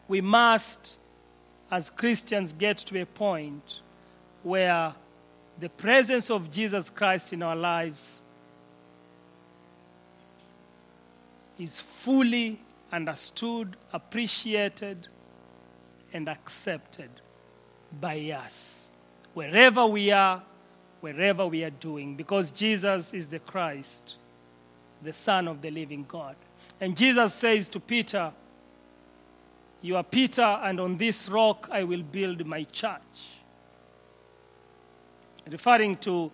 We 0.08 0.22
must, 0.22 0.98
as 1.72 1.90
Christians, 1.90 2.54
get 2.54 2.78
to 2.78 3.02
a 3.02 3.06
point 3.06 3.82
where 4.44 4.94
the 5.60 5.70
presence 5.70 6.30
of 6.30 6.52
Jesus 6.52 6.90
Christ 6.90 7.34
in 7.34 7.42
our 7.42 7.56
lives 7.56 8.22
is 11.58 11.80
fully 11.80 12.60
understood, 12.92 13.78
appreciated, 13.94 15.08
and 16.14 16.28
accepted 16.28 17.10
by 18.00 18.20
us. 18.32 18.92
Wherever 19.34 19.86
we 19.86 20.12
are, 20.12 20.44
wherever 21.02 21.46
we 21.46 21.64
are 21.64 21.70
doing 21.70 22.16
because 22.16 22.52
Jesus 22.52 23.14
is 23.14 23.28
the 23.28 23.40
Christ, 23.40 24.18
the 25.04 25.14
Son 25.14 25.48
of 25.48 25.62
the 25.62 25.70
living 25.70 26.06
God. 26.08 26.36
And 26.82 26.98
Jesus 26.98 27.34
says 27.34 27.70
to 27.70 27.80
Peter, 27.80 28.32
You 29.82 29.98
are 29.98 30.04
Peter, 30.04 30.42
and 30.42 30.80
on 30.80 30.98
this 30.98 31.30
rock 31.30 31.70
I 31.72 31.84
will 31.84 32.02
build 32.02 32.46
my 32.46 32.64
church. 32.64 33.35
Referring 35.50 35.98
to, 35.98 36.32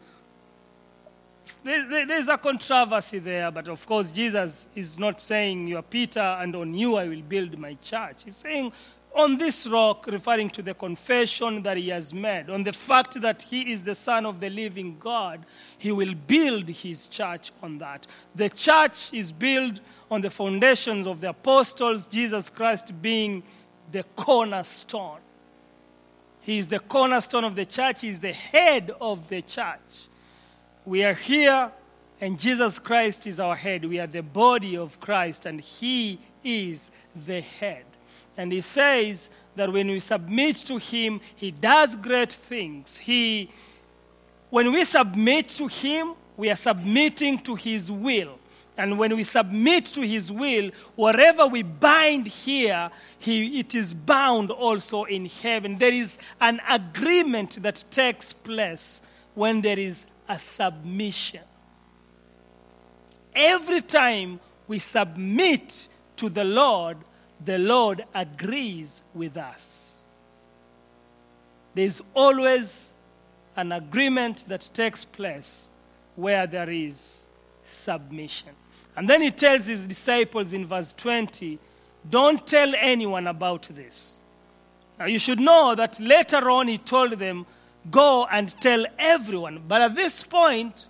there- 1.64 1.84
there- 1.88 2.06
there's 2.06 2.30
a 2.30 2.38
controversy 2.38 3.20
there, 3.20 3.52
but 3.52 3.68
of 3.68 3.86
course, 3.86 4.12
Jesus 4.12 4.68
is 4.76 4.98
not 4.98 5.20
saying, 5.20 5.68
You 5.68 5.78
are 5.78 5.84
Peter, 5.84 6.20
and 6.20 6.56
on 6.56 6.74
you 6.74 6.96
I 6.96 7.08
will 7.08 7.22
build 7.22 7.58
my 7.58 7.76
church. 7.82 8.24
He's 8.24 8.38
saying, 8.38 8.72
on 9.14 9.38
this 9.38 9.68
rock, 9.68 10.08
referring 10.08 10.50
to 10.52 10.62
the 10.62 10.74
confession 10.74 11.62
that 11.64 11.76
he 11.76 11.90
has 11.90 12.14
made, 12.14 12.50
on 12.50 12.64
the 12.64 12.72
fact 12.72 13.20
that 13.22 13.42
he 13.42 13.72
is 13.72 13.84
the 13.84 13.96
Son 13.96 14.26
of 14.26 14.40
the 14.40 14.50
living 14.50 14.98
God, 15.00 15.46
he 15.78 15.92
will 15.92 16.14
build 16.14 16.70
his 16.70 17.08
church 17.08 17.52
on 17.62 17.78
that. 17.80 18.08
The 18.36 18.50
church 18.50 19.10
is 19.12 19.34
built 19.34 19.82
on 20.10 20.22
the 20.22 20.30
foundations 20.30 21.08
of 21.08 21.20
the 21.20 21.30
apostles, 21.30 22.06
Jesus 22.08 22.50
Christ 22.50 22.94
being 23.02 23.44
the 23.92 24.04
cornerstone. 24.16 25.20
He 26.42 26.58
is 26.58 26.68
the 26.68 26.80
cornerstone 26.80 27.44
of 27.44 27.56
the 27.56 27.66
church, 27.66 28.02
he 28.02 28.10
is 28.10 28.20
the 28.20 28.34
head 28.34 28.92
of 29.00 29.28
the 29.30 29.42
church. 29.42 29.80
We 30.86 31.04
are 31.04 31.14
here, 31.14 31.72
and 32.20 32.40
Jesus 32.40 32.80
Christ 32.80 33.28
is 33.28 33.40
our 33.40 33.56
head. 33.56 33.86
We 33.86 34.00
are 34.00 34.08
the 34.08 34.24
body 34.24 34.76
of 34.76 35.00
Christ, 35.00 35.46
and 35.46 35.62
he 35.62 36.20
is 36.44 36.92
the 37.28 37.42
head. 37.42 37.86
And 38.38 38.52
he 38.52 38.62
says 38.62 39.30
that 39.56 39.72
when 39.72 39.88
we 39.88 40.00
submit 40.00 40.58
to 40.58 40.78
him, 40.78 41.22
he 41.36 41.52
does 41.52 41.96
great 41.96 42.34
things. 42.34 42.98
He, 42.98 43.52
when 44.50 44.72
we 44.72 44.84
submit 44.86 45.50
to 45.50 45.68
him, 45.68 46.14
we 46.38 46.50
are 46.50 46.56
submitting 46.56 47.40
to 47.40 47.56
his 47.56 47.92
will. 47.92 48.40
And 48.78 48.98
when 48.98 49.16
we 49.16 49.24
submit 49.24 49.86
to 49.88 50.02
his 50.02 50.32
will, 50.32 50.72
whatever 50.96 51.46
we 51.46 51.62
bind 51.62 52.28
here, 52.28 52.90
he, 53.20 53.60
it 53.60 53.76
is 53.76 53.94
bound 53.94 54.50
also 54.50 55.04
in 55.04 55.26
heaven. 55.26 55.78
There 55.78 55.94
is 55.94 56.18
an 56.40 56.62
agreement 56.68 57.62
that 57.64 57.84
takes 57.92 58.32
place 58.34 59.02
when 59.36 59.62
there 59.62 59.78
is 59.78 60.06
a 60.28 60.40
submission. 60.40 61.42
Every 63.36 63.82
time 63.82 64.40
we 64.68 64.80
submit 64.80 65.88
to 66.18 66.30
the 66.30 66.44
Lord, 66.44 66.98
the 67.44 67.58
Lord 67.58 68.06
agrees 68.14 69.02
with 69.14 69.36
us. 69.38 70.04
There's 71.74 72.02
always 72.14 72.94
an 73.56 73.72
agreement 73.72 74.46
that 74.48 74.70
takes 74.74 75.06
place 75.06 75.70
where 76.16 76.48
there 76.48 76.70
is 76.70 77.26
submission. 77.64 78.54
And 79.02 79.10
then 79.10 79.24
he 79.24 79.32
tells 79.32 79.66
his 79.66 79.88
disciples 79.88 80.54
in 80.54 80.68
verse 80.68 80.94
20, 80.94 81.58
Don't 82.08 82.46
tell 82.46 82.72
anyone 82.78 83.26
about 83.26 83.68
this. 83.72 84.20
Now 85.00 85.06
you 85.06 85.18
should 85.18 85.40
know 85.40 85.74
that 85.74 86.00
later 86.00 86.52
on 86.52 86.68
he 86.68 86.78
told 86.78 87.14
them, 87.14 87.48
Go 87.90 88.28
and 88.32 88.54
tell 88.62 88.86
everyone. 89.00 89.64
But 89.68 89.82
at 89.82 89.96
this 89.96 90.22
point, 90.22 90.86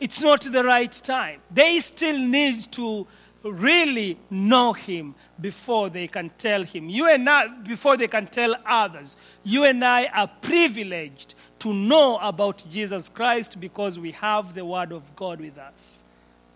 it's 0.00 0.22
not 0.22 0.40
the 0.40 0.64
right 0.64 0.90
time. 0.90 1.42
They 1.50 1.80
still 1.80 2.16
need 2.16 2.72
to 2.72 3.06
really 3.42 4.18
know 4.30 4.72
him 4.72 5.14
before 5.38 5.90
they 5.90 6.06
can 6.06 6.30
tell 6.38 6.64
him. 6.64 6.88
You 6.88 7.10
and 7.10 7.28
I, 7.28 7.48
before 7.48 7.98
they 7.98 8.08
can 8.08 8.26
tell 8.26 8.56
others. 8.64 9.18
You 9.44 9.64
and 9.64 9.84
I 9.84 10.06
are 10.06 10.30
privileged 10.40 11.34
to 11.58 11.74
know 11.74 12.16
about 12.22 12.64
Jesus 12.70 13.10
Christ 13.10 13.60
because 13.60 13.98
we 13.98 14.12
have 14.12 14.54
the 14.54 14.64
Word 14.64 14.92
of 14.92 15.14
God 15.14 15.42
with 15.42 15.58
us. 15.58 15.99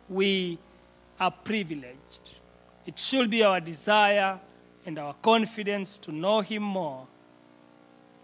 We 0.08 0.58
are 1.18 1.30
privileged. 1.30 2.30
It 2.86 2.98
should 2.98 3.30
be 3.30 3.42
our 3.42 3.60
desire 3.60 4.38
and 4.84 4.98
our 4.98 5.14
confidence 5.22 5.98
to 5.98 6.12
know 6.12 6.40
him 6.40 6.62
more, 6.62 7.06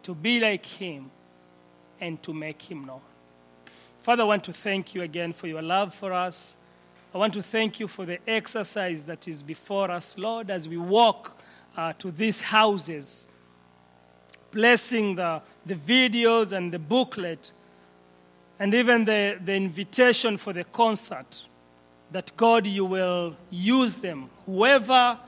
to 0.03 0.15
be 0.15 0.41
like 0.41 0.65
him, 0.65 1.11
and 2.01 2.23
to 2.23 2.33
make 2.33 2.63
him 2.63 2.85
known. 2.85 3.01
Father, 4.03 4.23
I 4.23 4.27
want 4.27 4.45
to 4.45 4.53
thank 4.53 4.95
you 4.95 5.03
again 5.03 5.33
for 5.33 5.47
your 5.47 5.63
love 5.63 5.95
for 5.95 6.13
us. 6.13 6.57
I 7.15 7.19
want 7.19 7.35
to 7.35 7.43
thank 7.43 7.81
you 7.81 7.89
for 7.89 8.07
the 8.07 8.19
exercise 8.27 9.05
that 9.05 9.27
is 9.29 9.43
before 9.43 9.91
us, 9.91 10.17
Lord, 10.17 10.51
as 10.51 10.69
we 10.69 10.77
walk 10.77 11.39
uh, 11.77 11.93
to 11.95 12.11
these 12.11 12.41
houses, 12.41 13.27
blessing 14.51 15.17
the, 15.17 15.43
the 15.67 15.75
videos 15.75 16.53
and 16.53 16.73
the 16.73 16.79
booklet, 16.79 17.53
and 18.59 18.75
even 18.75 19.05
the, 19.05 19.39
the 19.45 19.55
invitation 19.55 20.37
for 20.37 20.53
the 20.53 20.65
concert, 20.65 21.43
that 22.13 22.33
God, 22.37 22.67
you 22.67 22.85
will 22.85 23.37
use 23.51 23.97
them. 23.97 24.31
Whoever 24.47 25.19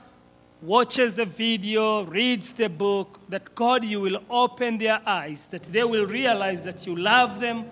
watches 0.61 1.13
the 1.13 1.25
video, 1.25 2.03
reads 2.05 2.53
the 2.53 2.69
book, 2.69 3.19
that 3.29 3.53
God, 3.53 3.83
you 3.83 3.99
will 3.99 4.21
open 4.29 4.77
their 4.77 5.01
eyes, 5.05 5.47
that 5.47 5.63
they 5.63 5.83
will 5.83 6.05
realize 6.05 6.63
that 6.63 6.87
you 6.87 6.95
love 6.95 7.41
them 7.41 7.65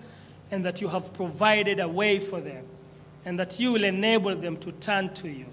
and 0.52 0.66
that 0.66 0.82
you 0.82 0.90
have 0.90 1.14
provided 1.14 1.80
a 1.80 1.88
way 1.88 2.20
for 2.20 2.42
them, 2.42 2.66
and 3.24 3.40
that 3.40 3.60
you 3.60 3.72
will 3.72 3.86
enable 3.86 4.36
them 4.36 4.58
to 4.58 4.72
turn 4.74 5.14
to 5.14 5.30
you, 5.30 5.46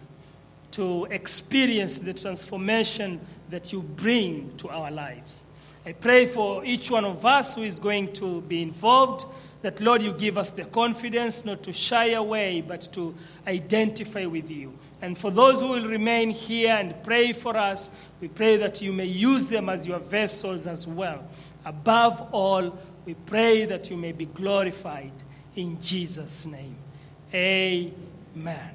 to 0.73 1.05
experience 1.07 1.99
the 1.99 2.13
transformation 2.13 3.21
that 3.51 3.73
you 3.73 3.81
bring 3.81 4.53
to 4.57 4.69
our 4.69 4.91
lives. 4.91 5.47
I 5.87 5.93
pray 5.93 6.27
for 6.27 6.65
each 6.65 6.91
one 6.91 7.05
of 7.05 7.25
us 7.25 7.55
who 7.55 7.63
is 7.63 7.79
going 7.79 8.13
to 8.15 8.41
be 8.43 8.63
involved, 8.63 9.25
that 9.63 9.81
Lord, 9.81 10.03
you 10.03 10.13
give 10.13 10.39
us 10.39 10.51
the 10.51 10.65
confidence 10.65 11.45
not 11.45 11.63
to 11.65 11.73
shy 11.73 12.11
away, 12.11 12.61
but 12.61 12.89
to 12.93 13.15
identify 13.47 14.25
with 14.27 14.51
you. 14.51 14.73
And 15.03 15.17
for 15.17 15.31
those 15.31 15.61
who 15.61 15.69
will 15.69 15.89
remain 15.89 16.31
here 16.31 16.75
and 16.75 16.95
pray 17.03 17.33
for 17.33 17.57
us, 17.57 17.91
we 18.21 18.29
pray 18.29 18.57
that 18.57 18.81
you 18.81 18.93
may 18.93 19.05
use 19.05 19.49
them 19.49 19.69
as 19.69 19.87
your 19.87 19.99
vessels 19.99 20.67
as 20.67 20.87
well. 20.87 21.25
Above 21.65 22.29
all, 22.33 22.79
we 23.05 23.15
pray 23.15 23.65
that 23.65 23.91
you 23.91 23.97
may 23.97 24.13
be 24.13 24.27
glorified 24.27 25.13
in 25.57 25.81
Jesus' 25.81 26.47
name. 26.47 26.77
Amen. 27.35 28.71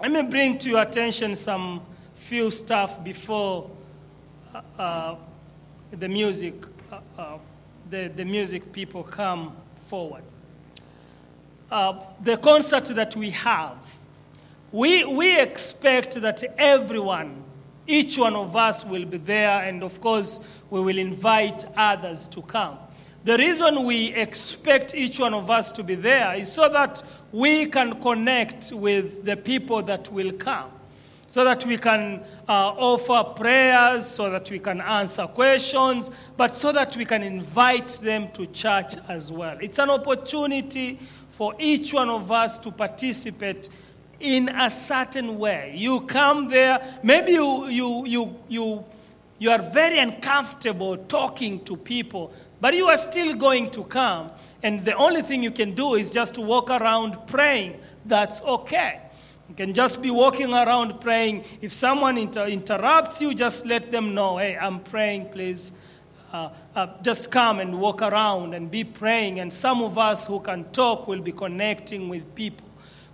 Let 0.00 0.10
me 0.10 0.22
bring 0.22 0.58
to 0.58 0.70
your 0.70 0.82
attention 0.82 1.36
some 1.36 1.82
few 2.14 2.50
stuff 2.50 3.04
before 3.04 3.70
uh, 4.54 4.60
uh, 4.78 5.16
the 5.90 6.08
music, 6.08 6.54
uh, 6.90 6.98
uh, 7.18 7.38
the, 7.92 8.10
the 8.16 8.24
music 8.24 8.72
people 8.72 9.02
come 9.02 9.54
forward. 9.88 10.22
Uh, 11.70 11.94
the 12.24 12.38
concert 12.38 12.86
that 12.86 13.14
we 13.14 13.28
have, 13.30 13.76
we, 14.72 15.04
we 15.04 15.38
expect 15.38 16.14
that 16.22 16.42
everyone, 16.56 17.44
each 17.86 18.16
one 18.16 18.34
of 18.34 18.56
us 18.56 18.82
will 18.82 19.04
be 19.04 19.18
there, 19.18 19.62
and 19.62 19.82
of 19.82 20.00
course, 20.00 20.40
we 20.70 20.80
will 20.80 20.96
invite 20.96 21.66
others 21.76 22.26
to 22.28 22.40
come. 22.40 22.78
The 23.24 23.36
reason 23.36 23.84
we 23.84 24.14
expect 24.14 24.94
each 24.94 25.20
one 25.20 25.34
of 25.34 25.50
us 25.50 25.70
to 25.72 25.82
be 25.82 25.94
there 25.94 26.34
is 26.34 26.50
so 26.50 26.70
that 26.70 27.02
we 27.30 27.66
can 27.66 28.00
connect 28.00 28.72
with 28.72 29.26
the 29.26 29.36
people 29.36 29.82
that 29.82 30.10
will 30.10 30.32
come, 30.32 30.70
so 31.32 31.44
that 31.44 31.64
we 31.64 31.78
can 31.78 32.22
uh, 32.46 32.74
offer 32.76 33.24
prayers, 33.34 34.06
so 34.06 34.28
that 34.28 34.50
we 34.50 34.58
can 34.58 34.82
answer 34.82 35.26
questions, 35.26 36.10
but 36.36 36.54
so 36.54 36.72
that 36.72 36.94
we 36.94 37.06
can 37.06 37.22
invite 37.22 37.88
them 38.02 38.30
to 38.32 38.44
church 38.48 38.96
as 39.08 39.32
well. 39.32 39.56
It's 39.62 39.78
an 39.78 39.88
opportunity 39.88 40.98
for 41.30 41.54
each 41.58 41.94
one 41.94 42.10
of 42.10 42.30
us 42.30 42.58
to 42.58 42.70
participate 42.70 43.70
in 44.20 44.50
a 44.50 44.70
certain 44.70 45.38
way. 45.38 45.72
You 45.74 46.02
come 46.02 46.50
there, 46.50 46.98
maybe 47.02 47.32
you, 47.32 47.66
you, 47.68 48.04
you, 48.04 48.36
you, 48.48 48.84
you 49.38 49.50
are 49.50 49.62
very 49.62 50.00
uncomfortable 50.00 50.98
talking 50.98 51.64
to 51.64 51.78
people, 51.78 52.30
but 52.60 52.74
you 52.74 52.88
are 52.88 52.98
still 52.98 53.34
going 53.36 53.70
to 53.70 53.84
come. 53.84 54.30
And 54.62 54.84
the 54.84 54.94
only 54.96 55.22
thing 55.22 55.42
you 55.42 55.50
can 55.50 55.74
do 55.74 55.94
is 55.94 56.10
just 56.10 56.34
to 56.34 56.42
walk 56.42 56.68
around 56.68 57.26
praying. 57.26 57.80
That's 58.04 58.42
okay. 58.42 59.01
You 59.52 59.56
can 59.56 59.74
just 59.74 60.00
be 60.00 60.10
walking 60.10 60.54
around 60.54 60.98
praying. 61.02 61.44
If 61.60 61.74
someone 61.74 62.16
inter- 62.16 62.46
interrupts 62.46 63.20
you, 63.20 63.34
just 63.34 63.66
let 63.66 63.92
them 63.92 64.14
know, 64.14 64.38
hey, 64.38 64.56
I'm 64.56 64.80
praying, 64.80 65.28
please. 65.28 65.72
Uh, 66.32 66.48
uh, 66.74 66.86
just 67.02 67.30
come 67.30 67.60
and 67.60 67.78
walk 67.78 68.00
around 68.00 68.54
and 68.54 68.70
be 68.70 68.82
praying. 68.82 69.40
And 69.40 69.52
some 69.52 69.82
of 69.82 69.98
us 69.98 70.24
who 70.24 70.40
can 70.40 70.64
talk 70.72 71.06
will 71.06 71.20
be 71.20 71.32
connecting 71.32 72.08
with 72.08 72.34
people. 72.34 72.66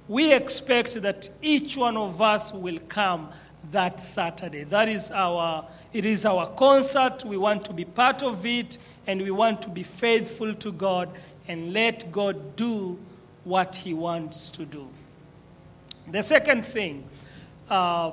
We 0.07 0.33
expect 0.33 1.03
that 1.03 1.29
each 1.43 1.77
one 1.77 1.97
of 1.97 2.23
us 2.23 2.53
will 2.53 2.79
come 2.89 3.31
that 3.73 3.99
Saturday. 3.99 4.63
That 4.63 4.89
is 4.89 5.11
our, 5.11 5.67
it 5.93 6.05
is 6.05 6.25
our 6.25 6.47
concert. 6.51 7.25
We 7.25 7.37
want 7.37 7.65
to 7.65 7.73
be 7.73 7.85
part 7.85 8.23
of 8.23 8.47
it 8.47 8.79
and 9.09 9.21
we 9.21 9.33
want 9.33 9.61
to 9.63 9.69
be 9.69 9.83
faithful 9.83 10.55
to 10.55 10.71
God 10.71 11.11
and 11.49 11.73
let 11.73 12.13
God 12.13 12.55
do 12.55 12.97
what 13.43 13.75
He 13.75 13.93
wants 13.93 14.53
to 14.53 14.65
do. 14.65 14.89
The 16.11 16.23
second 16.23 16.65
thing, 16.65 17.05
uh, 17.69 18.13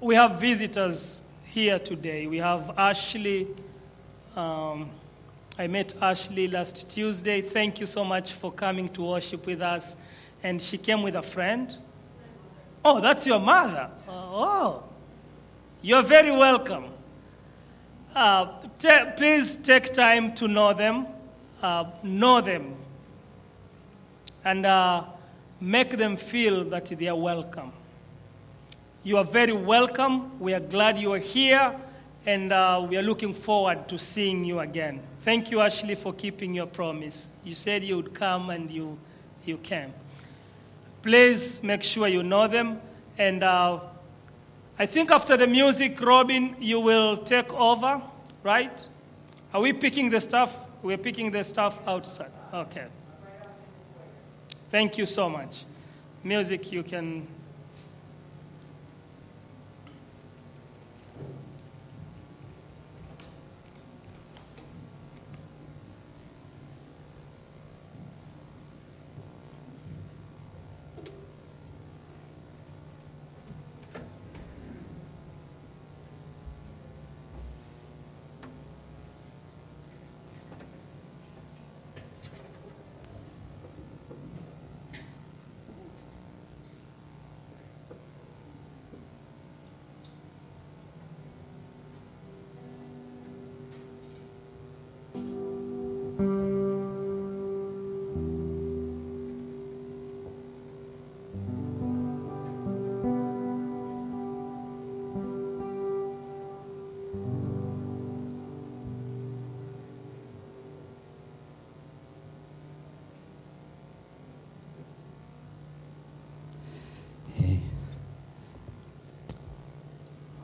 we 0.00 0.14
have 0.14 0.40
visitors 0.40 1.20
here 1.44 1.80
today. 1.80 2.28
We 2.28 2.38
have 2.38 2.72
Ashley, 2.78 3.48
um, 4.36 4.90
I 5.58 5.66
met 5.66 5.92
Ashley 6.00 6.46
last 6.46 6.88
Tuesday. 6.88 7.42
Thank 7.42 7.80
you 7.80 7.86
so 7.86 8.04
much 8.04 8.34
for 8.34 8.52
coming 8.52 8.88
to 8.90 9.02
worship 9.02 9.44
with 9.44 9.60
us. 9.60 9.96
And 10.44 10.62
she 10.62 10.78
came 10.78 11.02
with 11.02 11.16
a 11.16 11.22
friend. 11.22 11.76
Oh, 12.84 13.00
that's 13.00 13.26
your 13.26 13.40
mother. 13.40 13.90
Oh, 14.08 14.84
you're 15.82 16.02
very 16.02 16.30
welcome. 16.30 16.84
Uh, 18.14 18.52
ta- 18.78 19.12
please 19.16 19.56
take 19.56 19.92
time 19.92 20.32
to 20.36 20.46
know 20.46 20.72
them, 20.72 21.08
uh, 21.60 21.86
know 22.04 22.40
them, 22.40 22.76
and 24.44 24.64
uh, 24.64 25.04
make 25.60 25.96
them 25.96 26.16
feel 26.16 26.64
that 26.64 26.86
they 26.86 27.08
are 27.08 27.16
welcome. 27.16 27.72
You 29.02 29.18
are 29.18 29.24
very 29.24 29.52
welcome. 29.52 30.38
We 30.38 30.54
are 30.54 30.60
glad 30.60 30.98
you 30.98 31.12
are 31.12 31.18
here, 31.18 31.74
and 32.26 32.52
uh, 32.52 32.86
we 32.88 32.96
are 32.96 33.02
looking 33.02 33.34
forward 33.34 33.88
to 33.88 33.98
seeing 33.98 34.44
you 34.44 34.60
again. 34.60 35.00
Thank 35.22 35.50
you, 35.50 35.60
Ashley, 35.60 35.94
for 35.94 36.12
keeping 36.12 36.54
your 36.54 36.66
promise. 36.66 37.30
You 37.44 37.54
said 37.54 37.84
you 37.84 37.96
would 37.96 38.14
come, 38.14 38.50
and 38.50 38.70
you, 38.70 38.98
you 39.44 39.58
came. 39.58 39.92
Please 41.02 41.62
make 41.62 41.82
sure 41.82 42.08
you 42.08 42.22
know 42.22 42.46
them. 42.46 42.80
And 43.18 43.42
uh, 43.42 43.80
I 44.78 44.86
think 44.86 45.10
after 45.10 45.36
the 45.36 45.46
music, 45.46 46.00
Robin, 46.00 46.56
you 46.58 46.80
will 46.80 47.18
take 47.18 47.52
over, 47.52 48.02
right? 48.42 48.86
Are 49.52 49.60
we 49.60 49.72
picking 49.72 50.10
the 50.10 50.20
stuff? 50.20 50.54
We're 50.82 50.98
picking 50.98 51.30
the 51.30 51.44
stuff 51.44 51.78
outside. 51.86 52.30
Okay. 52.52 52.86
Thank 54.70 54.98
you 54.98 55.06
so 55.06 55.28
much. 55.28 55.64
Music, 56.22 56.70
you 56.70 56.84
can. 56.84 57.26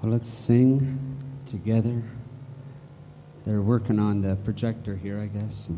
Well, 0.07 0.13
let's 0.13 0.29
sing 0.29 1.19
together. 1.51 2.01
They're 3.45 3.61
working 3.61 3.99
on 3.99 4.23
the 4.23 4.37
projector 4.37 4.95
here, 4.95 5.19
I 5.19 5.27
guess. 5.27 5.69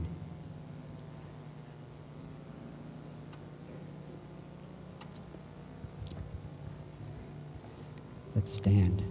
Let's 8.34 8.52
stand 8.52 9.02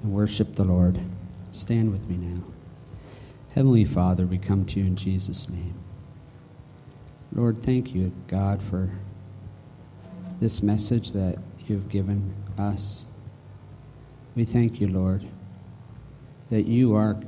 and 0.00 0.12
worship 0.12 0.54
the 0.54 0.62
Lord. 0.62 1.00
Stand 1.50 1.90
with 1.90 2.08
me 2.08 2.14
now. 2.16 2.44
Heavenly 3.56 3.84
Father, 3.84 4.26
we 4.26 4.38
come 4.38 4.64
to 4.66 4.78
you 4.78 4.86
in 4.86 4.94
Jesus' 4.94 5.48
name. 5.48 5.74
Lord, 7.32 7.64
thank 7.64 7.92
you, 7.96 8.12
God, 8.28 8.62
for 8.62 8.90
this 10.38 10.62
message 10.62 11.10
that 11.10 11.36
you've 11.66 11.88
given 11.88 12.32
us. 12.56 13.06
We 14.34 14.44
thank 14.44 14.80
you, 14.80 14.88
Lord, 14.88 15.26
that 16.50 16.66
you 16.66 16.94
are 16.94 17.20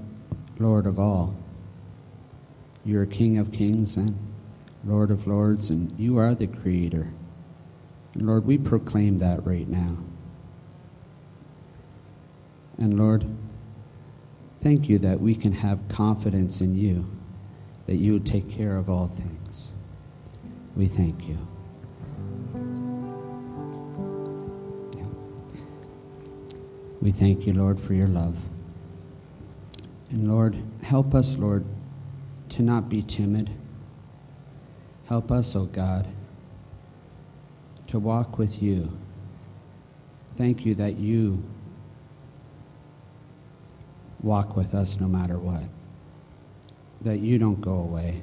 Lord 0.58 0.86
of 0.86 0.98
all. 0.98 1.34
You're 2.84 3.06
King 3.06 3.38
of 3.38 3.52
kings 3.52 3.96
and 3.96 4.16
Lord 4.84 5.10
of 5.10 5.26
lords, 5.26 5.70
and 5.70 5.98
you 5.98 6.18
are 6.18 6.34
the 6.34 6.46
Creator. 6.46 7.12
And 8.14 8.26
Lord, 8.26 8.44
we 8.46 8.58
proclaim 8.58 9.18
that 9.18 9.44
right 9.46 9.68
now. 9.68 9.96
And 12.78 12.98
Lord, 12.98 13.24
thank 14.60 14.88
you 14.88 14.98
that 14.98 15.20
we 15.20 15.34
can 15.34 15.52
have 15.52 15.86
confidence 15.88 16.60
in 16.60 16.76
you, 16.76 17.06
that 17.86 17.96
you 17.96 18.18
take 18.18 18.50
care 18.50 18.76
of 18.76 18.90
all 18.90 19.06
things. 19.06 19.70
We 20.74 20.88
thank 20.88 21.28
you. 21.28 21.38
We 27.02 27.10
thank 27.10 27.48
you, 27.48 27.52
Lord, 27.52 27.80
for 27.80 27.94
your 27.94 28.06
love. 28.06 28.36
And 30.10 30.30
Lord, 30.30 30.56
help 30.82 31.16
us, 31.16 31.36
Lord, 31.36 31.64
to 32.50 32.62
not 32.62 32.88
be 32.88 33.02
timid. 33.02 33.50
Help 35.06 35.32
us, 35.32 35.56
O 35.56 35.62
oh 35.62 35.64
God, 35.64 36.06
to 37.88 37.98
walk 37.98 38.38
with 38.38 38.62
you. 38.62 38.96
Thank 40.36 40.64
you 40.64 40.76
that 40.76 40.96
you 40.96 41.42
walk 44.22 44.56
with 44.56 44.72
us 44.72 45.00
no 45.00 45.08
matter 45.08 45.38
what, 45.38 45.64
that 47.00 47.18
you 47.18 47.36
don't 47.36 47.60
go 47.60 47.74
away. 47.74 48.22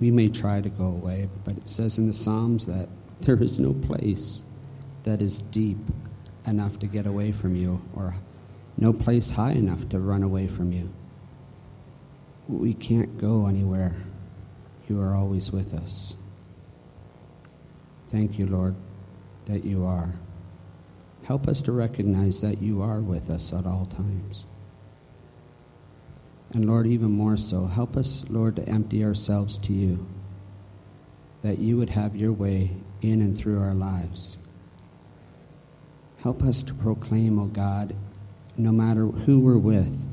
We 0.00 0.10
may 0.10 0.30
try 0.30 0.62
to 0.62 0.70
go 0.70 0.86
away, 0.86 1.28
but 1.44 1.58
it 1.58 1.68
says 1.68 1.98
in 1.98 2.06
the 2.06 2.14
Psalms 2.14 2.64
that 2.64 2.88
there 3.20 3.40
is 3.42 3.58
no 3.58 3.74
place 3.74 4.42
that 5.02 5.20
is 5.20 5.42
deep 5.42 5.78
enough 6.48 6.78
to 6.80 6.86
get 6.86 7.06
away 7.06 7.32
from 7.32 7.54
you, 7.54 7.80
or 7.94 8.16
no 8.76 8.92
place 8.92 9.30
high 9.30 9.52
enough 9.52 9.88
to 9.90 9.98
run 9.98 10.22
away 10.22 10.48
from 10.48 10.72
you. 10.72 10.90
We 12.48 12.74
can't 12.74 13.18
go 13.18 13.46
anywhere. 13.46 13.94
You 14.88 15.00
are 15.00 15.14
always 15.14 15.52
with 15.52 15.74
us. 15.74 16.14
Thank 18.10 18.38
you, 18.38 18.46
Lord, 18.46 18.74
that 19.46 19.64
you 19.64 19.84
are. 19.84 20.14
Help 21.24 21.46
us 21.46 21.60
to 21.62 21.72
recognize 21.72 22.40
that 22.40 22.62
you 22.62 22.80
are 22.80 23.00
with 23.00 23.28
us 23.28 23.52
at 23.52 23.66
all 23.66 23.84
times. 23.84 24.44
And 26.54 26.66
Lord, 26.66 26.86
even 26.86 27.10
more 27.10 27.36
so, 27.36 27.66
help 27.66 27.96
us, 27.96 28.24
Lord, 28.30 28.56
to 28.56 28.66
empty 28.66 29.04
ourselves 29.04 29.58
to 29.58 29.74
you, 29.74 30.06
that 31.42 31.58
you 31.58 31.76
would 31.76 31.90
have 31.90 32.16
your 32.16 32.32
way 32.32 32.70
in 33.02 33.20
and 33.20 33.36
through 33.36 33.60
our 33.60 33.74
lives. 33.74 34.38
Help 36.22 36.42
us 36.42 36.62
to 36.64 36.74
proclaim, 36.74 37.38
O 37.38 37.46
God, 37.46 37.94
no 38.56 38.72
matter 38.72 39.06
who 39.06 39.38
we're 39.38 39.56
with 39.56 40.06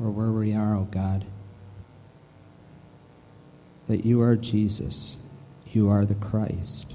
or 0.00 0.10
where 0.10 0.30
we 0.30 0.54
are, 0.54 0.74
O 0.74 0.84
God, 0.84 1.26
that 3.86 4.06
you 4.06 4.22
are 4.22 4.34
Jesus, 4.34 5.18
you 5.66 5.90
are 5.90 6.06
the 6.06 6.14
Christ, 6.14 6.94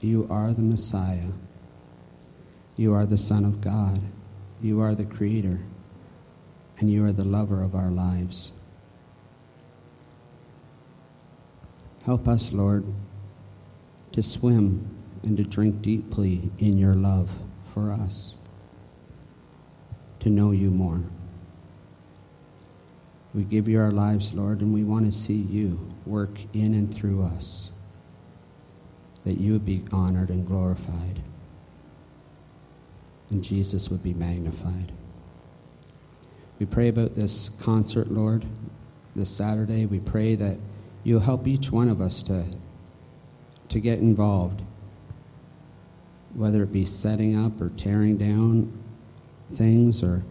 you 0.00 0.26
are 0.28 0.52
the 0.52 0.62
Messiah, 0.62 1.30
you 2.76 2.92
are 2.92 3.06
the 3.06 3.16
Son 3.18 3.44
of 3.44 3.60
God, 3.60 4.00
you 4.60 4.80
are 4.80 4.96
the 4.96 5.04
Creator, 5.04 5.60
and 6.78 6.90
you 6.90 7.04
are 7.04 7.12
the 7.12 7.24
lover 7.24 7.62
of 7.62 7.76
our 7.76 7.90
lives. 7.90 8.52
Help 12.04 12.26
us, 12.26 12.52
Lord, 12.52 12.84
to 14.12 14.22
swim 14.22 14.95
and 15.26 15.36
to 15.36 15.42
drink 15.42 15.82
deeply 15.82 16.50
in 16.58 16.78
your 16.78 16.94
love 16.94 17.36
for 17.74 17.92
us, 17.92 18.34
to 20.20 20.30
know 20.30 20.52
you 20.52 20.70
more. 20.70 21.02
We 23.34 23.42
give 23.42 23.68
you 23.68 23.80
our 23.80 23.90
lives, 23.90 24.32
Lord, 24.32 24.60
and 24.60 24.72
we 24.72 24.84
want 24.84 25.04
to 25.04 25.12
see 25.12 25.34
you 25.34 25.92
work 26.06 26.38
in 26.54 26.72
and 26.72 26.94
through 26.94 27.24
us, 27.24 27.70
that 29.24 29.38
you 29.38 29.52
would 29.52 29.66
be 29.66 29.84
honored 29.92 30.30
and 30.30 30.46
glorified, 30.46 31.20
and 33.28 33.42
Jesus 33.42 33.90
would 33.90 34.02
be 34.02 34.14
magnified. 34.14 34.92
We 36.60 36.66
pray 36.66 36.88
about 36.88 37.16
this 37.16 37.48
concert, 37.48 38.10
Lord, 38.10 38.46
this 39.16 39.28
Saturday. 39.28 39.86
We 39.86 39.98
pray 39.98 40.36
that 40.36 40.58
you'll 41.02 41.20
help 41.20 41.48
each 41.48 41.72
one 41.72 41.88
of 41.88 42.00
us 42.00 42.22
to, 42.22 42.46
to 43.68 43.80
get 43.80 43.98
involved, 43.98 44.62
whether 46.36 46.62
it 46.62 46.72
be 46.72 46.84
setting 46.84 47.34
up 47.34 47.60
or 47.62 47.70
tearing 47.70 48.18
down 48.18 48.70
things 49.54 50.02
or, 50.02 50.22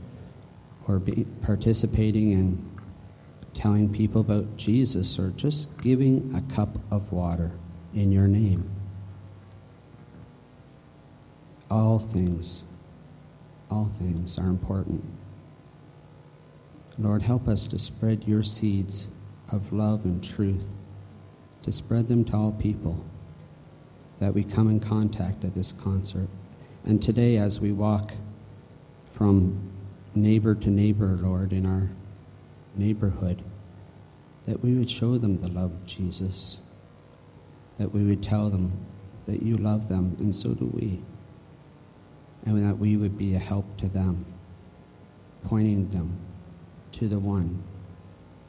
or 0.87 0.99
be 0.99 1.25
participating 1.41 2.31
in 2.31 2.71
telling 3.55 3.91
people 3.91 4.21
about 4.21 4.55
Jesus 4.55 5.17
or 5.17 5.29
just 5.31 5.81
giving 5.81 6.31
a 6.35 6.53
cup 6.53 6.77
of 6.91 7.11
water 7.11 7.51
in 7.93 8.11
your 8.11 8.27
name. 8.27 8.69
All 11.71 11.97
things, 11.97 12.63
all 13.71 13.89
things 13.97 14.37
are 14.37 14.47
important. 14.47 15.03
Lord, 16.99 17.23
help 17.23 17.47
us 17.47 17.65
to 17.67 17.79
spread 17.79 18.27
your 18.27 18.43
seeds 18.43 19.07
of 19.51 19.73
love 19.73 20.05
and 20.05 20.23
truth, 20.23 20.67
to 21.63 21.71
spread 21.71 22.09
them 22.09 22.23
to 22.25 22.35
all 22.35 22.51
people 22.51 23.03
that 24.19 24.33
we 24.33 24.43
come 24.43 24.69
in 24.69 24.79
contact 24.79 25.43
at 25.43 25.55
this 25.55 25.71
concert. 25.71 26.27
And 26.85 27.01
today, 27.01 27.37
as 27.37 27.59
we 27.59 27.71
walk 27.71 28.13
from 29.11 29.71
neighbor 30.13 30.55
to 30.55 30.69
neighbor, 30.69 31.17
Lord, 31.21 31.51
in 31.51 31.65
our 31.65 31.89
neighborhood, 32.75 33.43
that 34.45 34.63
we 34.63 34.73
would 34.73 34.89
show 34.89 35.17
them 35.17 35.37
the 35.37 35.49
love 35.49 35.71
of 35.71 35.85
Jesus, 35.85 36.57
that 37.77 37.93
we 37.93 38.03
would 38.03 38.21
tell 38.21 38.49
them 38.49 38.73
that 39.25 39.41
you 39.41 39.57
love 39.57 39.89
them, 39.89 40.15
and 40.19 40.33
so 40.33 40.53
do 40.53 40.65
we, 40.65 41.01
and 42.45 42.63
that 42.63 42.77
we 42.77 42.95
would 42.95 43.17
be 43.17 43.33
a 43.33 43.39
help 43.39 43.77
to 43.77 43.89
them, 43.89 44.25
pointing 45.43 45.89
them 45.89 46.17
to 46.91 47.07
the 47.07 47.19
one 47.19 47.63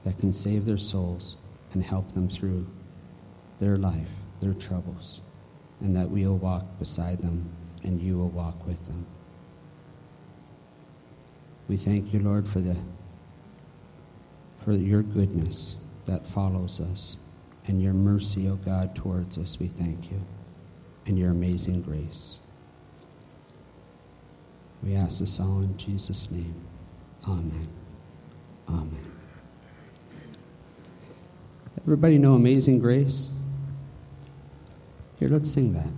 that 0.05 0.19
can 0.19 0.33
save 0.33 0.67
their 0.67 0.79
souls 0.79 1.37
and 1.73 1.83
help 1.83 2.13
them 2.13 2.29
through 2.29 2.67
their 3.59 3.77
life, 3.77 4.11
their 4.41 4.55
troubles, 4.55 5.21
and 5.81 5.95
that 5.97 6.11
we 6.11 6.27
will 6.27 6.39
walk 6.39 6.65
beside 6.79 7.19
them 7.19 7.51
and 7.83 8.01
you 8.01 8.17
will 8.19 8.29
walk 8.29 8.67
with 8.67 8.87
them. 8.87 9.07
We 11.69 11.77
thank 11.77 12.13
you, 12.13 12.21
Lord, 12.21 12.49
for 12.49 12.61
the 12.61 12.77
for 14.65 14.73
your 14.73 15.03
goodness 15.03 15.77
that 16.07 16.27
follows 16.27 16.81
us 16.81 17.19
and 17.67 17.81
your 17.81 17.93
mercy, 17.93 18.49
O 18.49 18.53
oh 18.53 18.57
God, 18.57 18.97
towards 18.97 19.39
us. 19.39 19.61
We 19.61 19.69
thank 19.69 20.11
you 20.11 20.21
and 21.07 21.19
your 21.19 21.31
amazing 21.31 21.83
grace. 21.83 22.39
We 24.83 24.95
ask 24.95 25.21
this 25.21 25.41
all 25.41 25.61
in 25.61 25.77
Jesus' 25.77 26.31
name. 26.31 26.55
Amen. 27.27 27.69
Amen. 28.69 29.13
Everybody 31.81 32.19
know 32.19 32.35
Amazing 32.35 32.81
Grace? 32.81 33.31
Here, 35.19 35.31
let's 35.31 35.51
sing 35.51 35.73
that. 35.73 35.89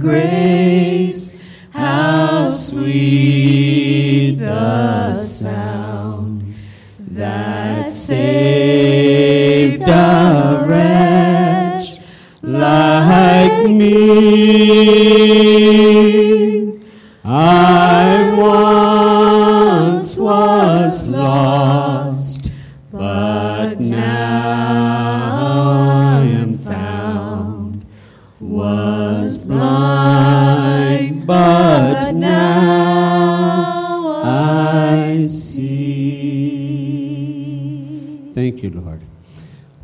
Grace, 0.00 1.32
how 1.70 2.48
sweet 2.48 4.40
the 4.40 5.14
sound 5.14 6.56
that 6.98 7.90
saved 7.90 9.82
a 9.82 10.64
wretch 10.66 12.00
like 12.42 13.68
me. 13.70 15.04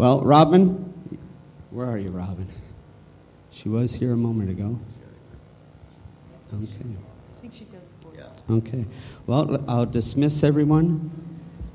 Well, 0.01 0.23
Robin, 0.23 0.95
where 1.69 1.87
are 1.87 1.99
you, 1.99 2.09
Robin? 2.09 2.49
She 3.51 3.69
was 3.69 3.93
here 3.93 4.15
a 4.15 4.17
moment 4.17 4.49
ago. 4.49 4.79
Okay. 6.55 6.65
I 6.65 7.41
think 7.43 7.53
she's 7.53 7.69
other. 7.69 8.31
Okay. 8.51 8.87
Well, 9.27 9.63
I'll 9.69 9.85
dismiss 9.85 10.43
everyone. 10.43 11.11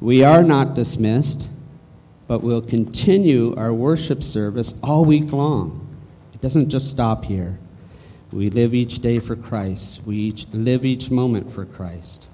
We 0.02 0.23
are 0.23 0.41
not 0.41 0.73
dismissed, 0.73 1.45
but 2.27 2.41
we'll 2.41 2.64
continue 2.64 3.56
our 3.57 3.72
worship 3.72 4.23
service 4.23 4.73
all 4.81 5.06
week 5.06 5.31
long. 5.31 5.88
It 6.34 6.41
doesn't 6.41 6.69
just 6.69 6.89
stop 6.89 7.26
here. 7.26 7.60
We 8.31 8.49
live 8.49 8.73
each 8.73 9.02
day 9.02 9.19
for 9.19 9.35
Christ, 9.35 10.02
we 10.03 10.15
each 10.15 10.47
live 10.52 10.84
each 10.84 11.11
moment 11.11 11.52
for 11.52 11.64
Christ, 11.64 12.26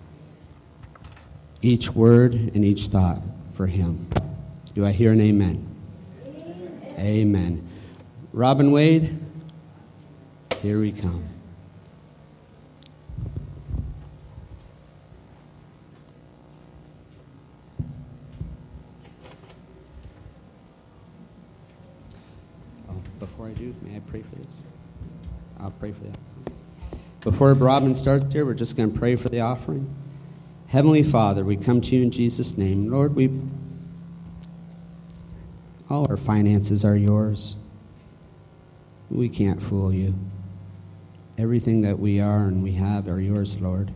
each 1.61 1.89
word 1.89 2.33
and 2.33 2.63
each 2.63 2.87
thought 2.87 3.21
for 3.51 3.67
Him. 3.67 4.07
Do 4.73 4.85
I 4.85 4.93
hear 4.93 5.11
an 5.11 5.19
amen? 5.19 5.67
Amen. 7.01 7.67
Robin 8.31 8.71
Wade, 8.71 9.17
here 10.61 10.79
we 10.79 10.91
come. 10.91 11.23
Oh, 22.87 22.93
before 23.19 23.47
I 23.47 23.53
do, 23.53 23.73
may 23.81 23.95
I 23.95 23.99
pray 24.01 24.21
for 24.21 24.35
this? 24.35 24.61
I'll 25.59 25.71
pray 25.71 25.93
for 25.93 26.03
that. 26.03 26.19
Before 27.21 27.55
Robin 27.55 27.95
starts 27.95 28.31
here, 28.31 28.45
we're 28.45 28.53
just 28.53 28.77
going 28.77 28.93
to 28.93 28.99
pray 28.99 29.15
for 29.15 29.29
the 29.29 29.39
offering. 29.41 29.91
Heavenly 30.67 31.01
Father, 31.01 31.43
we 31.43 31.57
come 31.57 31.81
to 31.81 31.95
you 31.95 32.03
in 32.03 32.11
Jesus' 32.11 32.59
name. 32.59 32.91
Lord, 32.91 33.15
we 33.15 33.31
all 35.91 36.07
our 36.09 36.17
finances 36.17 36.85
are 36.85 36.95
yours. 36.95 37.55
We 39.09 39.27
can't 39.27 39.61
fool 39.61 39.93
you. 39.93 40.15
Everything 41.37 41.81
that 41.81 41.99
we 41.99 42.21
are 42.21 42.45
and 42.45 42.63
we 42.63 42.73
have 42.73 43.09
are 43.09 43.19
yours, 43.19 43.59
Lord. 43.59 43.91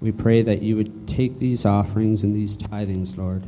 We 0.00 0.12
pray 0.12 0.42
that 0.42 0.60
you 0.60 0.76
would 0.76 1.08
take 1.08 1.38
these 1.38 1.64
offerings 1.64 2.22
and 2.22 2.34
these 2.34 2.56
tithings, 2.56 3.16
Lord, 3.16 3.44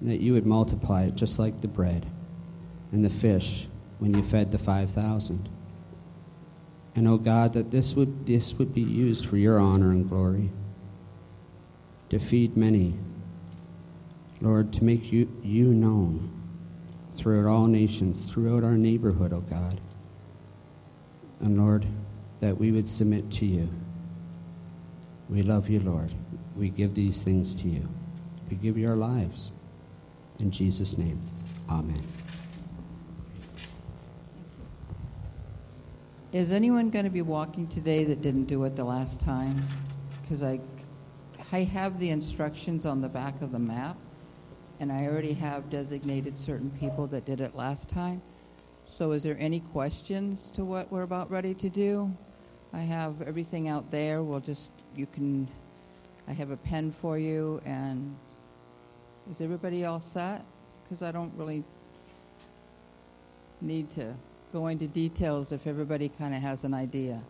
and 0.00 0.08
that 0.08 0.20
you 0.20 0.32
would 0.34 0.46
multiply 0.46 1.04
it 1.04 1.16
just 1.16 1.40
like 1.40 1.60
the 1.60 1.68
bread 1.68 2.06
and 2.92 3.04
the 3.04 3.10
fish 3.10 3.66
when 3.98 4.14
you 4.14 4.22
fed 4.22 4.52
the 4.52 4.58
5,000. 4.58 5.48
And 6.94 7.08
oh 7.08 7.16
God, 7.16 7.52
that 7.54 7.72
this 7.72 7.94
would, 7.94 8.26
this 8.26 8.54
would 8.54 8.72
be 8.72 8.80
used 8.80 9.26
for 9.26 9.36
your 9.36 9.58
honor 9.58 9.90
and 9.90 10.08
glory, 10.08 10.50
to 12.10 12.20
feed 12.20 12.56
many. 12.56 12.94
Lord, 14.40 14.72
to 14.74 14.84
make 14.84 15.12
you, 15.12 15.28
you 15.42 15.74
known 15.74 16.32
throughout 17.16 17.50
all 17.50 17.66
nations, 17.66 18.26
throughout 18.26 18.62
our 18.62 18.76
neighborhood, 18.76 19.32
oh 19.32 19.40
God. 19.40 19.80
And 21.40 21.58
Lord, 21.58 21.86
that 22.40 22.56
we 22.56 22.70
would 22.70 22.88
submit 22.88 23.30
to 23.32 23.46
you. 23.46 23.68
We 25.28 25.42
love 25.42 25.68
you, 25.68 25.80
Lord. 25.80 26.12
We 26.56 26.68
give 26.68 26.94
these 26.94 27.22
things 27.22 27.54
to 27.56 27.68
you. 27.68 27.88
We 28.48 28.56
give 28.56 28.78
you 28.78 28.88
our 28.88 28.96
lives. 28.96 29.52
In 30.38 30.50
Jesus' 30.50 30.96
name, 30.96 31.20
amen. 31.68 32.00
Is 36.32 36.52
anyone 36.52 36.90
going 36.90 37.04
to 37.04 37.10
be 37.10 37.22
walking 37.22 37.66
today 37.68 38.04
that 38.04 38.20
didn't 38.20 38.44
do 38.44 38.62
it 38.64 38.76
the 38.76 38.84
last 38.84 39.18
time? 39.18 39.54
Because 40.22 40.42
I, 40.42 40.60
I 41.50 41.64
have 41.64 41.98
the 41.98 42.10
instructions 42.10 42.84
on 42.84 43.00
the 43.00 43.08
back 43.08 43.40
of 43.40 43.50
the 43.50 43.58
map, 43.58 43.96
and 44.80 44.92
I 44.92 45.06
already 45.06 45.34
have 45.34 45.70
designated 45.70 46.38
certain 46.38 46.70
people 46.78 47.06
that 47.08 47.24
did 47.24 47.40
it 47.40 47.54
last 47.54 47.88
time. 47.88 48.22
So, 48.86 49.12
is 49.12 49.22
there 49.22 49.36
any 49.38 49.60
questions 49.60 50.50
to 50.54 50.64
what 50.64 50.90
we're 50.90 51.02
about 51.02 51.30
ready 51.30 51.54
to 51.54 51.68
do? 51.68 52.16
I 52.72 52.80
have 52.80 53.22
everything 53.22 53.68
out 53.68 53.90
there. 53.90 54.22
We'll 54.22 54.40
just, 54.40 54.70
you 54.94 55.06
can, 55.06 55.48
I 56.26 56.32
have 56.32 56.50
a 56.50 56.56
pen 56.56 56.92
for 56.92 57.18
you, 57.18 57.60
and 57.64 58.16
is 59.30 59.40
everybody 59.40 59.84
all 59.84 60.00
set? 60.00 60.44
Because 60.82 61.02
I 61.02 61.12
don't 61.12 61.32
really 61.36 61.64
need 63.60 63.90
to 63.90 64.14
go 64.52 64.68
into 64.68 64.86
details 64.86 65.52
if 65.52 65.66
everybody 65.66 66.08
kind 66.08 66.34
of 66.34 66.40
has 66.40 66.64
an 66.64 66.72
idea. 66.72 67.20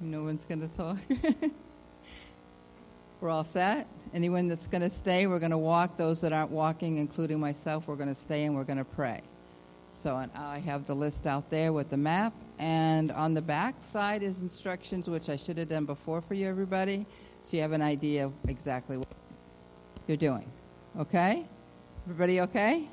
No 0.00 0.22
one's 0.22 0.44
going 0.44 0.68
to 0.68 0.76
talk. 0.76 0.98
we're 3.20 3.30
all 3.30 3.44
set. 3.44 3.86
Anyone 4.14 4.48
that's 4.48 4.66
going 4.66 4.82
to 4.82 4.90
stay, 4.90 5.26
we're 5.26 5.38
going 5.38 5.50
to 5.50 5.58
walk. 5.58 5.96
Those 5.96 6.20
that 6.20 6.32
aren't 6.32 6.50
walking, 6.50 6.98
including 6.98 7.40
myself, 7.40 7.88
we're 7.88 7.96
going 7.96 8.08
to 8.08 8.14
stay 8.14 8.44
and 8.44 8.54
we're 8.54 8.64
going 8.64 8.78
to 8.78 8.84
pray. 8.84 9.22
So 9.90 10.16
and 10.16 10.30
I 10.34 10.58
have 10.60 10.86
the 10.86 10.94
list 10.94 11.26
out 11.26 11.50
there 11.50 11.72
with 11.72 11.88
the 11.88 11.96
map, 11.96 12.32
and 12.58 13.10
on 13.10 13.34
the 13.34 13.42
back 13.42 13.74
side 13.84 14.22
is 14.22 14.40
instructions, 14.40 15.08
which 15.08 15.28
I 15.28 15.36
should 15.36 15.58
have 15.58 15.68
done 15.68 15.86
before 15.86 16.20
for 16.20 16.34
you, 16.34 16.46
everybody, 16.46 17.06
so 17.42 17.56
you 17.56 17.62
have 17.62 17.72
an 17.72 17.82
idea 17.82 18.26
of 18.26 18.32
exactly 18.46 18.96
what 18.96 19.08
you're 20.06 20.16
doing. 20.16 20.50
Okay? 20.98 21.44
Everybody 22.04 22.40
okay? 22.42 22.88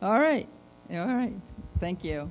All 0.00 0.20
right. 0.20 0.48
All 0.90 1.06
right. 1.06 1.32
Thank 1.80 2.04
you. 2.04 2.30